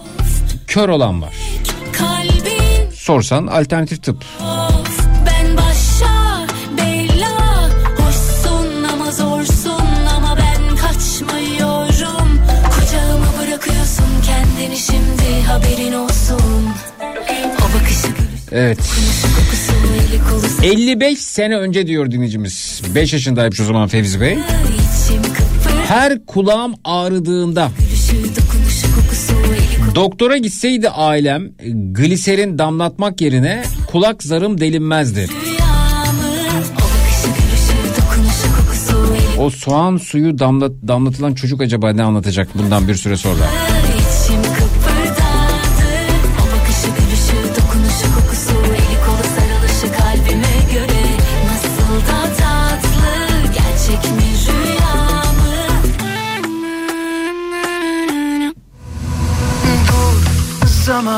kör 0.67 0.89
olan 0.89 1.23
var. 1.23 1.35
Sorsan 3.03 3.47
alternatif 3.47 4.03
tıp. 4.03 4.25
of 4.41 5.07
ben 5.27 5.57
başa 5.57 6.47
bela 6.79 7.69
Hoşsun 7.99 8.85
ama 8.93 9.11
zorsun 9.13 10.07
ama 10.17 10.37
ben 10.37 10.77
kaçmıyorum 10.77 12.41
Kucağıma 12.71 13.27
bırakıyorsun 13.43 14.05
kendini 14.27 14.77
şimdi 14.77 15.43
haberin 15.47 15.93
olsun 15.93 16.69
O 17.61 17.81
bakışı 17.81 18.09
Evet. 18.53 18.79
kokusu 18.79 19.73
eli 19.95 20.21
kolu 20.31 20.73
55 20.73 21.19
sene 21.19 21.57
önce 21.57 21.87
diyor 21.87 22.11
dinleyicimiz. 22.11 22.83
5 22.95 23.13
yaşındaymış 23.13 23.61
o 23.61 23.65
zaman 23.65 23.89
Fevzi 23.89 24.21
Bey. 24.21 24.39
Her 25.89 26.27
kulağım 26.27 26.75
ağrıdığında 26.85 27.71
doktora 29.95 30.37
gitseydi 30.37 30.89
ailem 30.89 31.53
gliserin 31.93 32.59
damlatmak 32.59 33.21
yerine 33.21 33.63
kulak 33.87 34.23
zarım 34.23 34.61
delinmezdi. 34.61 35.29
O 39.39 39.51
soğan 39.51 39.97
suyu 39.97 40.39
damlat, 40.39 40.73
damlatılan 40.89 41.35
çocuk 41.35 41.61
acaba 41.61 41.93
ne 41.93 42.03
anlatacak 42.03 42.49
bundan 42.55 42.89
bir 42.89 42.95
süre 42.95 43.17
sonra? 43.17 43.45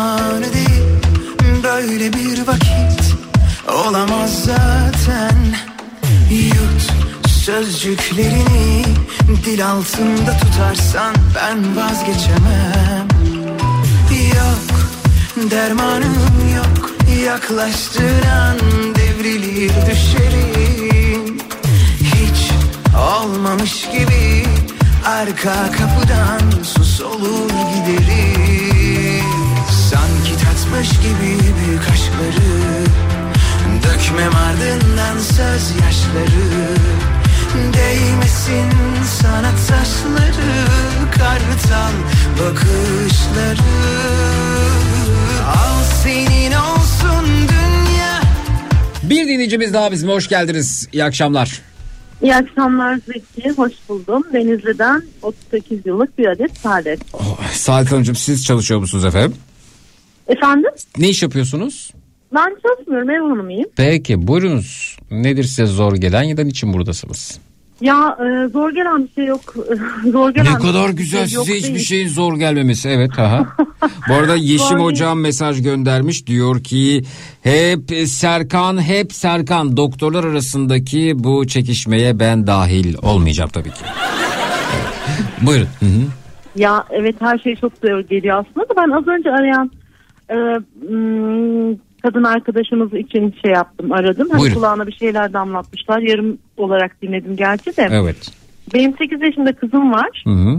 Zamanı 0.05 0.53
değil 0.53 0.83
Böyle 1.63 2.13
bir 2.13 2.47
vakit 2.47 3.15
olamaz 3.87 4.45
zaten. 4.45 5.37
Yut 6.31 6.93
sözcüklerini 7.29 8.85
dil 9.45 9.67
altında 9.67 10.37
tutarsan 10.41 11.15
ben 11.35 11.77
vazgeçemem. 11.77 13.09
Yok 14.35 14.91
dermanım 15.51 16.55
yok 16.57 16.91
yaklaştıran 17.25 18.59
devrilir 18.95 19.73
düşerim. 19.91 21.39
Hiç 22.01 22.51
olmamış 22.99 23.83
gibi 23.93 24.47
arka 25.07 25.71
kapıdan 25.73 26.63
sus 26.63 27.01
olur 27.01 27.51
giderim 27.75 28.34
Tatmış 30.75 30.99
gibi 30.99 31.39
büyük 31.67 31.83
aşkları 31.93 32.85
Dökmem 33.83 34.33
ardından 34.37 35.19
söz 35.19 35.71
yaşları 35.71 36.69
Değmesin 37.75 38.71
sana 39.23 39.51
taşları 39.69 40.67
Kartal 41.11 41.93
bakışları 42.41 43.75
Al 45.47 45.85
senin 46.03 46.53
olsun 46.53 47.27
dünya 47.49 48.21
Bir 49.03 49.29
dinleyicimiz 49.29 49.75
daha 49.75 49.93
bizim 49.93 50.09
hoş 50.09 50.29
geldiniz. 50.29 50.89
İyi 50.93 51.05
akşamlar. 51.05 51.61
İyi 52.23 52.35
akşamlar 52.37 52.99
Zeki. 53.07 53.51
Hoş 53.57 53.73
buldum. 53.89 54.23
Denizli'den 54.33 55.03
38 55.23 55.87
yıllık 55.87 56.19
bir 56.19 56.27
adet 56.27 56.59
saadet. 56.59 57.01
Oh, 57.13 57.39
Saadet 57.53 57.93
Hanımcığım 57.93 58.17
siz 58.17 58.45
çalışıyor 58.45 58.81
musunuz 58.81 59.05
efendim? 59.05 59.37
Efendim? 60.29 60.71
Ne 60.99 61.09
iş 61.09 61.23
yapıyorsunuz? 61.23 61.91
Ben 62.35 62.57
çalışmıyorum. 62.63 63.11
Ev 63.11 63.21
hanımıyım. 63.21 63.69
Peki 63.77 64.27
buyurunuz. 64.27 64.97
Nedir 65.11 65.45
size 65.45 65.67
zor 65.67 65.93
gelen 65.97 66.23
ya 66.23 66.37
da 66.37 66.45
niçin 66.45 66.73
buradasınız? 66.73 67.39
Ya 67.81 68.19
e, 68.21 68.49
zor 68.49 68.71
gelen 68.71 69.05
bir 69.05 69.13
şey 69.15 69.25
yok. 69.27 69.55
zor 70.13 70.31
gelen 70.31 70.53
Ne 70.53 70.57
bir 70.59 70.63
kadar 70.63 70.87
şey 70.87 70.97
güzel 70.97 71.33
yok 71.33 71.45
size 71.47 71.59
hiçbir 71.59 71.75
değil. 71.75 71.85
şeyin 71.87 72.09
zor 72.09 72.37
gelmemesi. 72.37 72.89
Evet 72.89 73.19
aha. 73.19 73.47
Bu 74.09 74.15
arada 74.15 74.37
Yeşim 74.37 74.59
Zor 74.69 74.79
hocam 74.79 75.21
mesaj 75.21 75.63
göndermiş. 75.63 76.27
Diyor 76.27 76.63
ki 76.65 77.03
hep 77.43 77.91
Serkan 78.07 78.83
hep 78.83 79.13
Serkan 79.13 79.77
doktorlar 79.77 80.25
arasındaki 80.25 81.13
bu 81.17 81.47
çekişmeye 81.47 82.19
ben 82.21 82.47
dahil 82.47 82.95
olmayacağım 83.03 83.51
tabii 83.51 83.71
ki. 83.71 83.85
Buyurun. 85.43 85.69
Hı 85.81 85.87
hı. 85.87 86.01
Ya 86.57 86.85
evet 86.91 87.17
her 87.21 87.39
şey 87.39 87.57
çok 87.57 87.73
zor 87.85 88.01
geliyor 88.01 88.39
aslında 88.47 88.69
da 88.69 88.75
ben 88.77 88.91
az 88.91 89.09
önce 89.09 89.31
arayan 89.31 89.71
e, 90.31 90.37
kadın 92.03 92.25
arkadaşımız 92.25 92.95
için 92.95 93.35
şey 93.43 93.53
yaptım 93.53 93.93
aradım. 93.93 94.29
Hani 94.31 94.41
Buyurun. 94.41 94.55
kulağına 94.55 94.87
bir 94.87 94.93
şeyler 94.93 95.33
damlatmışlar. 95.33 95.99
Yarım 95.99 96.39
olarak 96.57 97.03
dinledim 97.03 97.37
gerçi 97.37 97.77
de. 97.77 97.89
Evet. 97.91 98.31
Benim 98.75 98.97
8 98.97 99.23
yaşında 99.23 99.53
kızım 99.53 99.93
var. 99.93 100.25
Hı 100.27 100.31
hı. 100.31 100.59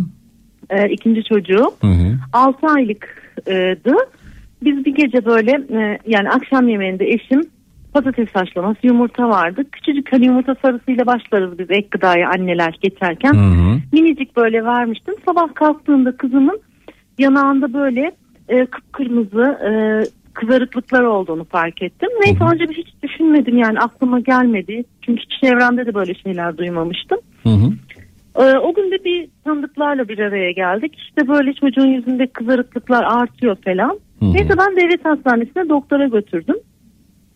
E, 0.70 0.90
ikinci 0.90 1.24
çocuğum. 1.24 1.72
Hı 1.82 1.88
hı. 1.88 2.18
6 2.34 2.68
aylıktı. 2.68 3.94
Biz 4.64 4.86
bir 4.86 4.96
gece 4.96 5.26
böyle 5.26 5.52
e, 5.52 6.00
yani 6.08 6.30
akşam 6.30 6.68
yemeğinde 6.70 7.06
eşim 7.06 7.42
patates 7.94 8.30
haşlaması 8.34 8.80
yumurta 8.84 9.30
vardı. 9.30 9.64
Küçücük 9.72 10.14
hani 10.14 10.26
yumurta 10.26 10.56
sarısıyla 10.62 11.06
başlarız 11.06 11.60
biz 11.60 11.72
ek 11.72 11.88
gıdaya 11.92 12.30
anneler 12.30 12.78
geçerken. 12.82 13.34
Hı 13.34 13.38
hı. 13.38 13.80
Minicik 13.92 14.36
böyle 14.36 14.64
vermiştim. 14.64 15.16
Sabah 15.26 15.56
kalktığımda 15.56 16.18
kızımın 16.18 16.60
yanağında 17.18 17.74
böyle 17.74 18.12
e, 18.50 18.66
kıpkırmızı 18.66 19.44
e, 19.44 19.72
kızarıklıklar 20.34 21.04
olduğunu 21.04 21.44
fark 21.44 21.82
ettim. 21.82 22.10
Neyse 22.26 22.44
önce 22.54 22.70
bir 22.70 22.76
hiç 22.76 22.88
düşünmedim 23.04 23.58
yani 23.58 23.80
aklıma 23.80 24.20
gelmedi. 24.20 24.84
Çünkü 25.02 25.24
çevremde 25.42 25.86
de 25.86 25.94
böyle 25.94 26.14
şeyler 26.14 26.58
duymamıştım. 26.58 27.20
Hı 27.44 27.50
hı. 27.50 27.72
Ee, 28.40 28.58
o 28.58 28.74
gün 28.74 28.92
de 28.92 29.04
bir 29.06 29.30
tanıdıklarla 29.44 30.08
bir 30.08 30.20
araya 30.20 30.52
geldik. 30.52 30.96
İşte 30.98 31.28
böyle 31.28 31.54
çocuğun 31.54 31.88
yüzünde 31.88 32.28
kızarıklıklar 32.28 33.04
artıyor 33.04 33.56
falan. 33.66 34.00
Hı 34.20 34.26
hı. 34.26 34.34
Neyse 34.34 34.54
ben 34.58 34.76
devlet 34.76 35.06
hastanesine 35.06 35.70
doktora 35.70 36.08
götürdüm. 36.08 36.56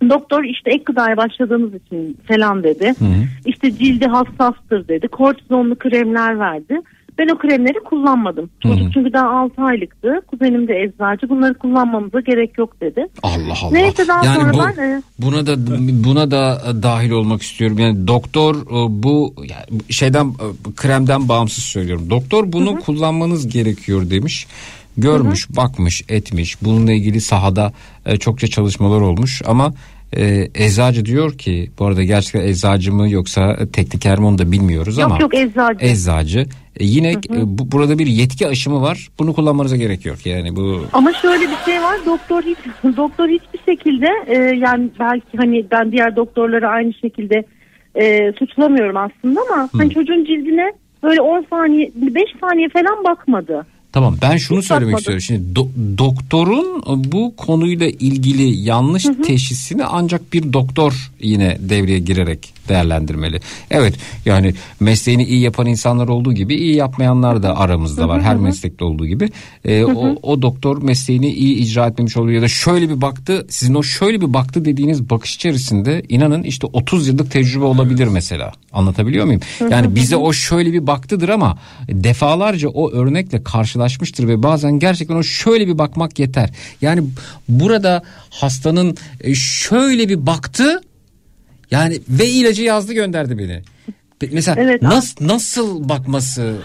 Doktor 0.10 0.43
işte 0.43 0.72
ek 0.72 0.84
gıdaya 0.86 1.18
başladığımız 1.18 1.74
için 1.74 2.18
falan 2.28 2.64
dedi. 2.64 2.93
Hı 2.99 3.05
hı. 3.05 3.24
İşte 3.45 3.72
cildi 3.72 4.05
hassastır 4.05 4.88
dedi. 4.88 5.07
Kortizonlu 5.07 5.76
kremler 5.76 6.39
verdi. 6.39 6.82
Ben 7.20 7.28
o 7.28 7.38
kremleri 7.38 7.84
kullanmadım. 7.84 8.49
Hı 8.63 8.70
hı. 8.70 8.74
Çocuk 8.74 8.93
çünkü 8.93 9.13
daha 9.13 9.30
6 9.30 9.61
aylıktı. 9.61 10.22
Kuzenim 10.28 10.67
de 10.67 10.82
eczacı. 10.82 11.30
Bunları 11.30 11.53
kullanmamıza 11.53 12.20
gerek 12.20 12.57
yok 12.57 12.82
dedi. 12.82 13.07
Allah 13.24 13.53
Allah. 13.63 13.72
Neyse 13.72 14.07
daha 14.07 14.26
yani 14.26 14.41
sonra 14.41 14.53
bu, 14.53 14.78
ben 14.78 14.84
e, 14.84 15.01
buna 15.20 15.47
da 15.47 15.55
buna 16.03 16.32
da 16.32 16.61
dahil 16.84 17.11
olmak 17.11 17.41
istiyorum. 17.41 17.80
Yani 17.80 18.07
doktor 18.07 18.55
e, 18.55 19.03
bu 19.03 19.34
yani 19.38 19.93
şeyden 19.93 20.26
e, 20.26 20.74
kremden 20.76 21.30
bağımsız 21.30 21.63
söylüyorum. 21.63 22.09
Doktor 22.09 22.51
bunu 22.51 22.80
kullanmanız 22.80 23.47
gerekiyor 23.47 24.09
demiş. 24.09 24.47
Görmüş, 24.97 25.49
bakmış, 25.49 26.03
etmiş. 26.09 26.63
Bununla 26.63 26.93
ilgili 26.93 27.22
sahada 27.22 27.74
e, 28.05 28.17
çokça 28.17 28.47
çalışmalar 28.47 29.01
olmuş 29.01 29.41
ama 29.45 29.74
e, 30.17 30.49
eczacı 30.55 31.05
diyor 31.05 31.38
ki 31.38 31.72
bu 31.80 31.86
arada 31.86 32.03
gerçekten 32.03 32.41
eczacı 32.41 32.93
mı 32.93 33.09
yoksa 33.09 33.57
tekniker 33.74 34.20
mi 34.20 34.26
onu 34.26 34.38
da 34.38 34.51
bilmiyoruz 34.51 34.97
yok 34.97 35.05
ama 35.05 35.22
yok 35.22 35.36
eczacı. 35.36 35.86
eczacı 35.86 36.47
E, 36.80 36.86
yine 36.86 37.12
e, 37.12 37.42
bu, 37.46 37.72
burada 37.72 38.00
bir 38.00 38.08
yetki 38.08 38.48
aşımı 38.48 38.82
var. 38.82 39.10
Bunu 39.20 39.34
kullanmanıza 39.34 39.76
gerek 39.76 40.06
yok. 40.06 40.26
Yani 40.26 40.56
bu 40.56 40.82
Ama 40.94 41.14
şöyle 41.14 41.44
bir 41.44 41.58
şey 41.66 41.82
var 41.82 41.98
doktor 42.06 42.44
hiç 42.44 42.58
doktor 42.98 43.28
hiçbir 43.30 43.60
şekilde 43.66 44.08
e, 44.28 44.36
yani 44.38 44.90
belki 45.00 45.38
hani 45.38 45.66
ben 45.72 45.92
diğer 45.92 46.16
doktorları 46.16 46.68
aynı 46.68 46.94
şekilde 46.94 47.44
e, 47.96 48.34
suçlamıyorum 48.40 48.98
aslında 48.98 49.42
ama 49.52 49.70
hani 49.78 49.94
çocuğun 49.94 50.26
cildine 50.26 50.74
böyle 51.04 51.22
10 51.22 51.46
saniye 51.50 51.92
5 51.96 52.24
saniye 52.42 52.70
falan 52.70 53.04
bakmadı. 53.04 53.66
Tamam 53.92 54.18
ben 54.22 54.38
şunu 54.38 54.60
Hiç 54.60 54.68
söylemek 54.68 54.94
bakmadım. 54.96 55.18
istiyorum. 55.18 55.44
Şimdi 55.54 55.60
do- 55.60 55.98
doktorun 55.98 56.84
bu 57.12 57.34
konuyla 57.36 57.88
ilgili 57.88 58.44
yanlış 58.62 59.06
teşhisini 59.28 59.86
ancak 59.86 60.34
bir 60.34 60.54
doktor 60.54 61.12
yine 61.22 61.58
devreye 61.60 62.00
girerek 62.00 62.54
değerlendirmeli. 62.70 63.40
Evet 63.72 63.96
yani 64.26 64.54
mesleğini 64.80 65.24
iyi 65.24 65.42
yapan 65.42 65.66
insanlar 65.68 66.08
olduğu 66.08 66.34
gibi 66.34 66.56
iyi 66.56 66.76
yapmayanlar 66.76 67.44
da 67.44 67.58
aramızda 67.58 68.08
var. 68.08 68.22
Her 68.22 68.36
meslekte 68.38 68.86
olduğu 68.86 69.08
gibi. 69.08 69.30
Ee, 69.66 69.84
o, 69.84 70.16
o 70.24 70.42
doktor 70.42 70.82
mesleğini 70.84 71.32
iyi 71.34 71.56
icra 71.56 71.88
etmemiş 71.88 72.18
oluyor 72.18 72.36
ya 72.36 72.42
da 72.42 72.48
şöyle 72.48 72.90
bir 72.90 73.02
baktı 73.02 73.46
sizin 73.50 73.74
o 73.76 73.84
şöyle 73.84 74.22
bir 74.22 74.34
baktı 74.34 74.66
dediğiniz 74.66 75.10
bakış 75.10 75.36
içerisinde 75.36 76.04
inanın 76.10 76.44
işte 76.44 76.68
30 76.74 77.08
yıllık 77.08 77.32
tecrübe 77.32 77.64
olabilir 77.66 78.08
mesela. 78.08 78.52
Anlatabiliyor 78.74 79.26
muyum? 79.26 79.42
Yani 79.70 79.96
bize 79.96 80.16
o 80.16 80.34
şöyle 80.34 80.74
bir 80.74 80.88
baktıdır 80.88 81.30
ama 81.30 81.58
defalarca 81.90 82.70
o 82.70 82.92
örnekle 82.92 83.44
karşılaşmıştır 83.80 84.28
ve 84.28 84.44
bazen 84.44 84.80
gerçekten 84.80 85.16
o 85.16 85.24
şöyle 85.24 85.68
bir 85.68 85.78
bakmak 85.78 86.20
yeter. 86.20 86.50
Yani 86.82 87.04
burada 87.50 88.04
hastanın 88.30 88.98
e, 89.22 89.36
şöyle 89.36 90.10
bir 90.10 90.26
baktı 90.26 90.82
yani 91.72 92.02
ve 92.10 92.28
ilacı 92.28 92.64
yazdı 92.64 92.94
gönderdi 92.94 93.38
beni. 93.38 93.62
Mesela 94.32 94.62
Evet, 94.62 94.82
nasıl 94.82 95.28
nasıl 95.28 95.90
bakması 95.90 96.56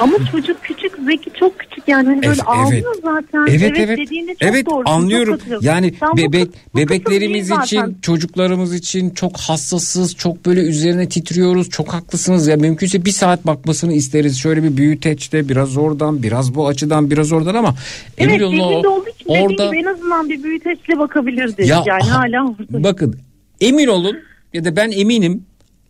Ama 0.00 0.16
çocuk 0.32 0.62
küçük 0.62 0.85
zeki 1.06 1.30
çok 1.40 1.58
küçük 1.58 1.88
yani 1.88 2.06
hani 2.08 2.16
böyle 2.22 2.26
Evet, 2.28 2.40
ağlıyor 2.46 2.94
zaten. 3.02 3.46
Evet 3.48 3.72
evet. 3.78 3.98
dediğinde 3.98 4.32
çok 4.34 4.42
evet 4.42 4.66
doğru. 4.70 4.82
anlıyorum. 4.88 5.38
Çok. 5.48 5.62
Yani 5.62 5.94
Ben 6.02 6.10
bu 6.12 6.16
bebek 6.16 6.48
bu 6.74 6.78
bebeklerimiz 6.78 7.50
değil 7.50 7.60
için, 7.60 7.76
zaten. 7.80 7.94
çocuklarımız 8.02 8.74
için 8.74 9.10
çok 9.10 9.36
hassasız, 9.36 10.16
çok 10.16 10.46
böyle 10.46 10.60
üzerine 10.60 11.08
titriyoruz. 11.08 11.70
Çok 11.70 11.94
haklısınız 11.94 12.46
ya. 12.46 12.56
Mümkünse 12.56 13.04
bir 13.04 13.10
saat 13.10 13.46
bakmasını 13.46 13.92
isteriz. 13.92 14.38
Şöyle 14.38 14.62
bir 14.62 14.76
büyüteçte 14.76 15.48
biraz 15.48 15.76
oradan, 15.76 16.22
biraz 16.22 16.54
bu 16.54 16.66
açıdan, 16.68 17.10
biraz 17.10 17.32
oradan 17.32 17.54
ama 17.54 17.74
Evet 18.18 18.32
emin 18.42 18.44
olun 18.44 18.58
o- 18.84 18.88
olduğu 18.88 19.08
için 19.08 19.24
dediğin 19.28 19.44
orada 19.46 19.66
gibi 19.66 19.78
en 19.78 19.84
azından 19.84 20.28
bir 20.28 20.42
büyüteçle 20.42 20.98
bakabilirdi. 20.98 21.62
Ya, 21.66 21.82
yani 21.86 22.02
aha, 22.04 22.18
hala 22.18 22.44
orada. 22.50 22.84
Bakın 22.84 23.16
emin 23.60 23.86
olun 23.86 24.16
ya 24.54 24.64
da 24.64 24.76
ben 24.76 24.90
eminim 24.90 25.42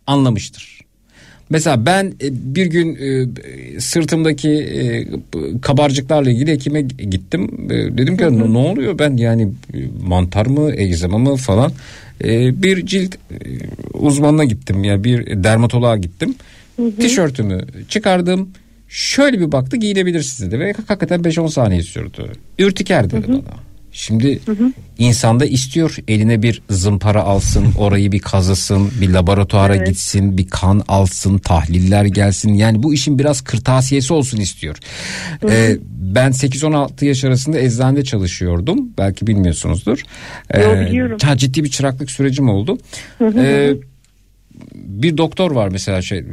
anlamıştır. 0.07 0.76
Mesela 1.49 1.85
ben 1.85 2.05
e, 2.05 2.55
bir 2.55 2.65
gün 2.65 2.95
e, 2.95 3.27
sırtımdaki 3.79 4.49
e, 4.49 5.07
kabarcıklarla 5.61 6.29
ilgili 6.29 6.51
hekime 6.51 6.81
gittim. 6.81 7.69
Dedim 7.69 8.17
ki 8.17 8.23
ne 8.23 8.53
ne 8.53 8.57
oluyor 8.57 8.99
ben 8.99 9.17
yani 9.17 9.51
mantar 10.07 10.45
mı 10.45 10.71
egzama 10.75 11.17
mı 11.17 11.35
falan. 11.35 11.71
Bir 12.61 12.85
cilt 12.85 13.15
uzmanına 13.93 14.43
gittim 14.43 14.83
ya 14.83 15.03
bir 15.03 15.43
dermatoloğa 15.43 15.97
gittim. 15.97 16.35
Tişörtümü 16.99 17.61
çıkardım. 17.89 18.49
Şöyle 18.89 19.39
bir 19.39 19.51
baktı 19.51 19.77
giyinebilirsiniz 19.77 20.51
dedi 20.51 20.59
ve 20.59 20.73
hakikaten 20.87 21.21
5-10 21.21 21.49
saniye 21.49 21.81
sürdü. 21.81 22.31
Ürtiker 22.59 23.09
dedi 23.09 23.27
bana. 23.27 23.66
Şimdi 23.97 24.39
insan 24.97 25.39
da 25.39 25.45
istiyor 25.45 25.97
eline 26.07 26.41
bir 26.41 26.61
zımpara 26.69 27.23
alsın, 27.23 27.73
orayı 27.77 28.11
bir 28.11 28.19
kazısın, 28.19 28.91
bir 29.01 29.09
laboratuvara 29.09 29.75
gitsin, 29.75 30.37
bir 30.37 30.47
kan 30.47 30.83
alsın, 30.87 31.37
tahliller 31.37 32.05
gelsin. 32.05 32.53
Yani 32.53 32.83
bu 32.83 32.93
işin 32.93 33.19
biraz 33.19 33.41
kırtasiyesi 33.41 34.13
olsun 34.13 34.37
istiyor. 34.37 34.77
Ee, 35.49 35.77
ben 35.89 36.31
8-16 36.31 37.05
yaş 37.05 37.23
arasında 37.23 37.59
eczanede 37.59 38.03
çalışıyordum. 38.03 38.89
Belki 38.97 39.27
bilmiyorsunuzdur. 39.27 40.03
Yo, 40.53 40.79
biliyorum. 40.79 41.17
ciddi 41.35 41.63
bir 41.63 41.69
çıraklık 41.69 42.11
sürecim 42.11 42.49
oldu. 42.49 42.77
Ee, 43.21 43.73
bir 44.75 45.17
doktor 45.17 45.51
var 45.51 45.69
mesela 45.69 46.01
şey 46.01 46.23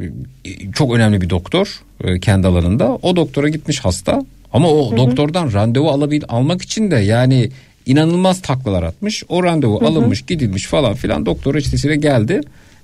çok 0.73 0.95
önemli 0.95 1.21
bir 1.21 1.29
doktor 1.29 1.81
e, 2.03 2.19
kendi 2.19 2.47
alanında. 2.47 2.95
O 2.95 3.15
doktora 3.15 3.49
gitmiş 3.49 3.79
hasta 3.79 4.21
ama 4.53 4.69
o 4.69 4.97
doktordan 4.97 5.53
randevu 5.53 5.89
alabil 5.89 6.23
almak 6.27 6.61
için 6.61 6.91
de 6.91 6.95
yani 6.95 7.49
inanılmaz 7.85 8.41
taklalar 8.41 8.83
atmış. 8.83 9.23
O 9.29 9.43
randevu 9.43 9.85
alınmış, 9.85 10.21
gidilmiş 10.21 10.65
falan 10.65 10.93
filan 10.93 11.25
doktor 11.25 11.53
reçetesiyle 11.53 11.95
geldi. 11.95 12.41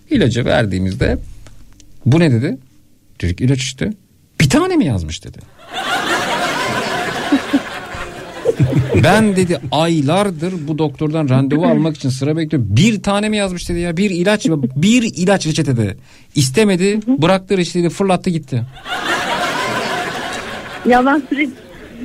İlacı 0.09 0.45
verdiğimizde 0.45 1.17
bu 2.05 2.19
ne 2.19 2.31
dedi? 2.31 2.57
Dedik 3.21 3.41
ilaç 3.41 3.59
işte. 3.59 3.93
Bir 4.41 4.49
tane 4.49 4.75
mi 4.75 4.85
yazmış 4.85 5.25
dedi. 5.25 5.37
Ben 9.03 9.35
dedi 9.35 9.59
aylardır 9.71 10.53
bu 10.67 10.77
doktordan 10.77 11.29
randevu 11.29 11.65
almak 11.65 11.95
için 11.95 12.09
sıra 12.09 12.37
bekliyorum. 12.37 12.75
Bir 12.75 13.03
tane 13.03 13.29
mi 13.29 13.37
yazmış 13.37 13.69
dedi 13.69 13.79
ya 13.79 13.97
bir 13.97 14.09
ilaç 14.09 14.45
bir 14.75 15.03
ilaç 15.03 15.47
reçetede. 15.47 15.97
İstemedi 16.35 16.99
bıraktı 17.07 17.57
reçeteyi 17.57 17.89
fırlattı 17.89 18.29
gitti. 18.29 18.63
Ya 20.85 21.05
ben 21.05 21.21
süreci, 21.29 21.51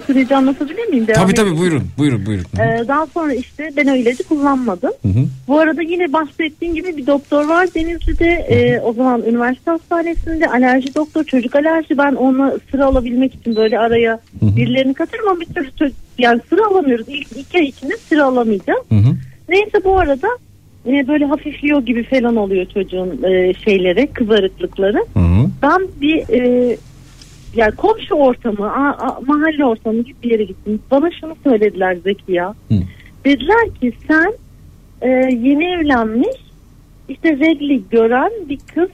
süreci 0.06 0.36
anlatabilir 0.36 0.84
miyim? 0.88 1.06
Devam 1.06 1.22
Tabii 1.22 1.32
edeyim. 1.32 1.50
tabii 1.50 1.60
buyurun 1.60 1.82
buyurun 1.98 2.26
buyurun. 2.26 2.44
Ee, 2.60 2.88
daha 2.88 3.06
sonra 3.06 3.34
işte 3.34 3.70
ben 3.76 3.86
o 3.86 3.94
ilacı 3.96 4.24
kullanmadım. 4.28 4.90
Hı 5.02 5.08
hı. 5.08 5.24
Bu 5.48 5.58
arada 5.58 5.82
yine 5.82 6.12
bahsettiğim 6.12 6.74
gibi 6.74 6.96
bir 6.96 7.06
doktor 7.06 7.48
var 7.48 7.68
Denizli'de. 7.74 8.26
Ee, 8.50 8.80
o 8.80 8.92
zaman 8.92 9.22
üniversite 9.22 9.70
hastanesinde 9.70 10.48
alerji 10.50 10.94
doktor, 10.94 11.24
çocuk 11.24 11.54
alerji. 11.56 11.98
Ben 11.98 12.12
ona 12.12 12.54
sıra 12.70 12.86
alabilmek 12.86 13.34
için 13.34 13.56
böyle 13.56 13.78
araya 13.78 14.20
birilerini 14.42 14.94
katırım 14.94 15.28
ama 15.28 15.40
bir 15.40 15.46
türlü 15.46 15.68
çö- 15.68 15.92
yani 16.18 16.40
sıra 16.50 16.66
alamıyoruz. 16.66 17.06
İlk 17.08 17.36
iki 17.36 17.58
ay 17.58 17.64
içinde 17.64 17.96
sıra 18.08 18.24
alamayacağım. 18.24 18.82
Hı 18.88 18.94
hı. 18.94 19.14
Neyse 19.48 19.84
bu 19.84 19.98
arada 19.98 20.28
e, 20.86 21.08
böyle 21.08 21.24
hafifliyor 21.24 21.82
gibi 21.86 22.02
falan 22.04 22.36
oluyor 22.36 22.66
çocuğun 22.74 23.22
e, 23.22 23.54
şeyleri, 23.54 24.06
kızarıklıkları. 24.06 25.04
Hı 25.14 25.20
hı. 25.20 25.46
Ben 25.62 25.80
bir 26.00 26.18
e, 26.30 26.76
yani 27.56 27.74
komşu 27.76 28.14
ortamı, 28.14 28.72
a- 28.72 28.96
a- 29.06 29.20
mahalle 29.26 29.64
ortamı 29.64 30.02
gibi 30.02 30.16
bir 30.22 30.30
yere 30.30 30.44
gittim. 30.44 30.80
Bana 30.90 31.10
şunu 31.20 31.36
söylediler 31.44 31.96
Zeki 32.04 32.32
ya. 32.32 32.54
Hı. 32.68 32.74
Dediler 33.24 33.74
ki 33.80 33.92
sen 34.08 34.32
e, 35.02 35.08
yeni 35.34 35.64
evlenmiş 35.64 36.36
işte 37.08 37.28
regli 37.38 37.82
gören 37.90 38.30
bir 38.48 38.58
kız 38.74 38.88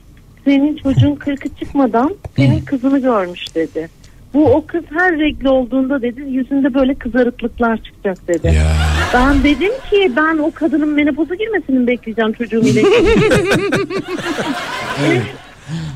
senin 0.44 0.76
çocuğun 0.76 1.14
kırkı 1.14 1.48
çıkmadan 1.48 2.14
senin 2.36 2.60
kızını 2.60 2.98
görmüş 2.98 3.54
dedi. 3.54 3.88
Bu 4.34 4.46
o 4.54 4.66
kız 4.66 4.82
her 4.90 5.18
regli 5.18 5.48
olduğunda 5.48 6.02
dedi 6.02 6.20
yüzünde 6.28 6.74
böyle 6.74 6.94
kızarıklıklar 6.94 7.76
çıkacak 7.76 8.28
dedi. 8.28 8.46
Ya. 8.46 8.72
Ben 9.14 9.44
dedim 9.44 9.72
ki 9.90 10.12
ben 10.16 10.38
o 10.38 10.50
kadının 10.54 10.88
menopoza 10.88 11.34
girmesini 11.34 11.86
bekleyeceğim 11.86 12.32
çocuğum 12.32 12.60
ile. 12.60 12.82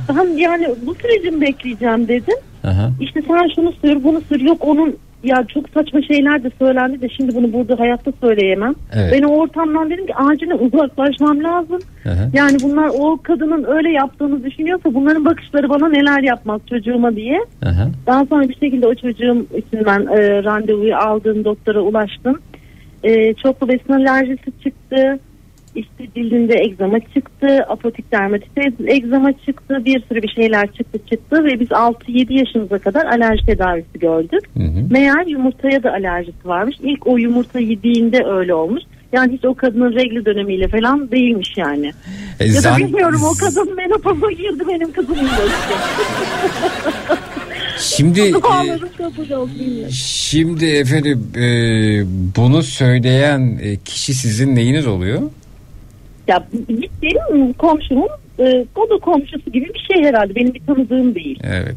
Ben 0.08 0.36
yani 0.36 0.68
bu 0.86 0.94
süreci 0.94 1.30
mi 1.30 1.40
bekleyeceğim 1.40 2.08
dedim. 2.08 2.38
Aha. 2.64 2.90
İşte 3.00 3.22
sen 3.28 3.54
şunu 3.54 3.72
sür 3.82 4.04
bunu 4.04 4.20
sür 4.20 4.40
yok 4.40 4.58
onun 4.60 4.96
ya 5.24 5.44
çok 5.54 5.68
saçma 5.68 6.02
şeyler 6.02 6.44
de 6.44 6.50
söylendi 6.58 7.00
de 7.00 7.08
şimdi 7.08 7.34
bunu 7.34 7.52
burada 7.52 7.78
hayatta 7.78 8.12
söyleyemem. 8.20 8.74
Evet. 8.92 9.12
Ben 9.12 9.22
o 9.22 9.28
ortamdan 9.28 9.90
dedim 9.90 10.06
ki 10.06 10.14
acilen 10.14 10.58
uzaklaşmam 10.58 11.44
lazım. 11.44 11.78
Aha. 12.06 12.30
Yani 12.32 12.56
bunlar 12.62 12.90
o 12.98 13.18
kadının 13.22 13.64
öyle 13.68 13.90
yaptığını 13.90 14.44
düşünüyorsa 14.44 14.94
bunların 14.94 15.24
bakışları 15.24 15.68
bana 15.70 15.88
neler 15.88 16.22
yapmaz 16.22 16.60
çocuğuma 16.70 17.16
diye. 17.16 17.40
Aha. 17.62 17.88
Daha 18.06 18.26
sonra 18.26 18.48
bir 18.48 18.54
şekilde 18.54 18.86
o 18.86 18.94
çocuğum 18.94 19.46
için 19.56 19.84
ben 19.86 20.00
e, 20.00 20.44
randevuyu 20.44 20.96
aldığım 20.96 21.44
doktora 21.44 21.80
ulaştım. 21.80 22.38
E, 23.04 23.34
çoklu 23.34 23.68
besin 23.68 23.92
alerjisi 23.92 24.52
çıktı. 24.64 25.18
İşte 25.76 26.04
cildinde 26.14 26.54
egzama 26.58 27.00
çıktı. 27.00 27.46
Apotik 27.68 28.12
dermatitis 28.12 28.74
egzama 28.86 29.32
çıktı. 29.32 29.82
Bir 29.84 30.02
sürü 30.08 30.22
bir 30.22 30.28
şeyler 30.28 30.72
çıktı 30.72 30.98
çıktı. 31.10 31.44
Ve 31.44 31.60
biz 31.60 31.68
6-7 31.68 32.32
yaşımıza 32.38 32.78
kadar 32.78 33.04
alerji 33.06 33.46
tedavisi 33.46 33.98
gördük. 33.98 34.40
Hı 34.56 34.62
hı. 34.62 34.86
Meğer 34.90 35.26
yumurtaya 35.26 35.82
da 35.82 35.90
alerjisi 35.92 36.48
varmış. 36.48 36.76
İlk 36.82 37.06
o 37.06 37.16
yumurta 37.18 37.60
yediğinde 37.60 38.24
öyle 38.24 38.54
olmuş. 38.54 38.82
Yani 39.12 39.32
hiç 39.32 39.44
o 39.44 39.54
kadının 39.54 39.92
regl 39.92 40.24
dönemiyle 40.24 40.68
falan 40.68 41.10
değilmiş 41.10 41.48
yani. 41.56 41.92
E, 42.40 42.46
Ya 42.46 42.54
da 42.54 42.60
zan- 42.60 42.78
bilmiyorum 42.78 43.20
o 43.24 43.34
kadın 43.44 43.76
menopoza 43.76 44.30
girdi 44.32 44.64
benim 44.68 44.92
kızım. 44.92 45.16
Şimdi 47.78 48.20
e, 48.20 49.90
şimdi 49.92 50.66
efendim 50.66 51.26
e, 51.36 51.42
bunu 52.36 52.62
söyleyen 52.62 53.58
e, 53.62 53.76
kişi 53.76 54.14
sizin 54.14 54.56
neyiniz 54.56 54.86
oluyor? 54.86 55.22
Ya 56.28 56.46
benim 57.02 57.52
komşumun 57.52 58.08
e, 58.38 58.64
o 58.76 58.90
da 58.90 58.98
komşusu 59.04 59.50
gibi 59.52 59.70
bir 59.74 59.86
şey 59.94 60.04
herhalde. 60.04 60.34
Benim 60.34 60.54
bir 60.54 60.60
tanıdığım 60.66 61.14
değil. 61.14 61.40
Evet. 61.42 61.74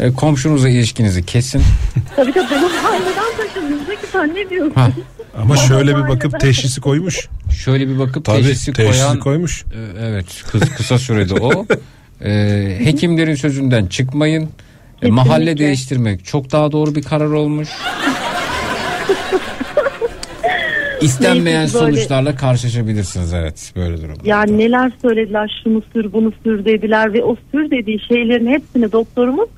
E, 0.00 0.12
komşunuzla 0.12 0.68
ilişkinizi 0.68 1.26
kesin. 1.26 1.62
Tabii 2.16 2.32
tabii 2.32 2.46
ben 2.50 2.62
o 2.62 2.68
mahalleden 2.68 3.36
taşındım. 3.36 3.78
Zeki 3.86 4.06
sen 4.12 4.34
ne 4.34 4.50
diyorsun? 4.50 4.72
Ha. 4.74 4.88
Ama 5.38 5.56
şöyle 5.56 5.96
bir 5.96 6.08
bakıp 6.08 6.40
teşhisi 6.40 6.80
koymuş. 6.80 7.28
Şöyle 7.64 7.88
bir 7.88 7.98
bakıp 7.98 8.24
Tabii 8.24 8.42
teşhisi 8.42 8.72
teşhisi 8.72 8.98
koyan 9.02 9.18
koymuş. 9.18 9.62
e, 9.64 10.04
evet 10.06 10.26
kıs- 10.52 10.76
kısa 10.76 10.98
sürede 10.98 11.34
o. 11.34 11.66
E, 12.24 12.30
hekimlerin 12.84 13.34
sözünden 13.34 13.86
çıkmayın. 13.86 14.48
E, 15.02 15.08
mahalle 15.10 15.58
değiştirmek 15.58 16.24
çok 16.24 16.52
daha 16.52 16.72
doğru 16.72 16.94
bir 16.94 17.02
karar 17.02 17.26
olmuş. 17.30 17.68
İstenmeyen 21.04 21.60
Neyse, 21.60 21.80
böyle- 21.80 21.96
sonuçlarla 21.96 22.34
karşılaşabilirsiniz 22.36 23.34
evet 23.34 23.72
böyle 23.76 23.96
durumda. 24.02 24.20
Ya 24.24 24.42
neler 24.42 24.92
söylediler 25.02 25.60
şunu 25.64 25.82
sür 25.92 26.12
bunu 26.12 26.32
sür 26.44 26.64
dediler 26.64 27.12
ve 27.14 27.24
o 27.24 27.36
sür 27.52 27.70
dediği 27.70 28.00
şeylerin 28.00 28.46
hepsini 28.46 28.92
doktorumuz 28.92 29.48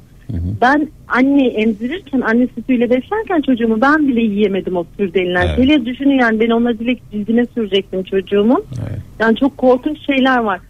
ben 0.60 0.88
anne 1.08 1.46
emzirirken 1.46 2.20
anne 2.20 2.46
sütüyle 2.54 2.90
beslerken 2.90 3.40
çocuğumu 3.40 3.80
ben 3.80 4.08
bile 4.08 4.20
yiyemedim 4.20 4.76
o 4.76 4.84
sür 4.96 5.14
denilen 5.14 5.46
Evet. 5.46 5.56
şeyleri. 5.56 5.86
Düşünün 5.86 6.18
yani 6.18 6.40
ben 6.40 6.50
onları 6.50 6.78
direkt 6.78 7.12
cildine 7.12 7.46
sürecektim 7.54 8.02
çocuğumun. 8.02 8.64
Evet. 8.88 8.98
Yani 9.20 9.36
çok 9.36 9.58
korkunç 9.58 10.06
şeyler 10.06 10.38
var. 10.38 10.60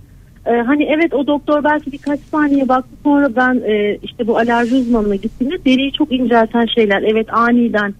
Ee, 0.46 0.50
hani 0.50 0.84
evet 0.84 1.14
o 1.14 1.26
doktor 1.26 1.64
belki 1.64 1.92
birkaç 1.92 2.20
saniye 2.30 2.68
baktı 2.68 2.90
sonra 3.04 3.36
ben 3.36 3.62
e, 3.66 3.98
işte 4.02 4.26
bu 4.26 4.38
alerji 4.38 4.74
uzmanına 4.74 5.14
gittiğimde 5.14 5.64
deriyi 5.64 5.92
çok 5.92 6.12
incelten 6.12 6.66
şeyler. 6.66 7.02
Evet 7.02 7.26
aniden 7.34 7.94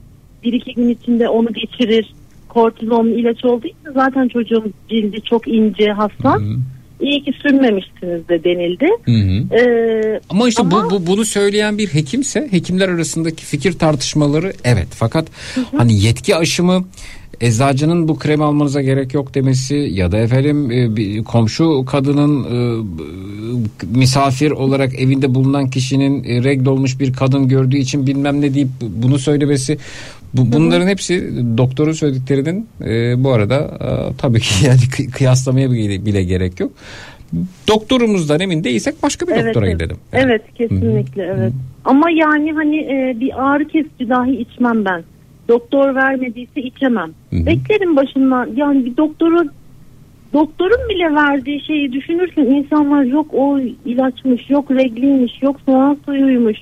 bir 0.45 0.53
iki 0.53 0.75
gün 0.75 0.89
içinde 0.89 1.29
onu 1.29 1.53
geçirir. 1.53 2.15
Kortizonlu 2.55 3.11
ilaç 3.11 3.45
olduğu 3.45 3.67
için 3.67 3.93
zaten 3.95 4.29
çocuğun 4.29 4.75
cildi 4.89 5.23
çok 5.23 5.49
ince 5.49 5.93
hassas. 5.93 6.43
İyi 7.01 7.25
ki 7.25 7.33
sürmemişsiniz 7.43 8.29
de 8.29 8.45
denildi. 8.45 8.89
Hı 9.05 9.13
hı. 9.13 9.59
Ee, 9.59 10.21
Ama 10.31 10.49
işte 10.49 10.63
Ama- 10.63 10.85
bu, 10.85 10.91
bu 10.91 11.07
bunu 11.07 11.25
söyleyen 11.25 11.79
bir 11.79 11.89
hekimse 11.89 12.49
hekimler 12.51 12.89
arasındaki 12.89 13.45
fikir 13.45 13.73
tartışmaları 13.73 14.53
evet 14.65 14.89
fakat 14.91 15.27
hani 15.77 16.01
yetki 16.01 16.37
aşımı 16.37 16.85
eczacının 17.41 18.09
bu 18.09 18.19
kremi 18.19 18.45
almanıza 18.45 18.83
gerek 18.83 19.15
yok 19.15 19.35
demesi 19.35 19.75
ya 19.75 20.13
da 20.13 20.19
efendim 20.19 20.71
e, 20.71 20.97
bir 20.97 21.25
komşu 21.25 21.85
kadının 21.85 22.45
e, 22.45 22.85
misafir 23.87 24.51
olarak 24.51 24.95
evinde 24.95 25.35
bulunan 25.35 25.71
kişinin 25.71 26.25
e, 26.25 26.45
regl 26.45 26.67
olmuş 26.67 27.01
bir 27.01 27.13
kadın 27.13 27.49
gördüğü 27.49 27.77
için 27.77 28.07
bilmem 28.07 28.41
ne 28.41 28.55
deyip 28.55 28.69
bunu 28.81 29.19
söylemesi 29.19 29.79
bu, 30.35 30.53
bunların 30.53 30.87
hepsi 30.87 31.43
doktorun 31.59 31.93
söylediklerinin 31.93 32.69
e, 32.85 33.25
bu 33.25 33.33
arada 33.33 33.57
e, 33.57 34.17
tabii 34.19 34.41
ki 34.41 34.55
yani 34.67 34.79
kı- 34.79 35.11
kıyaslamaya 35.11 35.71
bile, 35.71 36.07
bile 36.07 36.25
gerek 36.25 36.61
yok. 36.61 36.73
Doktorumuzdan 37.69 38.41
emin 38.41 38.65
değilsek 38.65 39.03
başka 39.03 39.27
bir 39.27 39.47
doktora 39.47 39.67
evet, 39.67 39.75
gidelim. 39.75 39.97
Evet 40.13 40.43
kesinlikle 40.55 41.23
evet. 41.23 41.53
Ama 41.85 42.11
yani 42.11 42.53
hani 42.53 42.77
e, 42.77 43.17
bir 43.21 43.47
ağrı 43.47 43.69
kesici 43.69 44.09
dahi 44.09 44.37
içmem 44.37 44.85
ben. 44.85 45.03
Doktor 45.49 45.95
vermediyse 45.95 46.61
içemem. 46.61 47.11
Hı. 47.31 47.47
Beklerim 47.47 47.97
başından 47.97 48.51
yani 48.57 48.85
bir 48.85 48.97
doktoru 48.97 49.49
doktorun 50.33 50.89
bile 50.89 51.15
verdiği 51.15 51.67
şeyi 51.67 51.93
düşünürken 51.93 52.45
insanlar 52.45 53.05
yok 53.05 53.27
o 53.33 53.59
ilaçmış, 53.85 54.51
yok 54.51 54.71
regliymiş, 54.71 55.43
yok 55.43 55.57
soğan 55.67 55.99
suyuymuş. 56.05 56.59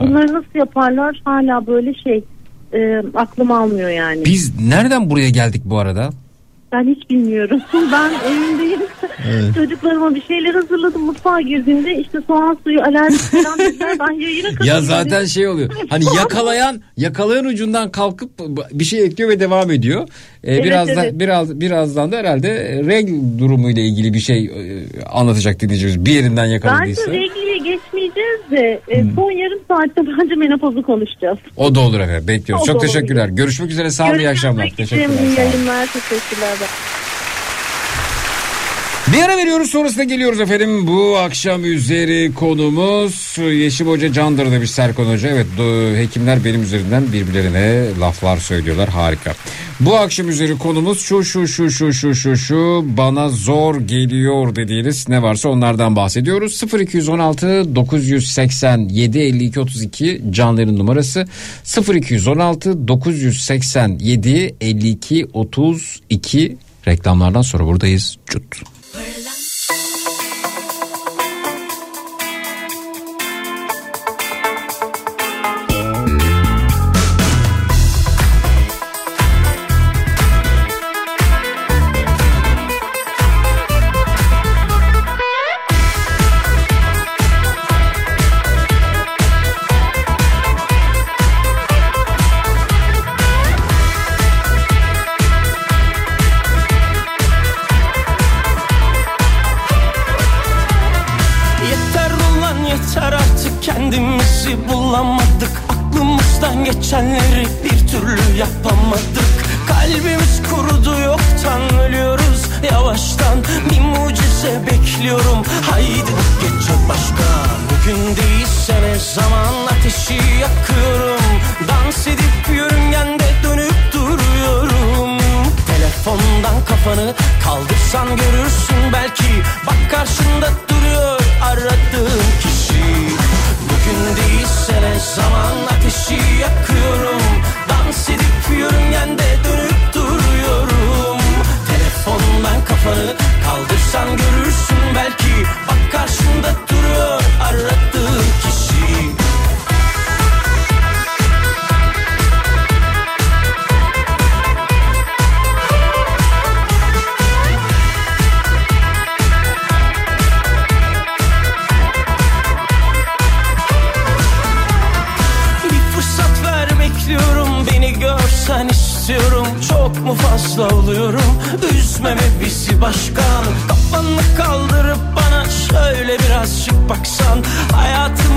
Bunları 0.00 0.32
nasıl 0.32 0.58
yaparlar 0.58 1.20
hala 1.24 1.66
böyle 1.66 1.94
şey 1.94 2.24
e, 2.72 3.02
aklım 3.14 3.50
almıyor 3.50 3.90
yani. 3.90 4.24
Biz 4.24 4.60
nereden 4.60 5.10
buraya 5.10 5.30
geldik 5.30 5.62
bu 5.64 5.78
arada? 5.78 6.10
Ben 6.72 6.84
hiç 6.84 7.10
bilmiyorum. 7.10 7.60
Ben 7.92 8.10
evimdeyim. 8.30 8.80
Çocuklarıma 9.54 10.14
bir 10.14 10.22
şeyler 10.22 10.54
hazırladım. 10.54 11.02
Mutfağa 11.02 11.40
girdiğimde 11.40 11.94
işte 12.00 12.18
soğan 12.26 12.58
suyu 12.64 12.82
alerji 12.82 13.18
falan 13.18 13.58
dediler. 13.58 13.96
Ben 14.00 14.20
yayına. 14.20 14.48
Ya 14.64 14.80
zaten 14.80 15.24
şey 15.24 15.48
oluyor. 15.48 15.70
Hani 15.88 16.04
yakalayan 16.16 16.80
yakalayan 16.96 17.44
ucundan 17.44 17.90
kalkıp 17.90 18.30
bir 18.72 18.84
şey 18.84 19.04
ekliyor 19.04 19.30
ve 19.30 19.40
devam 19.40 19.70
ediyor. 19.70 20.08
Ee, 20.44 20.54
Evet, 20.54 20.64
biraz 20.64 20.88
da 20.88 21.04
evet. 21.04 21.12
biraz 21.18 21.60
birazdan 21.60 22.12
da 22.12 22.16
herhalde 22.16 22.82
regl 22.86 23.38
durumuyla 23.38 23.82
ilgili 23.82 24.14
bir 24.14 24.20
şey 24.20 24.44
e, 24.44 25.02
anlatacak 25.12 25.60
dinleyicimiz. 25.60 26.06
Bir 26.06 26.12
yerinden 26.12 26.36
Bence 26.44 26.52
yakaladıysa. 26.52 27.10
regliye 27.10 27.58
geçmeyeceğiz 28.16 28.50
de 28.50 28.80
e, 28.88 29.04
son 29.14 29.30
yarım 29.30 29.58
saatte 29.68 30.02
bence 30.20 30.34
menopozu 30.34 30.82
konuşacağız. 30.82 31.38
O 31.56 31.74
da 31.74 31.80
olur 31.80 32.00
efendim. 32.00 32.28
Bekliyoruz. 32.28 32.62
O 32.62 32.66
Çok 32.66 32.74
da 32.74 32.78
olur. 32.78 32.86
teşekkürler. 32.86 33.28
Görüşmek 33.28 33.70
üzere. 33.70 33.90
Sağ 33.90 34.10
olun. 34.10 34.18
iyi 34.18 34.28
akşamlar. 34.28 34.70
Teşekkürler. 34.76 35.08
İyi 35.08 35.38
yayınlar. 35.38 35.86
Teşekkürler. 35.86 36.56
Bir 39.12 39.22
ara 39.22 39.36
veriyoruz 39.36 39.70
sonrasında 39.70 40.04
geliyoruz 40.04 40.40
efendim. 40.40 40.86
Bu 40.86 41.16
akşam 41.18 41.64
üzeri 41.64 42.34
konumuz 42.34 43.36
Yeşim 43.38 43.86
Hoca 43.88 44.12
Candır 44.12 44.52
demiş 44.52 44.70
Serkan 44.70 45.04
Hoca. 45.04 45.28
Evet 45.28 45.46
hekimler 45.96 46.44
benim 46.44 46.62
üzerinden 46.62 47.12
birbirlerine 47.12 47.84
laflar 48.00 48.36
söylüyorlar 48.36 48.88
harika. 48.88 49.34
Bu 49.80 49.96
akşam 49.96 50.28
üzeri 50.28 50.58
konumuz 50.58 51.00
şu 51.00 51.24
şu 51.24 51.48
şu 51.48 51.70
şu 51.70 51.92
şu 51.92 52.14
şu 52.14 52.36
şu 52.36 52.84
bana 52.96 53.28
zor 53.28 53.80
geliyor 53.80 54.56
dediğiniz 54.56 55.08
ne 55.08 55.22
varsa 55.22 55.48
onlardan 55.48 55.96
bahsediyoruz. 55.96 56.62
0216 56.80 57.74
987 57.74 59.18
52 59.18 59.60
32 59.60 60.22
canların 60.30 60.78
numarası 60.78 61.26
0216 61.94 62.88
987 62.88 64.56
52 64.60 65.26
32 65.32 66.56
reklamlardan 66.86 67.42
sonra 67.42 67.64
buradayız. 67.64 68.16
Cut. 68.26 68.62
geçenleri 69.16 69.35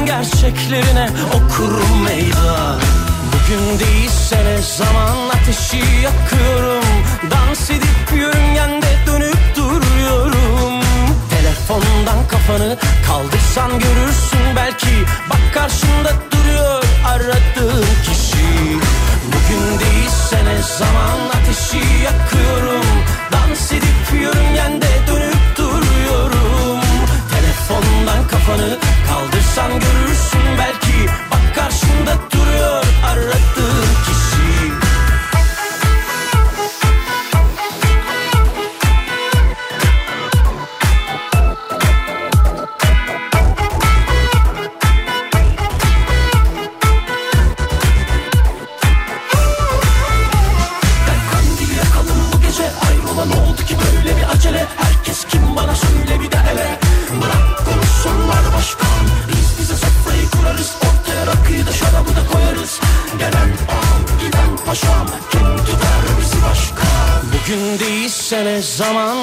gerçeklerine 0.10 1.10
okurum 1.28 2.04
meydan. 2.04 2.80
Bugün 3.32 3.80
değilse 3.80 4.38
ne 4.46 4.58
zaman 4.78 5.30
ateşi 5.30 5.78
yakıyorum. 5.78 6.84
Dans 7.32 7.70
edip 7.70 8.18
yörüngende 8.18 8.88
dönüp 9.08 9.56
duruyorum. 9.56 10.84
Telefondan 11.30 12.28
kafanı 12.28 12.78
kaldırsan 13.08 13.72
görürsün 13.72 14.56
belki 14.56 15.06
Bak 15.30 15.54
karşında 15.54 16.14
duruyor 16.32 16.84
aradığın 17.06 17.86
kişi. 18.04 18.48
Bugün 19.26 19.80
değilse 19.80 20.46
ne 20.46 20.58
zaman 20.78 21.20
ateşi 21.42 22.04
yakıyorum. 22.04 22.86
Dans 23.32 23.72
edip 23.72 24.22
yörüngende 24.22 24.90
dönüp 25.08 25.58
duruyorum. 25.58 26.80
Telefondan 27.34 28.28
kafanı 28.28 28.78
kaldırsan 29.08 29.72
görürsün 29.72 29.89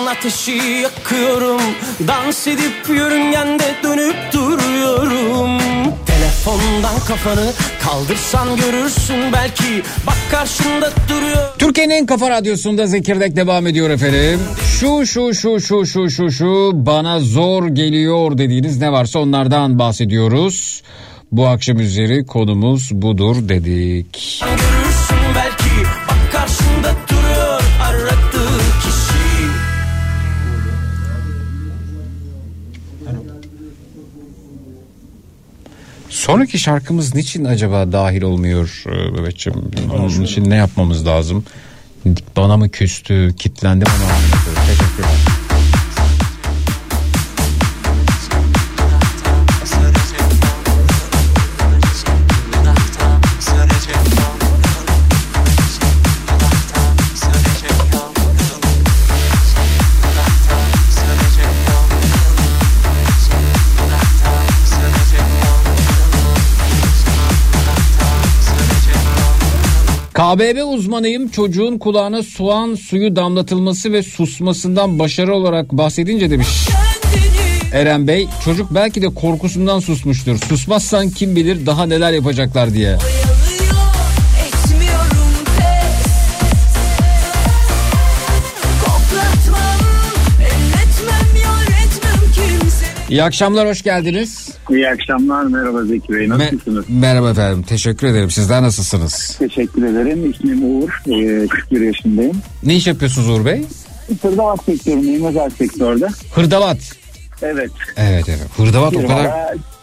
ateşi 0.06 0.52
yakıyorum 0.82 1.60
Dans 2.08 2.46
edip 2.46 2.88
yörüngende 2.88 3.74
dönüp 3.82 4.16
duruyorum 4.32 5.58
Telefondan 6.06 7.00
kafanı 7.08 7.52
kaldırsan 7.82 8.56
görürsün 8.56 9.32
belki 9.32 9.82
Bak 10.06 10.16
karşında 10.30 10.90
duruyor 11.08 11.46
Türkiye'nin 11.58 11.94
en 11.94 12.06
kafa 12.06 12.30
radyosunda 12.30 12.86
Zekirdek 12.86 13.36
devam 13.36 13.66
ediyor 13.66 13.90
efendim. 13.90 14.40
Şu 14.80 15.06
şu 15.06 15.34
şu 15.34 15.60
şu 15.60 15.86
şu 15.86 16.10
şu 16.10 16.30
şu 16.30 16.70
bana 16.74 17.20
zor 17.20 17.68
geliyor 17.68 18.38
dediğiniz 18.38 18.80
ne 18.80 18.92
varsa 18.92 19.18
onlardan 19.18 19.78
bahsediyoruz. 19.78 20.82
Bu 21.32 21.46
akşam 21.46 21.80
üzeri 21.80 22.26
konumuz 22.26 22.90
budur 22.92 23.48
dedik. 23.48 24.42
Görürsün 24.42 24.65
Sonraki 36.26 36.58
şarkımız 36.58 37.14
niçin 37.14 37.44
acaba 37.44 37.92
dahil 37.92 38.22
olmuyor 38.22 38.82
e, 38.86 39.10
Mehmetciğim? 39.10 39.70
Onun 39.92 40.22
için 40.22 40.50
ne 40.50 40.56
yapmamız 40.56 41.06
lazım? 41.06 41.44
Bana 42.36 42.56
mı 42.56 42.68
küstü, 42.68 43.34
kitlendi 43.36 43.84
mi? 43.84 43.90
KBB 70.26 70.64
uzmanıyım 70.64 71.28
çocuğun 71.28 71.78
kulağına 71.78 72.22
soğan 72.22 72.74
suyu 72.74 73.16
damlatılması 73.16 73.92
ve 73.92 74.02
susmasından 74.02 74.98
başarı 74.98 75.34
olarak 75.34 75.72
bahsedince 75.72 76.30
demiş 76.30 76.48
Eren 77.72 78.06
Bey 78.06 78.28
çocuk 78.44 78.74
belki 78.74 79.02
de 79.02 79.14
korkusundan 79.14 79.80
susmuştur. 79.80 80.38
Susmazsan 80.38 81.10
kim 81.10 81.36
bilir 81.36 81.66
daha 81.66 81.86
neler 81.86 82.12
yapacaklar 82.12 82.74
diye. 82.74 82.96
İyi 93.10 93.22
akşamlar 93.22 93.68
hoş 93.68 93.82
geldiniz. 93.82 94.45
İyi 94.70 94.88
akşamlar 94.88 95.44
merhaba 95.44 95.84
Zeki 95.84 96.12
Bey 96.12 96.26
Me- 96.26 96.28
nasılsınız? 96.28 96.84
merhaba 96.88 97.30
efendim 97.30 97.62
teşekkür 97.62 98.06
ederim 98.06 98.30
sizler 98.30 98.62
nasılsınız? 98.62 99.36
Teşekkür 99.38 99.82
ederim 99.82 100.30
ismim 100.30 100.64
Uğur 100.64 100.88
ee, 101.08 101.46
41 101.46 101.80
yaşındayım. 101.80 102.36
Ne 102.62 102.76
iş 102.76 102.86
yapıyorsunuz 102.86 103.28
Uğur 103.28 103.44
Bey? 103.44 103.64
Hırdavat 104.22 104.64
sektöründeyim 104.64 105.24
özel 105.24 105.50
sektörde. 105.50 106.08
Hırdavat. 106.34 106.78
Evet 107.42 107.70
Evet 107.96 108.28
evet 108.28 108.48
hırdavat 108.56 108.96
o 108.96 109.02
kadar 109.06 109.30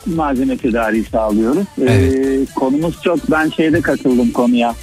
malzeme 0.05 0.57
tedariği 0.57 1.03
sağlıyoruz. 1.11 1.65
Ee, 1.81 1.83
Evet. 1.85 2.53
konumuz 2.55 3.01
çok 3.03 3.31
ben 3.31 3.49
şeyde 3.49 3.81
katıldım 3.81 4.31
konuya. 4.31 4.75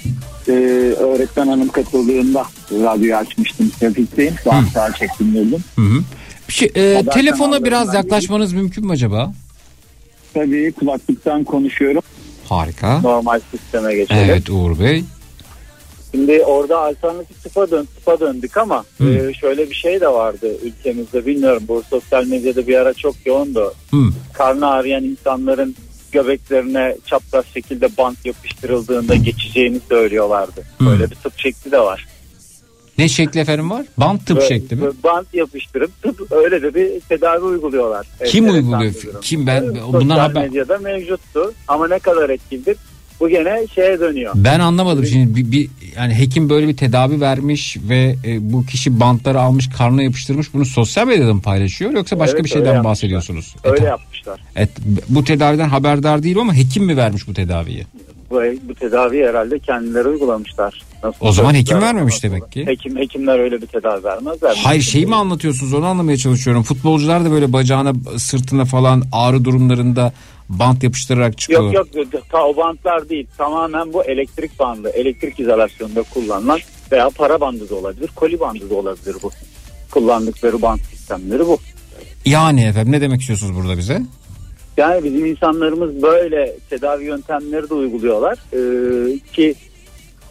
Ee, 0.49 0.53
öğretmen 0.99 1.47
hanım 1.47 1.69
katıldığında 1.69 2.45
radyoyu 2.73 3.17
açmıştım 3.17 3.71
trafikteyim. 3.81 4.35
Sağa 4.75 4.93
çektim 4.93 5.33
geldim. 5.35 5.65
Hı 5.77 5.83
hı. 5.83 6.01
Bir 6.49 6.53
şey, 6.55 6.71
e, 6.75 7.05
telefona 7.13 7.65
biraz 7.65 7.95
yaklaşmanız 7.95 8.53
mümkün 8.53 8.87
mü 8.87 8.93
acaba? 8.93 9.33
Tabii 10.35 10.73
kulaklıktan 10.73 11.45
konuşuyorum. 11.45 12.03
Harika. 12.49 13.01
Normal 13.01 13.41
sisteme 13.51 13.95
geçelim. 13.95 14.23
Evet 14.25 14.51
Uğur 14.51 14.81
Bey. 14.81 15.05
Şimdi 16.11 16.43
orada 16.43 16.81
alternatif 16.81 17.43
tıpa, 17.43 17.71
dön, 17.71 17.89
tıpa 17.97 18.21
döndük 18.21 18.57
ama 18.57 18.85
e, 19.01 19.35
şöyle 19.41 19.71
bir 19.71 19.75
şey 19.75 20.01
de 20.01 20.09
vardı 20.09 20.47
ülkemizde 20.63 21.27
bilmiyorum 21.27 21.63
bu 21.69 21.83
sosyal 21.91 22.27
medyada 22.27 22.67
bir 22.67 22.77
ara 22.77 22.95
çok 22.95 23.27
yoğundu. 23.27 23.75
Hı. 23.91 23.97
Karnı 24.33 24.67
ağrıyan 24.67 25.05
insanların 25.05 25.77
göbeklerine 26.13 26.97
çapraz 27.07 27.45
şekilde 27.55 27.97
bant 27.99 28.27
yapıştırıldığında 28.27 29.15
geçeceğini 29.15 29.81
söylüyorlardı. 29.89 30.63
Böyle 30.81 31.11
bir 31.11 31.15
tıp 31.15 31.39
şekli 31.39 31.73
de 31.73 31.81
var. 31.81 32.07
Ne 33.01 33.09
şekli 33.09 33.41
efendim 33.41 33.71
var? 33.71 33.87
Bant 33.97 34.27
tıp 34.27 34.37
Böyle- 34.37 34.49
şekli 34.49 34.77
mi? 34.77 34.83
Bant 35.05 35.35
yapıştırıp 35.35 36.03
tıp 36.03 36.33
öyle 36.33 36.63
de 36.63 36.75
bir 36.75 37.01
tedavi 37.01 37.45
uyguluyorlar. 37.45 38.07
Kim 38.27 38.47
Enteresan 38.47 38.73
uyguluyor? 38.81 39.23
Kim 39.23 39.47
ben 39.47 39.61
Sosyal 39.61 39.93
bundan 39.93 40.19
haber 40.19 40.43
medyada 40.49 40.79
mevcuttu 40.79 41.53
ama 41.69 41.89
ne 41.89 41.99
kadar 41.99 42.31
etkilidir 42.31 42.77
Bu 43.21 43.29
gene 43.29 43.67
şeye 43.75 44.01
dönüyor. 44.01 44.33
Ben 44.37 44.61
anlamadım 44.61 45.07
şimdi 45.07 45.37
bir, 45.37 45.53
bir 45.53 45.69
yani 45.97 46.15
hekim 46.15 46.49
böyle 46.51 46.69
bir 46.69 46.77
tedavi 46.77 47.21
vermiş 47.21 47.77
ve 47.89 48.17
e, 48.27 48.53
bu 48.53 48.67
kişi 48.67 49.01
bantları 49.01 49.41
almış 49.41 49.69
karnına 49.79 50.03
yapıştırmış 50.03 50.55
bunu 50.55 50.65
sosyal 50.65 51.07
medyada 51.07 51.35
mı 51.35 51.43
paylaşıyor 51.43 51.91
yoksa 51.91 52.19
başka 52.19 52.37
Evet, 52.39 52.45
bir 52.45 52.51
öyle 52.57 52.65
şeyden 52.67 52.85
bahsediyorsunuz? 52.85 53.55
E, 53.65 53.69
Öyle 53.69 53.79
ta- 53.81 53.87
yapmışlar. 53.89 54.41
et, 54.57 54.71
bu 55.09 55.25
tedaviden 55.25 55.69
haberdar 55.69 56.23
değilim 56.23 56.41
ama 56.41 56.55
hekim 56.55 56.85
mi 56.85 56.97
vermiş 56.97 57.29
bu 57.29 57.35
tedaviyi? 57.35 57.87
Bu, 58.31 58.43
bu 58.69 58.75
tedaviyi 58.75 59.27
herhalde 59.27 59.59
kendileri 59.59 60.09
uygulamışlar. 60.09 60.83
Nasıl 61.05 61.27
O 61.27 61.33
zaman 61.33 61.55
hekim 61.55 61.81
vermemiş 61.81 62.15
nasıl- 62.15 62.23
demek 62.29 62.53
ki. 62.53 62.67
Hekim 62.67 62.97
hekimler 62.97 63.39
öyle 63.39 63.63
bir 63.63 63.67
tedavi 63.67 64.05
vermezler. 64.05 64.61
Hayır 64.65 64.83
şeyi 64.83 65.07
mi 65.07 65.15
anlatıyorsunuz 65.15 65.73
onu 65.75 65.87
anlamaya 65.87 66.17
çalışıyorum. 66.17 66.63
Futbolcular 66.63 67.25
da 67.25 67.31
böyle 67.31 67.53
bacağına 67.53 67.93
sırtına 68.19 68.65
falan 68.65 69.03
ağrı 69.13 69.45
durumlarında 69.45 70.13
bant 70.49 70.83
yapıştırarak 70.83 71.39
çıkıyor. 71.39 71.73
Yok 71.73 71.95
yok 71.95 72.07
ta 72.33 72.45
o 72.47 72.57
bantlar 72.57 73.09
değil. 73.09 73.27
Tamamen 73.39 73.93
bu 73.93 74.05
elektrik 74.05 74.59
bandı. 74.59 74.89
Elektrik 74.89 75.41
izolasyonunda 75.41 76.03
kullanılan 76.03 76.61
veya 76.93 77.11
para 77.11 77.41
bandı 77.41 77.71
da 77.71 77.75
olabilir. 77.75 78.11
Koli 78.15 78.41
bandı 78.41 78.71
da 78.71 78.75
olabilir 78.75 79.17
bu. 79.23 79.31
Kullandıkları 79.91 80.63
bant 80.63 80.81
sistemleri 80.81 81.47
bu. 81.47 81.59
Yani 82.27 82.65
efendim 82.65 82.93
ne 82.93 83.01
demek 83.01 83.21
istiyorsunuz 83.21 83.57
burada 83.57 83.79
bize? 83.79 84.03
Yani 84.81 85.05
bizim 85.05 85.27
insanlarımız 85.27 86.03
böyle 86.03 86.53
tedavi 86.71 87.05
yöntemleri 87.05 87.71
de 87.71 87.75
uyguluyorlar. 87.75 88.39
Ee, 88.53 89.19
ki 89.33 89.55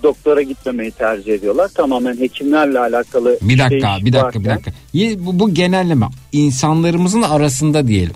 doktora 0.04 0.42
gitmemeyi 0.42 0.92
tercih 0.92 1.34
ediyorlar. 1.34 1.68
Tamamen 1.76 2.20
hekimlerle 2.20 2.80
alakalı 2.80 3.38
Bir 3.42 3.60
dakika 3.60 3.70
değişik 3.70 4.06
bir 4.06 4.14
dakika 4.14 4.40
bir 4.40 4.46
varken- 4.46 4.56
dakika. 4.56 4.72
Ye- 4.94 5.26
Bu, 5.26 5.40
bu 5.40 5.54
genelleme 5.54 6.06
insanlarımızın 6.32 7.22
arasında 7.22 7.88
diyelim. 7.88 8.14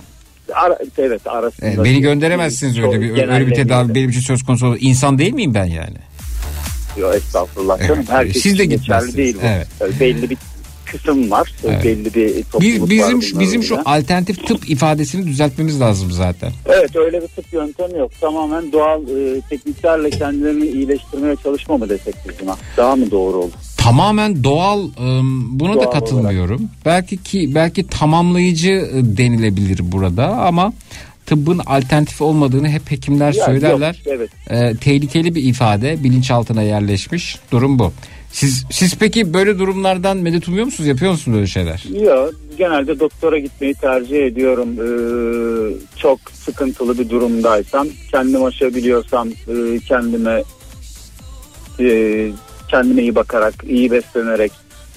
Ara- 0.54 0.78
evet 0.98 1.26
arasında. 1.26 1.70
E, 1.70 1.84
beni 1.84 2.00
gönderemezsiniz 2.00 2.78
öyle 2.78 3.00
bir 3.00 3.28
öyle 3.28 3.46
bir 3.46 3.54
tedavi 3.54 3.94
benim 3.94 4.10
için 4.10 4.20
söz 4.20 4.42
konusu 4.42 4.66
olur. 4.66 4.76
İnsan 4.80 5.18
değil 5.18 5.32
miyim 5.32 5.54
ben 5.54 5.64
yani? 5.64 5.96
Yok 6.98 7.14
estağfurullah 7.14 7.78
canım. 7.78 7.94
Evet, 7.98 8.10
Herkes 8.10 8.42
siz 8.42 8.58
de 8.58 8.64
geçerli 8.64 8.80
gitmezsiniz. 8.80 9.16
değil 9.16 9.36
bu. 9.42 9.46
Evet. 9.46 10.00
Belli 10.00 10.30
bir 10.30 10.36
kısım 10.98 11.30
var. 11.30 11.52
Evet. 11.64 11.84
Belli 11.84 12.14
bir 12.14 12.36
Biz, 12.36 12.44
topluluk 12.52 12.82
var. 12.82 12.90
bizim 12.90 13.40
bizim 13.40 13.62
şu 13.62 13.78
alternatif 13.84 14.46
tıp 14.46 14.70
ifadesini 14.70 15.26
düzeltmemiz 15.26 15.80
lazım 15.80 16.10
zaten. 16.10 16.52
Evet 16.66 16.96
öyle 16.96 17.22
bir 17.22 17.26
tıp 17.28 17.52
yöntemi 17.52 17.98
yok. 17.98 18.10
Tamamen 18.20 18.72
doğal 18.72 19.02
e, 19.02 19.40
tekniklerle 19.40 20.10
kendilerini 20.10 20.66
iyileştirmeye 20.66 21.36
çalışma 21.42 21.76
mı 21.78 21.88
desek 21.88 22.14
biz 22.28 22.34
buna? 22.46 22.56
Daha 22.76 22.96
mı 22.96 23.10
doğru 23.10 23.36
olur? 23.36 23.52
Tamamen 23.76 24.44
doğal 24.44 24.88
ım, 25.00 25.60
buna 25.60 25.72
da 25.76 25.82
Doğal 25.84 25.90
katılmıyorum. 25.92 26.68
Belki 26.84 27.16
ki 27.22 27.54
belki 27.54 27.86
tamamlayıcı 27.86 28.70
e, 28.70 29.16
denilebilir 29.16 29.92
burada 29.92 30.26
ama 30.26 30.72
tıbbın 31.26 31.58
alternatif 31.66 32.20
olmadığını 32.22 32.68
hep 32.68 32.90
hekimler 32.90 33.32
Ya, 33.34 33.44
söylerler. 33.44 34.02
yok, 34.06 34.16
evet. 34.18 34.30
E, 34.50 34.76
tehlikeli 34.76 35.34
bir 35.34 35.42
ifade 35.44 36.04
bilinçaltına 36.04 36.62
yerleşmiş 36.62 37.38
durum 37.52 37.78
bu. 37.78 37.92
Siz 38.34 38.64
siz 38.70 38.96
peki 38.98 39.34
böyle 39.34 39.58
durumlardan 39.58 40.16
medet 40.16 40.48
umuyor 40.48 40.64
musunuz? 40.64 40.88
Yapıyor 40.88 41.10
musunuz 41.10 41.36
böyle 41.36 41.46
şeyler? 41.46 41.84
Yok 42.04 42.34
genelde 42.58 43.00
doktora 43.00 43.38
gitmeyi 43.38 43.74
tercih 43.74 44.26
ediyorum. 44.26 44.68
Ee, 44.72 45.74
çok 45.96 46.18
sıkıntılı 46.32 46.98
bir 46.98 47.08
durumdaysam 47.08 47.88
kendim 48.10 48.44
aşabiliyorsam 48.44 49.28
e, 49.28 49.78
kendime 49.88 50.42
e, 51.80 52.28
kendime 52.68 53.02
iyi 53.02 53.14
bakarak 53.14 53.54
iyi 53.68 53.90
beslenerek 53.90 54.52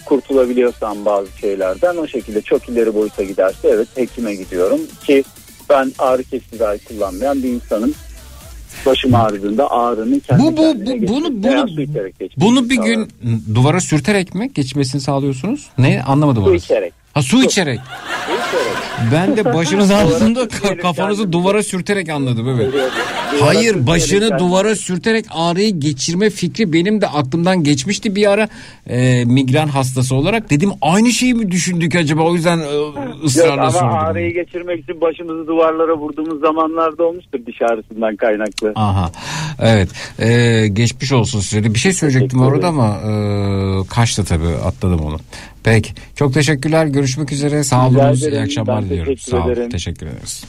kurtulabiliyorsam 0.05 1.05
bazı 1.05 1.38
şeylerden 1.41 1.97
o 1.97 2.07
şekilde 2.07 2.41
çok 2.41 2.69
ileri 2.69 2.95
boyuta 2.95 3.23
giderse 3.23 3.68
evet 3.68 3.88
hekime 3.95 4.35
gidiyorum 4.35 4.80
ki 5.05 5.23
ben 5.69 5.91
ağrı 5.99 6.23
kesici 6.23 6.88
kullanmayan 6.88 7.43
bir 7.43 7.49
insanım. 7.49 7.93
Başım 8.85 9.15
ağrıdığında 9.15 9.71
ağrının 9.71 10.19
kendi 10.19 10.43
Bu- 10.43 10.57
bu- 10.57 10.75
bu- 10.85 11.07
bunu- 11.07 11.43
bunu- 11.43 11.67
su 11.69 11.81
Bunu 12.37 12.69
bir 12.69 12.75
gün 12.77 13.07
duvara 13.55 13.79
sürterek 13.79 14.35
mi 14.35 14.51
geçmesini 14.53 15.01
sağlıyorsunuz? 15.01 15.67
Ne 15.77 16.03
anlamadım 16.03 16.43
su 16.43 16.49
orası. 16.49 16.65
içerek. 16.65 16.93
Ha 17.13 17.21
su 17.21 17.43
içerek. 17.43 17.79
Su 18.27 18.33
içerek. 18.33 18.66
Ben 19.13 19.37
de 19.37 19.45
başınız 19.45 19.91
sürterek 20.19 20.81
kafanızı 20.81 21.31
duvara 21.31 21.63
sürterek 21.63 22.09
anladım 22.09 22.49
evet. 22.49 22.73
Hayır 23.39 23.87
başını 23.87 24.39
duvara 24.39 24.75
sürterek 24.75 25.25
ağrıyı 25.31 25.79
geçirme 25.79 26.29
fikri 26.29 26.73
benim 26.73 27.01
de 27.01 27.07
aklımdan 27.07 27.63
geçmişti 27.63 28.15
bir 28.15 28.31
ara 28.31 28.47
e, 28.87 29.25
migren 29.25 29.67
hastası 29.67 30.15
olarak. 30.15 30.49
Dedim 30.49 30.71
aynı 30.81 31.11
şeyi 31.11 31.33
mi 31.33 31.51
düşündük 31.51 31.95
acaba 31.95 32.21
o 32.21 32.33
yüzden 32.33 32.59
e, 32.59 32.63
Yok, 32.63 32.97
ısrarla 33.25 33.61
ama 33.61 33.71
sordum. 33.71 33.87
ağrıyı 33.97 34.33
geçirmek 34.33 34.83
için 34.83 35.01
başımızı 35.01 35.47
duvarlara 35.47 35.97
vurduğumuz 35.97 36.39
zamanlarda 36.41 37.03
olmuştur 37.03 37.39
diş 37.47 37.61
ağrısından 37.61 38.15
kaynaklı. 38.15 38.71
Aha 38.75 39.11
evet 39.61 39.89
E, 40.19 40.67
geçmiş 40.67 41.11
olsun 41.11 41.39
size 41.39 41.63
de 41.63 41.73
bir 41.73 41.79
şey 41.79 41.93
söyleyecektim 41.93 42.41
orada 42.41 42.67
ama 42.67 42.87
e, 42.87 43.11
kaçtı 43.89 44.23
tabii 44.25 44.47
atladım 44.65 44.99
onu. 44.99 45.17
Peki. 45.73 45.94
Çok 46.15 46.34
teşekkürler. 46.34 46.85
Görüşmek 46.85 47.31
üzere. 47.31 47.64
Sağ 47.64 47.88
olunuz 47.88 48.23
iyi 48.23 48.39
akşamlar 48.39 48.81
ben 48.81 48.89
diliyorum. 48.89 49.18
Sağ 49.18 49.45
olun. 49.45 49.69
teşekkür 49.69 50.07
ederiz. 50.07 50.44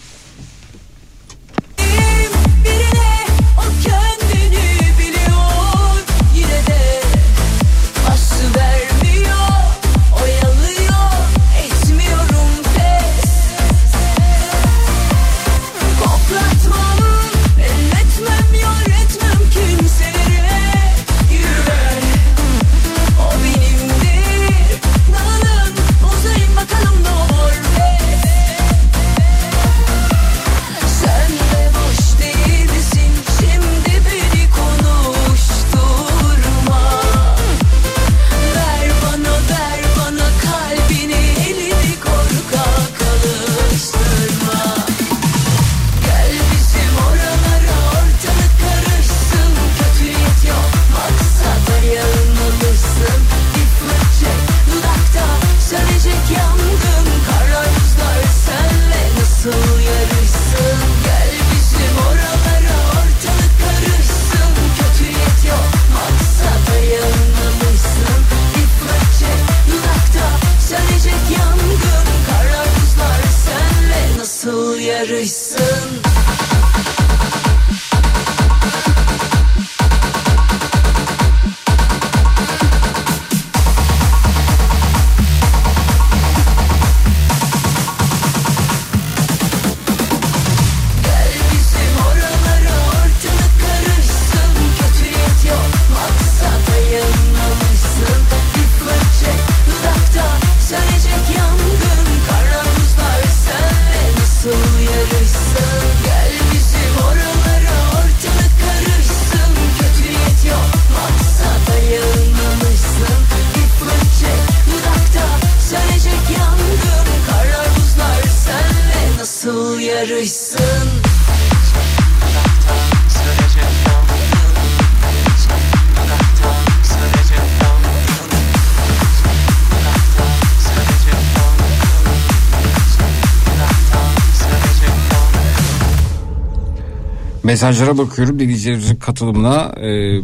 Mesajlara 137.48 137.98
bakıyorum 137.98 138.38
dinleyicilerimizin 138.38 138.96
katılımına. 138.96 139.72
Ee, 139.80 140.20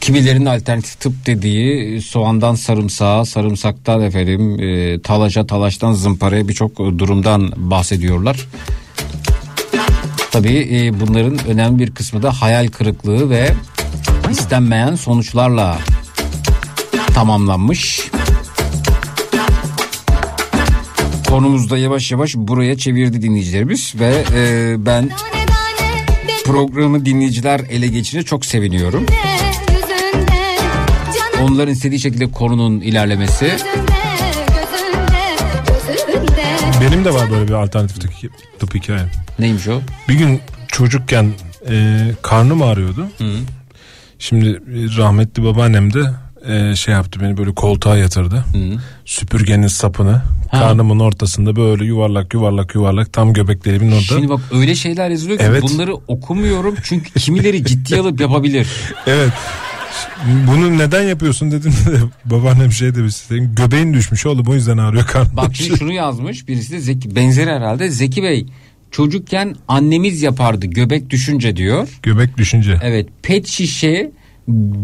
kimilerinin 0.00 0.46
alternatif 0.46 1.00
tıp 1.00 1.26
dediği 1.26 2.02
soğandan 2.02 2.54
sarımsağa, 2.54 3.24
sarımsaktan 3.24 4.02
efendim 4.02 4.60
e, 4.60 5.00
talaşa, 5.02 5.46
talaştan 5.46 5.92
zımparaya 5.92 6.48
birçok 6.48 6.76
durumdan 6.78 7.52
bahsediyorlar. 7.56 8.48
Tabii 10.30 10.68
e, 10.72 11.00
bunların 11.00 11.38
önemli 11.48 11.78
bir 11.78 11.90
kısmı 11.90 12.22
da 12.22 12.32
hayal 12.32 12.68
kırıklığı 12.68 13.30
ve 13.30 13.50
istenmeyen 14.30 14.94
sonuçlarla 14.94 15.78
tamamlanmış. 17.14 18.10
Konumuzda 21.38 21.78
yavaş 21.78 22.12
yavaş 22.12 22.34
buraya 22.34 22.78
çevirdi 22.78 23.22
dinleyicilerimiz 23.22 23.94
ve 24.00 24.24
e, 24.34 24.74
ben 24.86 25.10
programı 26.44 27.04
dinleyiciler 27.04 27.60
ele 27.70 27.86
geçirince 27.86 28.26
çok 28.26 28.44
seviniyorum. 28.44 29.06
Onların 31.42 31.72
istediği 31.72 32.00
şekilde 32.00 32.30
konunun 32.30 32.80
ilerlemesi. 32.80 33.52
Benim 36.80 37.04
de 37.04 37.14
var 37.14 37.30
böyle 37.30 37.48
bir 37.48 37.52
alternatif 37.52 38.00
tıp, 38.00 38.12
tıp 38.58 38.74
hikayem. 38.74 39.10
Neymiş 39.38 39.68
o? 39.68 39.80
Bir 40.08 40.14
gün 40.14 40.40
çocukken 40.68 41.32
e, 41.70 42.00
karnım 42.22 42.62
ağrıyordu. 42.62 43.08
Şimdi 44.18 44.48
e, 44.48 44.96
rahmetli 44.96 45.44
babaannem 45.44 45.92
de 45.92 46.10
e, 46.46 46.76
şey 46.76 46.94
yaptı 46.94 47.20
beni 47.20 47.36
böyle 47.36 47.54
koltuğa 47.54 47.96
yatırdı. 47.96 48.44
Süpürgenin 49.04 49.66
sapını 49.66 50.22
karnımın 50.50 50.98
ortasında 50.98 51.56
böyle 51.56 51.84
yuvarlak 51.84 52.34
yuvarlak 52.34 52.74
yuvarlak 52.74 53.12
tam 53.12 53.32
göbeklerimin 53.32 53.90
orada. 53.92 54.00
Şimdi 54.02 54.28
bak 54.28 54.40
öyle 54.52 54.74
şeyler 54.74 55.10
yazılıyor 55.10 55.38
ki 55.38 55.44
Evet. 55.48 55.62
bunları 55.62 55.94
okumuyorum 55.94 56.74
çünkü 56.82 57.12
kimileri 57.12 57.64
ciddiye 57.64 58.00
alıp 58.00 58.20
yapabilir. 58.20 58.68
Evet. 59.06 59.32
Bunu 60.46 60.78
neden 60.78 61.02
yapıyorsun 61.02 61.50
dedim 61.50 61.72
de 61.72 61.98
babaannem 62.30 62.72
şey 62.72 62.94
demiş. 62.94 63.14
Senin 63.14 63.54
göbeğin 63.54 63.94
düşmüş 63.94 64.26
oğlum 64.26 64.46
o 64.46 64.54
yüzden 64.54 64.78
ağrıyor 64.78 65.06
karnın. 65.06 65.36
Bak 65.36 65.50
şimdi 65.56 65.78
şunu 65.78 65.92
yazmış 65.92 66.48
birisi 66.48 66.72
de 66.72 66.78
Zeki 66.80 67.16
benzeri 67.16 67.50
herhalde 67.50 67.88
Zeki 67.90 68.22
Bey 68.22 68.46
çocukken 68.90 69.56
annemiz 69.68 70.22
yapardı 70.22 70.66
göbek 70.66 71.10
düşünce 71.10 71.56
diyor. 71.56 71.88
Göbek 72.02 72.36
düşünce. 72.38 72.78
Evet 72.82 73.08
pet 73.22 73.46
şişe 73.46 74.10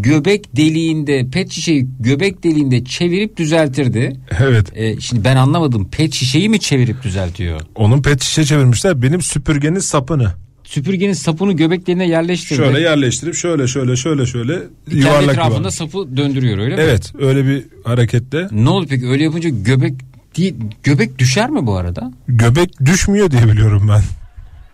göbek 0.01 0.57
deliğinde 0.57 1.27
pet 1.33 1.53
şişeyi 1.53 1.87
göbek 2.01 2.45
deliğinde 2.45 2.85
çevirip 2.85 3.37
düzeltirdi. 3.37 4.17
Evet. 4.41 4.67
Ee, 4.75 5.01
şimdi 5.01 5.25
ben 5.25 5.37
anlamadım 5.37 5.89
pet 5.91 6.15
şişeyi 6.15 6.49
mi 6.49 6.61
çevirip 6.61 7.03
düzeltiyor? 7.03 7.61
Onun 7.75 8.03
pet 8.03 8.23
şişe 8.23 8.45
çevirmişler. 8.45 9.03
Benim 9.03 9.23
süpürgenin 9.23 9.79
sapını. 9.79 10.33
Süpürgenin 10.65 11.13
sapını 11.13 11.53
göbek 11.53 11.83
deliğine 11.87 12.09
yerleştirdi. 12.09 12.57
Şöyle 12.57 12.81
yerleştirip 12.81 13.35
şöyle 13.35 13.67
şöyle 13.67 13.97
şöyle 13.97 14.27
şöyle 14.27 14.53
Kendi 14.91 15.01
yuvarlak 15.01 15.31
etrafında 15.33 15.55
yuvarlak. 15.55 15.73
sapı 15.75 16.17
döndürüyor 16.17 16.59
öyle 16.59 16.77
mi? 16.77 16.83
Evet 16.83 17.13
öyle 17.21 17.47
bir 17.47 17.65
hareketle 17.85 18.49
Ne 18.53 18.69
oldu 18.69 18.87
peki 18.91 19.07
öyle 19.09 19.23
yapınca 19.25 19.49
göbek 19.49 19.95
değil, 20.37 20.55
göbek 20.83 21.19
düşer 21.19 21.51
mi 21.51 21.67
bu 21.67 21.77
arada? 21.77 22.13
göbek 22.29 22.85
düşmüyor 22.85 23.31
diye 23.31 23.49
biliyorum 23.49 23.89
ben. 23.89 24.03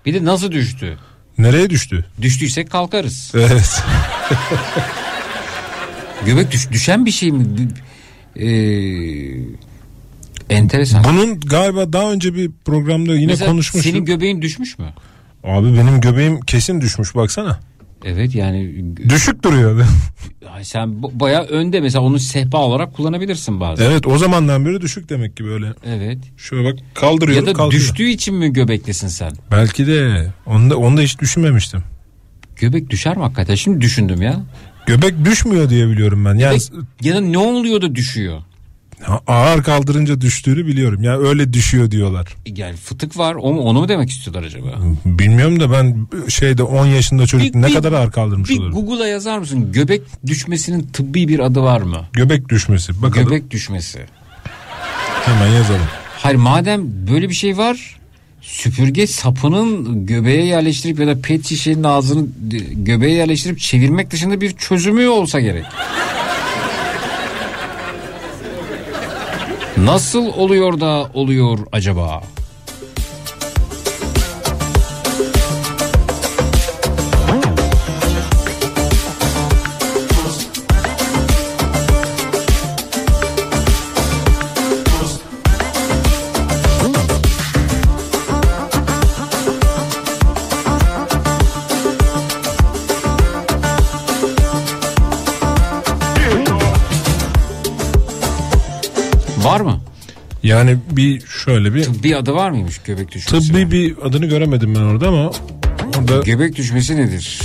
Bir 0.07 0.15
de 0.15 0.25
nasıl 0.25 0.53
düştü? 0.53 0.97
Nereye 1.43 1.71
düştü? 1.71 2.05
Düştüysek 2.23 2.71
kalkarız. 2.71 3.33
Evet. 3.35 3.83
Göbek 6.27 6.51
düş, 6.51 6.71
düşen 6.71 7.07
bir 7.07 7.11
şey 7.11 7.33
mi? 7.33 7.47
Ee, 8.37 8.45
enteresan. 10.55 11.05
Bunun 11.05 11.41
galiba 11.41 11.93
daha 11.93 12.13
önce 12.13 12.35
bir 12.35 12.51
programda 12.65 13.15
yine 13.15 13.27
Mesela 13.27 13.51
konuşmuştuk. 13.51 13.93
Senin 13.93 14.05
göbeğin 14.05 14.43
düşmüş 14.43 14.79
mü? 14.79 14.87
Abi 15.45 15.77
benim 15.77 16.01
göbeğim 16.01 16.41
kesin 16.41 16.81
düşmüş 16.81 17.15
baksana. 17.15 17.61
Evet 18.05 18.35
yani 18.35 18.85
Düşük 19.09 19.45
duruyordu. 19.45 19.85
Ay 20.55 20.65
sen 20.65 21.03
bayağı 21.03 21.43
önde 21.45 21.81
mesela 21.81 22.03
onu 22.05 22.19
sehpa 22.19 22.59
olarak 22.59 22.95
kullanabilirsin 22.95 23.61
bazen. 23.61 23.85
evet 23.91 24.07
o 24.07 24.19
zamandan 24.19 24.67
beri 24.67 24.81
düşük 24.81 25.09
demek 25.09 25.37
ki 25.37 25.45
böyle. 25.45 25.67
Evet. 25.85 26.19
Şöyle 26.37 26.65
bak 26.73 26.79
kaldırıyorum 26.95 27.47
Ya 27.47 27.55
da 27.55 27.57
kalkıyor. 27.57 27.83
düştüğü 27.83 28.09
için 28.09 28.35
mi 28.35 28.53
göbeklisin 28.53 29.09
sen? 29.09 29.33
Belki 29.51 29.87
de 29.87 30.27
onu 30.47 30.71
da, 30.71 30.77
onu 30.77 30.97
da 30.97 31.01
hiç 31.01 31.19
düşünmemiştim. 31.19 31.83
Göbek 32.57 32.91
düşer 32.91 33.17
mi 33.17 33.23
hakikaten? 33.23 33.55
Şimdi 33.55 33.81
düşündüm 33.81 34.23
ya. 34.23 34.41
Göbek 34.87 35.25
düşmüyor 35.25 35.71
diye 35.71 35.89
biliyorum 35.89 36.25
ben. 36.25 36.35
Yani 36.35 36.57
Göbek- 36.59 36.85
ya 37.03 37.15
da 37.15 37.21
ne 37.21 37.39
oluyor 37.39 37.83
da 37.83 37.95
düşüyor? 37.95 38.41
Ağır 39.27 39.63
kaldırınca 39.63 40.21
düştüğünü 40.21 40.67
biliyorum. 40.67 41.03
Yani 41.03 41.29
öyle 41.29 41.53
düşüyor 41.53 41.91
diyorlar. 41.91 42.27
Yani 42.47 42.77
fıtık 42.77 43.19
var 43.19 43.35
o 43.35 43.53
mu, 43.53 43.61
onu 43.61 43.81
mu 43.81 43.89
demek 43.89 44.11
istiyorlar 44.11 44.43
acaba? 44.43 44.67
Bilmiyorum 45.05 45.61
da 45.61 45.73
ben 45.73 46.07
şeyde 46.29 46.63
10 46.63 46.87
yaşında 46.87 47.27
çocuk 47.27 47.55
Bir- 47.55 47.63
ne 47.63 47.67
bir- 47.67 47.75
kadar 47.75 47.93
ağır 47.93 48.11
kaldırmış 48.11 48.51
Bir 48.51 48.59
olurum. 48.59 48.75
Google'a 48.87 49.07
yazar 49.07 49.39
mısın? 49.39 49.73
Göbek 49.73 50.03
düşmesinin 50.27 50.83
tıbbi 50.93 51.29
bir 51.29 51.39
adı 51.39 51.63
var 51.63 51.81
mı? 51.81 52.05
Göbek 52.13 52.49
düşmesi. 52.49 53.03
Bakalım 53.03 53.29
Göbek 53.29 53.51
düşmesi. 53.51 53.99
hemen 55.25 55.47
yazalım. 55.47 55.81
Hayır 56.19 56.37
madem 56.37 56.81
böyle 57.11 57.29
bir 57.29 57.35
şey 57.35 57.57
var 57.59 57.97
süpürge 58.41 59.07
sapının 59.07 60.07
göbeğe 60.07 60.45
yerleştirip 60.47 60.99
ya 61.01 61.07
da 61.07 61.21
pet 61.21 61.47
şişenin 61.47 61.83
ağzını 61.85 62.27
göbeğe 62.73 63.15
yerleştirip 63.15 63.59
çevirmek 63.59 64.11
dışında 64.11 64.41
bir 64.41 64.51
çözümü 64.57 65.07
olsa 65.09 65.41
gerek. 65.41 65.65
Nasıl 69.85 70.27
oluyor 70.27 70.81
da 70.81 71.11
oluyor 71.15 71.59
acaba? 71.73 72.23
Yani 100.43 100.77
bir 100.91 101.27
şöyle 101.27 101.75
bir 101.75 101.83
Tıbbi 101.85 102.17
adı 102.17 102.35
var 102.35 102.51
mıymış 102.51 102.79
göbek 102.79 103.13
düşmesi? 103.13 103.49
tıbbi 103.49 103.71
bir 103.71 103.97
adını 104.07 104.27
göremedim 104.27 104.75
ben 104.75 104.81
orada 104.81 105.09
ama 105.09 105.31
orada 105.99 106.21
Göbek 106.25 106.57
düşmesi 106.57 106.97
nedir? 106.97 107.41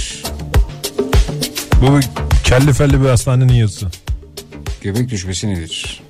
bu 1.82 1.98
bir 1.98 2.06
kelli 2.44 2.74
felli 2.74 3.02
bir 3.04 3.10
hastanenin 3.10 3.54
yazısı. 3.54 3.88
Göbek 4.82 5.10
düşmesi 5.10 5.50
nedir? 5.50 6.02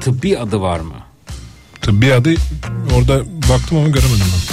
Tıbbi 0.00 0.38
adı 0.38 0.60
var 0.60 0.80
mı? 0.80 0.94
Tıbbi 1.82 2.14
adı 2.14 2.34
orada 2.96 3.24
baktım 3.48 3.78
ama 3.78 3.88
göremedim 3.88 4.26
ben. 4.32 4.49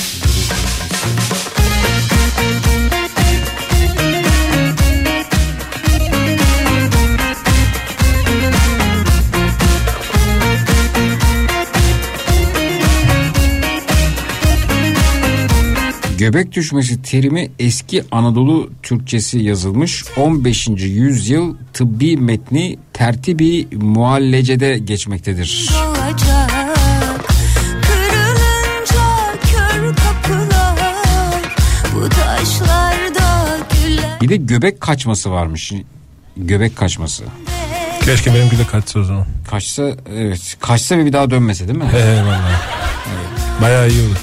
Göbek 16.18 16.52
düşmesi 16.52 17.02
terimi 17.02 17.49
eski 17.60 18.03
Anadolu 18.11 18.69
Türkçesi 18.84 19.39
yazılmış 19.39 20.06
15. 20.18 20.68
yüzyıl 20.77 21.56
tıbbi 21.73 22.18
metni 22.18 22.77
tertibi 22.94 23.68
muallecede 23.72 24.77
geçmektedir. 24.77 25.69
Bir 34.22 34.30
de 34.30 34.35
göbek 34.35 34.81
kaçması 34.81 35.31
varmış. 35.31 35.73
Göbek 36.38 36.76
kaçması. 36.76 37.23
Keşke 38.06 38.34
benimki 38.34 38.57
de 38.57 38.65
kaçsa 38.65 38.99
o 38.99 39.03
zaman. 39.03 39.26
Kaçsa 39.49 39.91
evet 40.15 40.57
kaçsa 40.60 40.98
ve 40.98 41.06
bir 41.06 41.14
daha 41.14 41.30
dönmese 41.30 41.68
değil 41.68 41.80
mi? 41.80 41.91
Eyvallah. 41.95 42.61
Bayağı 43.61 43.89
iyi 43.89 44.02
olur. 44.07 44.18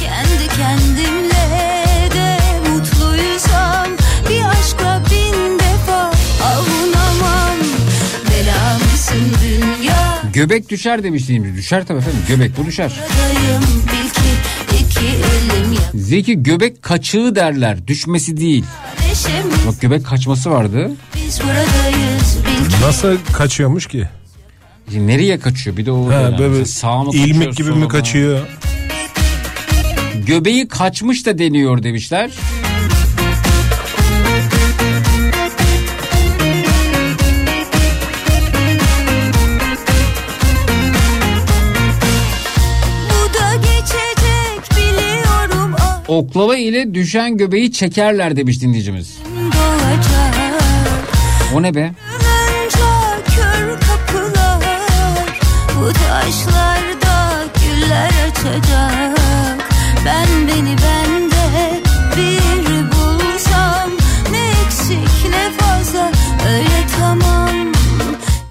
Kendi 0.00 0.56
kendimle 0.56 1.03
Göbek 10.34 10.68
düşer 10.68 11.02
demiştiniz. 11.02 11.56
Düşer 11.56 11.86
tabii 11.86 11.98
efendim. 11.98 12.20
Göbek 12.28 12.50
bu 12.58 12.66
düşer. 12.66 12.92
Zeki 15.94 16.42
göbek 16.42 16.82
kaçığı 16.82 17.34
derler. 17.34 17.86
Düşmesi 17.88 18.36
değil. 18.36 18.64
Bak 19.66 19.80
göbek 19.80 20.06
kaçması 20.06 20.50
vardı. 20.50 20.90
Nasıl 22.82 23.16
kaçıyormuş 23.32 23.86
ki? 23.86 24.08
Şimdi 24.92 25.06
nereye 25.06 25.38
kaçıyor 25.40 25.76
bir 25.76 25.86
de 25.86 25.90
o 25.92 26.06
Ha, 26.08 26.12
dönem. 26.12 26.38
böyle 26.38 26.64
sağa 26.64 26.98
mı 27.02 27.04
kaçıyor, 27.12 27.26
ilmik 27.26 27.56
gibi 27.56 27.70
mi 27.70 27.88
kaçıyor? 27.88 28.40
Göbeği 30.26 30.68
kaçmış 30.68 31.26
da 31.26 31.38
deniyor 31.38 31.82
demişler. 31.82 32.30
Oklava 46.08 46.56
ile 46.56 46.94
düşen 46.94 47.36
göbeği 47.36 47.72
çekerler 47.72 48.36
demiş 48.36 48.60
dinleyicimiz. 48.60 49.18
O 51.54 51.62
ne 51.62 51.74
be? 51.74 51.92
Kapılar 53.80 54.60
Bu 55.80 55.92
taşlarda 55.92 57.44
güller 57.60 58.10
açacak 58.30 58.83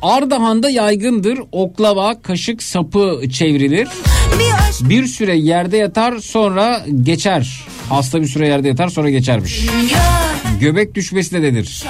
Ardahan'da 0.03 0.69
yaygındır. 0.69 1.39
Oklava, 1.51 2.21
kaşık 2.21 2.63
sapı 2.63 3.21
çevrilir. 3.31 3.87
Bir 4.81 5.05
süre 5.05 5.35
yerde 5.37 5.77
yatar 5.77 6.19
sonra 6.19 6.85
geçer. 7.03 7.61
Hasta 7.89 8.21
bir 8.21 8.27
süre 8.27 8.47
yerde 8.47 8.67
yatar 8.67 8.87
sonra 8.89 9.09
geçermiş. 9.09 9.65
Göbek 10.59 10.95
düşmesi 10.95 11.31
de 11.31 11.41
denir. 11.43 11.83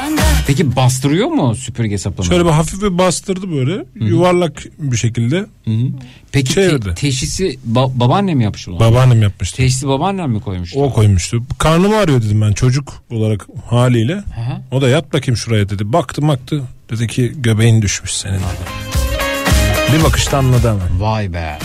Peki 0.48 0.76
bastırıyor 0.76 1.28
mu 1.28 1.56
süpürge 1.56 1.98
sapını? 1.98 2.26
Şöyle 2.26 2.46
bir 2.46 2.50
hafif 2.50 2.82
bir 2.82 2.98
bastırdı 2.98 3.52
böyle. 3.52 3.86
Yuvarlak 3.96 4.64
bir 4.80 4.98
şekilde. 4.98 5.38
Hı 5.66 5.72
hı. 5.72 5.86
Peki 6.32 6.54
te- 6.56 6.70
Çevirdi. 6.70 6.94
teşhisi 6.96 7.58
ba- 7.72 8.00
babaannem 8.00 8.38
mi 8.38 8.44
yapmış 8.44 8.68
bunu? 8.68 8.80
Babaannem 8.80 9.22
yapmıştı. 9.22 9.58
Teşhisi 9.58 9.88
babaannem 9.88 10.32
mi 10.32 10.42
koymuş? 10.42 10.74
O 10.76 10.94
koymuştu. 10.94 11.44
Karnım 11.58 11.94
ağrıyor 11.94 12.22
dedim 12.22 12.42
ben 12.42 12.54
çocuk 12.54 12.94
olarak 13.12 13.48
haliyle. 13.70 14.14
hı. 14.14 14.24
O 14.72 14.82
da 14.82 14.90
yat 14.90 15.14
bakayım 15.14 15.38
şuraya 15.38 15.70
dedi. 15.70 15.94
Baktı 15.94 16.28
baktı. 16.28 16.64
Dedi 16.90 17.08
ki 17.08 17.34
göbeğin 17.36 17.82
düşmüş 17.82 18.14
senin. 18.14 18.42
Bir 19.94 20.04
bakışta 20.04 20.38
anladı 20.38 20.70
hemen. 20.70 21.02
Vay 21.02 21.34
be. 21.34 21.58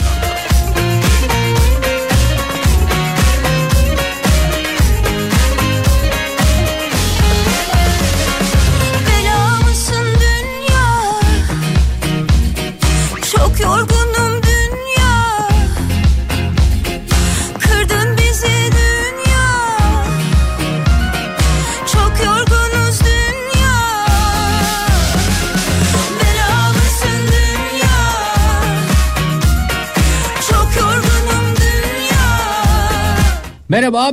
Merhaba 33.69 34.11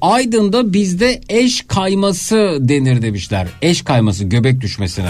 Aydın'da 0.00 0.72
bizde 0.72 1.20
eş 1.28 1.62
kayması 1.62 2.56
denir 2.60 3.02
demişler. 3.02 3.48
Eş 3.62 3.82
kayması 3.82 4.24
göbek 4.24 4.60
düşmesine. 4.60 5.08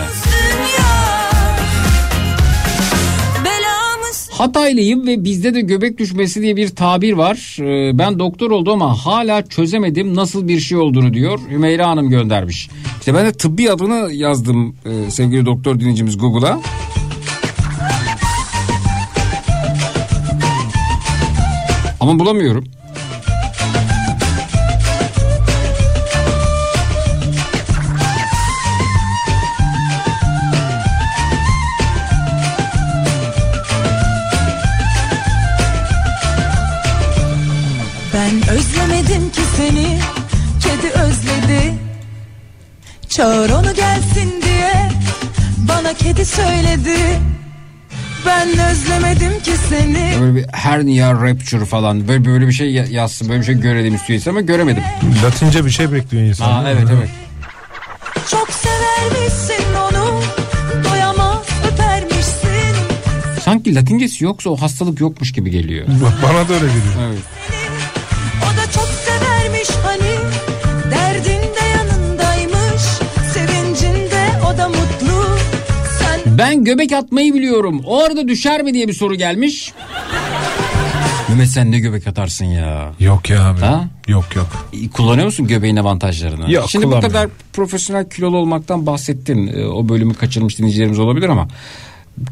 Hataylıyım 4.32 5.06
ve 5.06 5.24
bizde 5.24 5.54
de 5.54 5.60
göbek 5.60 5.98
düşmesi 5.98 6.42
diye 6.42 6.56
bir 6.56 6.68
tabir 6.68 7.12
var. 7.12 7.56
Ee, 7.60 7.98
Ben 7.98 8.18
doktor 8.18 8.50
oldum 8.50 8.72
ama 8.82 8.94
hala 9.06 9.46
çözemedim 9.48 10.14
nasıl 10.14 10.48
bir 10.48 10.60
şey 10.60 10.78
olduğunu 10.78 11.14
diyor. 11.14 11.38
Hümeyra 11.50 11.88
Hanım 11.88 12.10
göndermiş. 12.10 12.68
İşte 12.98 13.14
ben 13.14 13.26
de 13.26 13.32
tıbbi 13.32 13.70
adını 13.70 14.12
yazdım 14.12 14.76
e, 14.86 15.10
sevgili 15.10 15.46
doktor 15.46 15.80
dinleyicimiz 15.80 16.18
Google'a. 16.18 16.60
Ama 22.00 22.18
bulamıyorum. 22.18 22.64
Çağır 43.18 43.50
onu 43.50 43.74
gelsin 43.74 44.42
diye 44.42 44.88
Bana 45.68 45.94
kedi 45.94 46.24
söyledi 46.24 46.96
Ben 48.26 48.48
özlemedim 48.48 49.40
ki 49.42 49.50
seni 49.68 50.12
Böyle 50.20 50.34
bir 50.34 50.46
hernia 50.52 51.12
rupture 51.12 51.64
falan 51.64 52.08
böyle 52.08 52.24
böyle 52.24 52.46
bir 52.48 52.52
şey 52.52 52.70
ya- 52.72 52.84
yazsın 52.90 53.28
böyle 53.28 53.40
bir 53.40 53.46
şey 53.46 53.54
görelim 53.54 53.94
istiyorsa 53.94 54.30
ama 54.30 54.40
göremedim. 54.40 54.82
Latince 55.24 55.64
bir 55.64 55.70
şey 55.70 55.92
bekliyor 55.92 56.22
insan. 56.24 56.50
Aa, 56.64 56.70
evet 56.70 56.84
evet. 56.98 57.08
Çok 58.30 58.48
severmişsin 58.50 59.74
onu 59.74 60.20
Doyamaz 60.90 61.46
öpermişsin 61.72 62.74
Sanki 63.44 63.74
latincesi 63.74 64.24
yoksa 64.24 64.50
o 64.50 64.56
hastalık 64.56 65.00
yokmuş 65.00 65.32
gibi 65.32 65.50
geliyor. 65.50 65.86
Bana 66.22 66.48
da 66.48 66.52
öyle 66.54 66.66
geliyor. 66.66 66.94
Evet. 67.08 67.18
Ben 76.38 76.64
göbek 76.64 76.92
atmayı 76.92 77.34
biliyorum. 77.34 77.82
O 77.86 78.02
arada 78.04 78.28
düşer 78.28 78.62
mi 78.62 78.74
diye 78.74 78.88
bir 78.88 78.92
soru 78.92 79.14
gelmiş. 79.14 79.72
Mehmet 81.28 81.48
sen 81.48 81.72
ne 81.72 81.78
göbek 81.78 82.06
atarsın 82.06 82.44
ya? 82.44 82.92
Yok 83.00 83.30
ya 83.30 83.48
abi. 83.48 83.60
Ha? 83.60 83.88
Yok 84.08 84.24
yok. 84.36 84.46
Kullanıyor 84.92 85.26
musun 85.26 85.46
göbeğin 85.46 85.76
avantajlarını? 85.76 86.52
Yok, 86.52 86.70
Şimdi 86.70 86.86
bu 86.86 87.00
kadar 87.00 87.28
profesyonel 87.52 88.10
kilolu 88.10 88.36
olmaktan 88.36 88.86
bahsettin. 88.86 89.46
Ee, 89.46 89.64
O 89.66 89.88
bölümü 89.88 90.14
kaçırmış 90.14 90.58
dinleyicilerimiz 90.58 90.98
olabilir 90.98 91.28
ama 91.28 91.48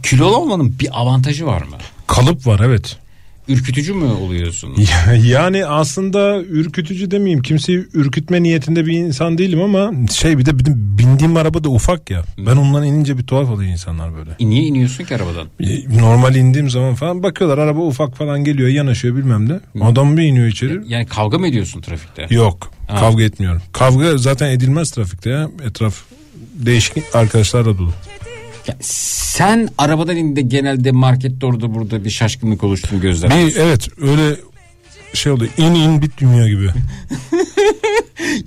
kilolu 0.02 0.36
olmanın 0.36 0.76
bir 0.80 1.00
avantajı 1.00 1.46
var 1.46 1.62
mı? 1.62 1.76
Kalıp 2.06 2.46
var 2.46 2.60
evet. 2.64 2.96
Ürkütücü 3.48 3.94
mü 3.94 4.04
oluyorsun? 4.04 4.74
Ya- 4.78 5.14
Yani 5.38 5.66
aslında 5.66 6.42
ürkütücü 6.42 7.10
demeyeyim. 7.10 7.42
Kimseyi 7.42 7.86
ürkütme 7.94 8.42
niyetinde 8.42 8.86
bir 8.86 8.92
insan 8.92 9.38
değilim 9.38 9.60
ama 9.62 9.92
şey 10.10 10.38
bir 10.38 10.44
de 10.46 10.50
bindiğim 10.98 11.36
araba 11.36 11.64
da 11.64 11.68
ufak 11.68 12.10
ya. 12.10 12.22
Ben 12.38 12.56
ondan 12.56 12.84
inince 12.84 13.18
bir 13.18 13.22
tuhaf 13.26 13.50
oluyor 13.50 13.70
insanlar 13.72 14.14
böyle. 14.16 14.30
E, 14.40 14.46
Niye 14.46 14.62
iniyorsun 14.62 15.04
ki 15.04 15.16
arabadan? 15.16 15.46
E, 15.60 15.98
Normal 16.00 16.34
indiğim 16.34 16.70
zaman 16.70 16.94
falan 16.94 17.22
bakıyorlar 17.22 17.58
araba 17.58 17.80
ufak 17.80 18.16
falan 18.16 18.44
geliyor 18.44 18.68
yanaşıyor 18.68 19.16
bilmem 19.16 19.48
ne. 19.48 19.84
Adam 19.84 20.16
bir 20.16 20.22
iniyor 20.22 20.46
içeri. 20.46 20.80
Yani 20.88 21.06
kavga 21.06 21.38
mı 21.38 21.46
ediyorsun 21.48 21.80
trafikte? 21.80 22.26
Yok 22.30 22.70
Ha. 22.88 22.96
kavga 22.96 23.22
etmiyorum. 23.22 23.62
Kavga 23.72 24.18
zaten 24.18 24.50
edilmez 24.50 24.90
trafikte 24.90 25.30
ya. 25.30 25.48
Etraf 25.64 26.02
değişik 26.54 27.14
arkadaşlarla 27.14 27.78
dolu. 27.78 27.92
Ya 28.68 28.76
sen 28.80 29.68
arabadan 29.78 30.16
indiğinde 30.16 30.40
genelde 30.42 30.92
markette 30.92 31.46
orada 31.46 31.74
burada 31.74 32.04
bir 32.04 32.10
şaşkınlık 32.10 32.64
oluştuğunu 32.64 33.00
gözler. 33.00 33.30
Bir, 33.30 33.56
evet 33.56 33.88
öyle 34.00 34.36
şey 35.14 35.32
oluyor. 35.32 35.50
İn 35.56 35.74
in 35.74 36.02
bitmiyor 36.02 36.46
gibi. 36.48 36.68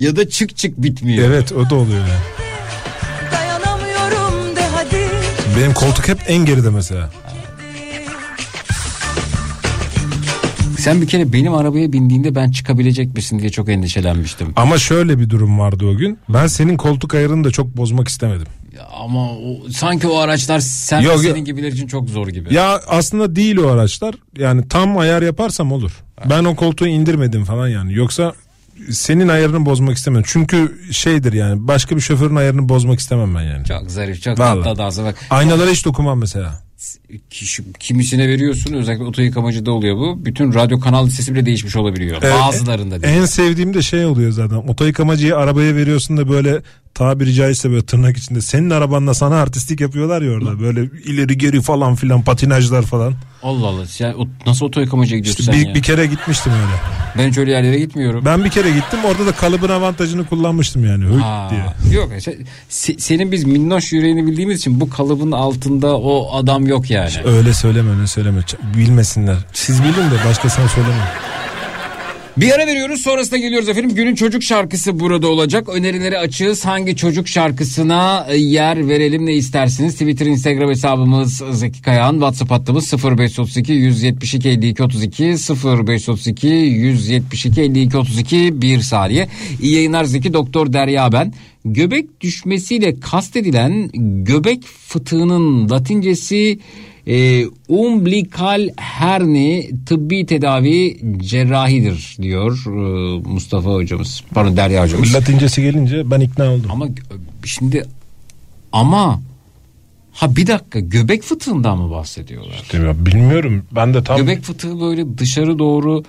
ya 0.00 0.16
da 0.16 0.28
çık 0.28 0.56
çık 0.56 0.82
bitmiyor. 0.82 1.28
evet 1.28 1.52
o 1.52 1.70
da 1.70 1.74
oluyor 1.74 1.98
yani. 1.98 2.20
dayanamıyorum 3.32 4.56
de 4.56 4.62
hadi 4.74 4.96
Benim 5.60 5.74
koltuk 5.74 6.08
hep 6.08 6.18
en 6.26 6.44
geride 6.44 6.70
mesela. 6.70 7.10
Sen 10.78 11.02
bir 11.02 11.06
kere 11.06 11.32
benim 11.32 11.54
arabaya 11.54 11.92
bindiğinde 11.92 12.34
ben 12.34 12.50
çıkabilecek 12.50 13.14
misin 13.14 13.38
diye 13.38 13.50
çok 13.50 13.68
endişelenmiştim. 13.68 14.52
Ama 14.56 14.78
şöyle 14.78 15.18
bir 15.18 15.30
durum 15.30 15.58
vardı 15.58 15.86
o 15.86 15.96
gün. 15.96 16.18
Ben 16.28 16.46
senin 16.46 16.76
koltuk 16.76 17.14
ayarını 17.14 17.44
da 17.44 17.50
çok 17.50 17.76
bozmak 17.76 18.08
istemedim. 18.08 18.46
Ama 18.90 19.30
o, 19.30 19.70
sanki 19.70 20.08
o 20.08 20.18
araçlar 20.18 20.58
sen 20.60 21.00
Yok, 21.00 21.20
senin 21.20 21.44
gibiler 21.44 21.72
için 21.72 21.86
çok 21.86 22.08
zor 22.08 22.28
gibi. 22.28 22.54
Ya 22.54 22.80
aslında 22.86 23.36
değil 23.36 23.56
o 23.56 23.68
araçlar. 23.68 24.14
Yani 24.38 24.68
tam 24.68 24.98
ayar 24.98 25.22
yaparsam 25.22 25.72
olur. 25.72 25.92
Ben 26.30 26.44
o 26.44 26.56
koltuğu 26.56 26.86
indirmedim 26.86 27.44
falan 27.44 27.68
yani. 27.68 27.94
Yoksa 27.94 28.34
senin 28.90 29.28
ayarını 29.28 29.66
bozmak 29.66 29.96
istemedim. 29.96 30.24
Çünkü 30.28 30.80
şeydir 30.92 31.32
yani 31.32 31.68
başka 31.68 31.96
bir 31.96 32.00
şoförün 32.00 32.36
ayarını 32.36 32.68
bozmak 32.68 33.00
istemem 33.00 33.34
ben 33.34 33.42
yani. 33.42 33.64
Çok 33.64 33.90
zarif 33.90 34.22
çok 34.22 34.38
Vallahi. 34.38 34.64
tatlı 34.64 34.78
dansı 34.78 35.04
bak. 35.04 35.16
Aynalara 35.30 35.70
hiç 35.70 35.84
dokunmam 35.84 36.18
mesela. 36.18 36.62
Kişi, 37.30 37.62
kimisine 37.80 38.28
veriyorsun 38.28 38.72
özellikle 38.74 39.04
oto 39.04 39.22
yıkamacıda 39.22 39.72
oluyor 39.72 39.96
bu. 39.96 40.24
Bütün 40.24 40.54
radyo 40.54 40.80
kanal 40.80 41.06
listesi 41.06 41.34
bile 41.34 41.46
değişmiş 41.46 41.76
olabiliyor. 41.76 42.22
Ee, 42.22 42.30
Bazılarında 42.30 43.02
değil. 43.02 43.14
En 43.14 43.24
sevdiğim 43.24 43.74
de 43.74 43.82
şey 43.82 44.04
oluyor 44.06 44.30
zaten. 44.32 44.56
Oto 44.56 44.84
yıkamacıyı 44.84 45.36
arabaya 45.36 45.76
veriyorsun 45.76 46.16
da 46.16 46.28
böyle 46.28 46.62
tabiri 46.94 47.34
caizse 47.34 47.70
böyle 47.70 47.82
tırnak 47.86 48.16
içinde 48.16 48.40
senin 48.40 48.70
arabanla 48.70 49.14
sana 49.14 49.34
artistik 49.36 49.80
yapıyorlar 49.80 50.22
ya 50.22 50.30
orada. 50.32 50.60
Böyle 50.60 50.80
ileri 51.04 51.38
geri 51.38 51.60
falan 51.60 51.94
filan 51.94 52.22
patinajlar 52.22 52.82
falan. 52.82 53.14
Allah 53.42 53.66
Allah. 53.66 53.86
Sen 53.86 54.12
o- 54.12 54.28
nasıl 54.46 54.66
oto 54.66 54.80
yıkamacıya 54.80 55.18
gidiyorsun 55.18 55.40
İşte 55.42 55.52
sen 55.52 55.62
bir, 55.62 55.68
ya? 55.68 55.74
bir 55.74 55.82
kere 55.82 56.06
gitmiştim 56.06 56.52
öyle. 56.52 56.72
Ben 57.18 57.30
hiç 57.30 57.38
öyle 57.38 57.50
yerlere 57.50 57.78
gitmiyorum. 57.78 58.24
Ben 58.24 58.44
bir 58.44 58.50
kere 58.50 58.70
gittim 58.70 58.98
orada 59.04 59.26
da 59.26 59.32
kalıbın 59.32 59.68
avantajını 59.68 60.26
kullanmıştım 60.26 60.84
yani. 60.86 61.04
Ha, 61.22 61.50
diye. 61.50 61.94
Yok 62.00 62.12
se- 62.70 63.00
senin 63.00 63.32
biz 63.32 63.44
minnoş 63.44 63.92
yüreğini 63.92 64.26
bildiğimiz 64.26 64.58
için 64.58 64.80
bu 64.80 64.90
kalıbın 64.90 65.32
altında 65.32 65.98
o 65.98 66.36
adam 66.36 66.66
yok 66.70 66.90
yani. 66.90 67.10
Öyle 67.24 67.54
söyleme 67.54 67.90
öyle 67.90 68.06
söyleme. 68.06 68.40
Bilmesinler. 68.76 69.36
Siz 69.52 69.82
bilin 69.82 70.10
de 70.10 70.28
başkasına 70.28 70.68
söylemeyin. 70.68 71.02
Bir 72.40 72.52
ara 72.52 72.66
veriyoruz 72.66 73.00
sonrasında 73.00 73.36
geliyoruz 73.36 73.68
efendim. 73.68 73.94
Günün 73.94 74.14
çocuk 74.14 74.42
şarkısı 74.42 75.00
burada 75.00 75.28
olacak. 75.28 75.68
Önerileri 75.68 76.18
açığız. 76.18 76.64
Hangi 76.66 76.96
çocuk 76.96 77.28
şarkısına 77.28 78.26
e, 78.30 78.36
yer 78.36 78.88
verelim 78.88 79.26
ne 79.26 79.34
istersiniz? 79.34 79.92
Twitter, 79.92 80.26
Instagram 80.26 80.70
hesabımız 80.70 81.42
Zeki 81.50 81.82
Kayağan. 81.82 82.12
WhatsApp 82.12 82.50
hattımız 82.50 82.92
0532 83.04 83.72
172 83.72 84.48
52 84.48 84.82
32 84.82 85.24
0532 85.24 86.46
172 86.46 87.60
52 87.60 87.96
32 87.96 88.62
bir 88.62 88.80
saniye. 88.80 89.28
İyi 89.62 89.74
yayınlar 89.74 90.04
Zeki 90.04 90.32
Doktor 90.32 90.72
Derya 90.72 91.12
ben. 91.12 91.32
Göbek 91.64 92.20
düşmesiyle 92.20 93.00
kastedilen 93.00 93.90
göbek 94.24 94.64
fıtığının 94.64 95.70
latincesi 95.70 96.58
e, 97.10 97.46
umbilikal 97.68 98.68
herni 98.76 99.70
tıbbi 99.86 100.26
tedavi 100.26 101.00
cerrahidir 101.20 102.16
diyor 102.22 102.62
e, 102.66 102.70
Mustafa 103.28 103.70
hocamız. 103.70 104.24
Pardon 104.34 104.56
Derya 104.56 104.82
hocamız. 104.82 105.14
Latincesi 105.14 105.62
gelince 105.62 106.10
ben 106.10 106.20
ikna 106.20 106.52
oldum. 106.52 106.70
Ama 106.70 106.86
gö- 106.86 107.18
şimdi 107.44 107.84
ama 108.72 109.20
ha 110.12 110.36
bir 110.36 110.46
dakika 110.46 110.80
göbek 110.80 111.22
fıtığından 111.22 111.78
mı 111.78 111.90
bahsediyorlar? 111.90 112.60
İşte 112.62 113.06
bilmiyorum. 113.06 113.64
Ben 113.72 113.94
de 113.94 114.04
tam 114.04 114.16
Göbek 114.16 114.42
fıtığı 114.42 114.80
böyle 114.80 115.18
dışarı 115.18 115.58
doğru 115.58 116.02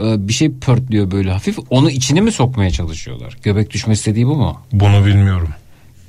e, 0.00 0.28
bir 0.28 0.32
şey 0.32 0.50
pörtlüyor 0.50 1.10
böyle 1.10 1.30
hafif. 1.30 1.58
Onu 1.70 1.90
içine 1.90 2.20
mi 2.20 2.32
sokmaya 2.32 2.70
çalışıyorlar? 2.70 3.38
Göbek 3.42 3.70
düşmesi 3.70 4.10
dediği 4.10 4.26
bu 4.26 4.34
mu? 4.36 4.60
bunu 4.72 5.06
bilmiyorum. 5.06 5.48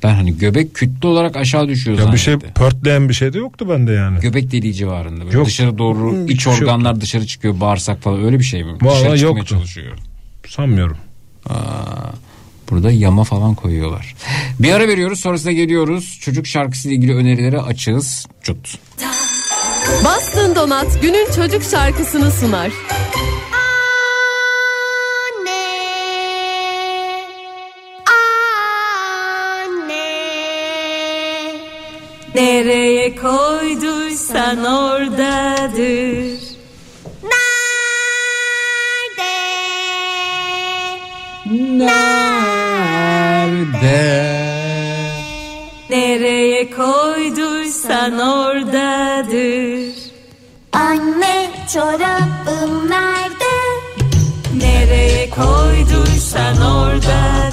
Ben 0.03 0.13
hani 0.13 0.37
göbek 0.37 0.73
kütle 0.75 1.07
olarak 1.07 1.35
aşağı 1.35 1.67
düşüyor 1.67 1.99
Ya 1.99 2.13
bir 2.13 2.17
şey 2.17 2.33
zannettim. 2.33 2.53
pörtleyen 2.53 3.09
bir 3.09 3.13
şey 3.13 3.33
de 3.33 3.37
yoktu 3.37 3.69
bende 3.69 3.91
yani. 3.91 4.19
Göbek 4.19 4.51
deliği 4.51 4.73
civarında. 4.73 5.25
Böyle 5.25 5.37
Yok. 5.37 5.45
dışarı 5.47 5.77
doğru 5.77 6.11
Hmm, 6.11 6.25
iç 6.25 6.31
hiçbir 6.31 6.51
şey 6.51 6.53
organlar 6.63 7.01
dışarı 7.01 7.27
çıkıyor. 7.27 7.59
Bağırsak 7.59 8.01
falan 8.01 8.23
öyle 8.23 8.39
bir 8.39 8.43
şey 8.43 8.63
mi? 8.63 8.71
Vallahi 8.81 8.99
dışarı 9.01 9.17
çıkmaya 9.17 9.37
yoktu. 9.39 9.45
çalışıyor. 9.55 9.97
Sanmıyorum. 10.47 10.97
Aa, 11.49 11.53
burada 12.69 12.91
yama 12.91 13.23
falan 13.23 13.55
koyuyorlar. 13.55 14.15
Bir 14.59 14.71
ara 14.73 14.87
veriyoruz 14.87 15.19
sonrasında 15.19 15.51
geliyoruz. 15.51 16.19
Çocuk 16.21 16.47
şarkısıyla 16.47 16.97
ilgili 16.97 17.15
önerileri 17.15 17.59
açığız. 17.61 18.25
Cut. 18.43 18.79
Bastın 20.05 20.55
Donat 20.55 21.01
günün 21.01 21.27
çocuk 21.35 21.63
şarkısını 21.63 22.31
sunar. 22.31 22.71
Nereye 32.59 33.15
koyduysan 33.15 34.65
oradadır. 34.65 36.39
Nerede? 41.69 42.19
Nereye 45.89 46.71
koyduysan 46.71 48.19
oradadır. 48.19 49.95
Anne 50.73 51.51
çorabım 51.73 52.89
nerede? 52.89 53.55
Nereye 54.57 55.29
koyduysan 55.29 56.61
oradadır. 56.61 57.48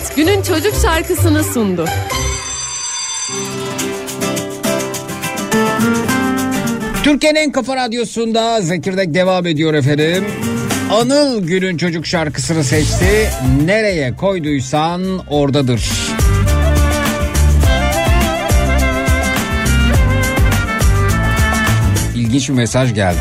Donat 0.00 0.16
günün 0.16 0.42
çocuk 0.42 0.74
şarkısını 0.82 1.44
sundu. 1.44 1.84
Türkiye'nin 7.04 7.38
en 7.38 7.52
kafa 7.52 7.76
radyosunda 7.76 8.60
Zekirdek 8.60 9.14
devam 9.14 9.46
ediyor 9.46 9.74
efendim. 9.74 10.24
Anıl 10.92 11.46
günün 11.46 11.76
çocuk 11.76 12.06
şarkısını 12.06 12.64
seçti. 12.64 13.30
Nereye 13.64 14.16
koyduysan 14.16 15.02
oradadır. 15.28 15.90
İlginç 22.16 22.48
bir 22.48 22.54
mesaj 22.54 22.94
geldi. 22.94 23.18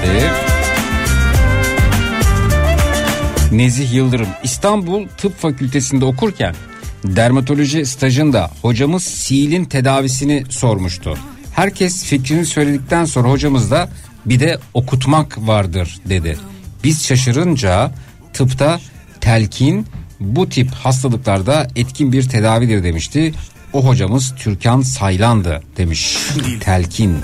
Nezih 3.51 3.93
Yıldırım 3.93 4.27
İstanbul 4.43 5.07
Tıp 5.18 5.38
Fakültesinde 5.38 6.06
okurken 6.06 6.56
dermatoloji 7.03 7.85
stajında 7.85 8.51
hocamız 8.61 9.03
silin 9.03 9.65
tedavisini 9.65 10.43
sormuştu. 10.49 11.17
Herkes 11.55 12.03
fikrini 12.03 12.45
söyledikten 12.45 13.05
sonra 13.05 13.30
hocamız 13.30 13.71
da 13.71 13.89
bir 14.26 14.39
de 14.39 14.59
okutmak 14.73 15.38
vardır 15.47 15.97
dedi. 16.05 16.38
Biz 16.84 17.05
şaşırınca 17.05 17.91
tıpta 18.34 18.80
telkin 19.21 19.88
bu 20.19 20.49
tip 20.49 20.71
hastalıklarda 20.71 21.67
etkin 21.76 22.11
bir 22.11 22.30
tedavidir 22.30 22.84
demişti. 22.84 23.34
o 23.73 23.88
hocamız 23.88 24.35
Türkan 24.35 24.81
Saylan'dı 24.81 25.63
demiş. 25.77 26.17
Telkin. 26.59 27.17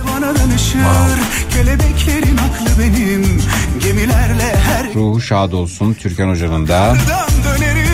Ruhu 4.96 5.22
şad 5.22 5.52
olsun 5.52 5.94
Türkan 5.94 6.30
hocanın 6.30 6.68
da. 6.68 6.98
dönerim 7.44 7.85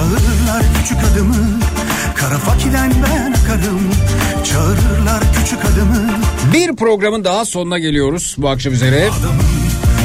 Çağırırlar 0.00 0.62
küçük 0.78 0.98
adımı 1.12 1.34
Kara 2.14 2.38
fakiden 2.38 2.92
ben 3.04 3.32
akarım 3.32 3.90
Çağırırlar 4.44 5.22
küçük 5.34 5.64
adımı 5.64 6.10
Bir 6.54 6.76
programın 6.76 7.24
daha 7.24 7.44
sonuna 7.44 7.78
geliyoruz 7.78 8.36
bu 8.38 8.48
akşam 8.48 8.72
üzere. 8.72 9.10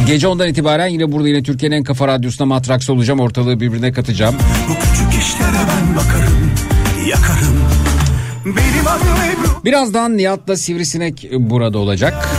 Gece 0.08 0.28
ondan 0.28 0.48
itibaren 0.48 0.88
yine 0.88 1.12
burada 1.12 1.28
yine 1.28 1.44
Türkiye'nin 1.44 1.76
en 1.76 1.84
kafa 1.84 2.08
radyosunda 2.08 2.46
matraksı 2.46 2.94
olacağım. 2.94 3.20
Ortalığı 3.20 3.60
birbirine 3.60 3.92
katacağım. 3.92 4.36
Bu 4.70 4.74
küçük 4.74 5.24
işlere 5.24 5.52
ben 5.52 5.96
bakarım 5.96 6.52
Yakarım 7.08 7.60
Benim 8.46 8.88
adım 8.88 9.24
Ebru 9.32 9.66
Birazdan 9.66 10.18
Nihat'la 10.18 10.58
Sivrisinek 10.58 11.28
burada 11.40 11.78
olacak. 11.78 12.30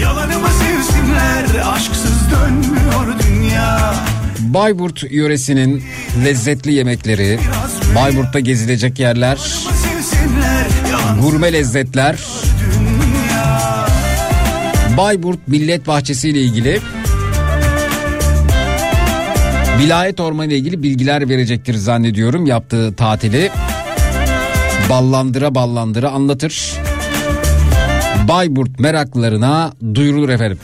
Yalanımı 0.00 0.48
sevsinler 0.48 1.72
Aşksız 1.74 2.30
dönmüyor 2.30 3.18
dünya 3.26 3.94
Bayburt 4.54 5.10
yöresinin 5.10 5.82
lezzetli 6.24 6.72
yemekleri, 6.72 7.38
Bayburt'ta 7.94 8.40
gezilecek 8.40 8.98
yerler, 8.98 9.38
gurme 11.22 11.52
lezzetler, 11.52 12.18
Bayburt 14.96 15.48
Millet 15.48 15.86
Bahçesi 15.86 16.28
ile 16.28 16.42
ilgili 16.42 16.80
Vilayet 19.78 20.20
Ormanı 20.20 20.46
ile 20.46 20.56
ilgili 20.56 20.82
bilgiler 20.82 21.28
verecektir 21.28 21.74
zannediyorum 21.74 22.46
yaptığı 22.46 22.94
tatili. 22.94 23.50
Ballandıra 24.90 25.54
ballandıra 25.54 26.10
anlatır. 26.10 26.72
Bayburt 28.28 28.80
meraklılarına 28.80 29.72
duyurulur 29.94 30.28
efendim. 30.28 30.58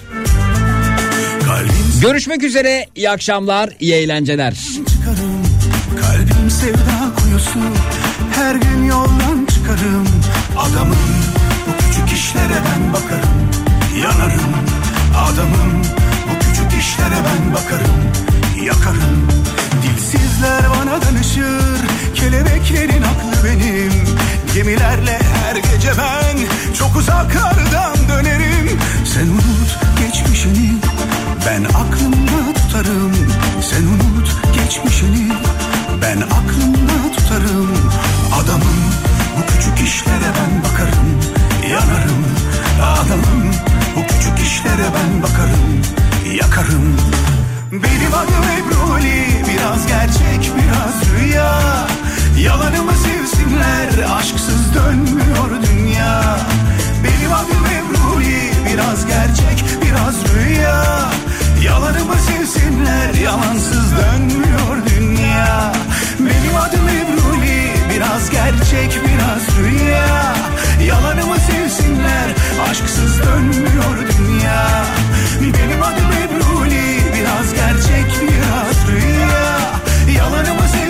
Görüşmek 2.05 2.43
üzere. 2.43 2.87
iyi 2.97 3.11
akşamlar, 3.11 3.71
iyi 3.81 3.95
eğlenceler. 3.95 4.55
çıkarım 4.55 5.43
Kalbim 6.01 6.51
sevda 6.51 7.15
kuyusu 7.17 7.59
Her 8.35 8.55
gün 8.55 8.85
yoldan 8.85 9.47
çıkarım. 9.55 10.09
Adamım 10.59 10.97
bu 11.67 11.73
küçük 11.79 12.19
işlere 12.19 12.59
ben 12.65 12.93
bakarım. 12.93 13.51
Yanarım 14.03 14.55
adamım 15.17 15.83
Bu 16.29 16.39
küçük 16.39 16.81
işlere 16.81 17.19
ben 17.25 17.55
bakarım. 17.55 17.95
Yakarım 18.65 19.29
Dilsizler 19.83 20.63
bana 20.71 21.03
danışır. 21.03 21.81
Kelebeklerin 22.15 23.03
aklı 23.03 23.45
benim. 23.45 23.93
Gemilerle 24.55 25.19
her 25.35 25.57
gece 25.57 25.91
ben 25.99 26.37
Çok 26.79 26.97
uzaklardan 26.97 27.97
dönerim. 28.09 28.79
Sen 29.15 29.27
unut 29.27 29.79
geçmişini 30.01 30.84
ben 31.47 31.65
aklımda 31.65 32.55
tutarım 32.55 33.13
sen 33.63 33.83
unut 33.83 34.37
geçmişini. 34.55 35.33
Ben 36.03 36.17
aklımda 36.17 37.17
tutarım 37.17 37.71
adamım. 38.43 38.85
Bu 39.37 39.47
küçük 39.47 39.89
işlere 39.89 40.31
ben 40.39 40.65
bakarım 40.65 41.21
Yanarım. 41.71 42.25
Adamım 42.83 43.51
bu 43.97 44.07
küçük 44.07 44.39
işlere 44.39 44.87
ben 44.95 45.23
bakarım 45.23 45.83
Yakarım. 46.35 46.97
Beni 47.73 48.13
bak 48.13 48.29
Ebroli 48.59 49.27
biraz 49.49 49.87
gerçek 49.87 50.53
biraz 50.57 51.11
rüya. 51.15 51.61
Yalanımı 52.39 52.93
sevsinler 52.93 54.17
aşksız 54.19 54.75
dönmüyor 54.75 55.51
dünya. 55.71 56.39
Beni 57.05 57.31
bak 57.31 57.47
Ebroli 57.51 58.51
biraz 58.67 59.07
gerçek 59.07 59.65
biraz 59.83 60.35
rüya. 60.35 61.05
Yalanımı 61.65 62.15
sevsinler 62.17 63.15
yalansız 63.15 63.93
dönmüyor 63.97 64.77
dünya. 64.97 65.73
Benim 66.19 66.57
adım 66.57 66.89
Ebruli 66.89 67.73
biraz 67.95 68.31
gerçek 68.31 69.01
biraz 69.05 69.59
rüya. 69.59 70.35
Yalanımı 70.87 71.37
sevsinler 71.37 72.29
aşksız 72.71 73.23
dönmüyor 73.23 73.97
dünya. 74.19 74.85
Benim 75.41 75.83
adım 75.83 76.13
Ebruli 76.25 76.99
biraz 77.15 77.55
gerçek 77.55 78.23
biraz 78.23 78.89
rüya. 78.89 79.61
Yalanımı 80.17 80.69
sevsinler 80.69 80.84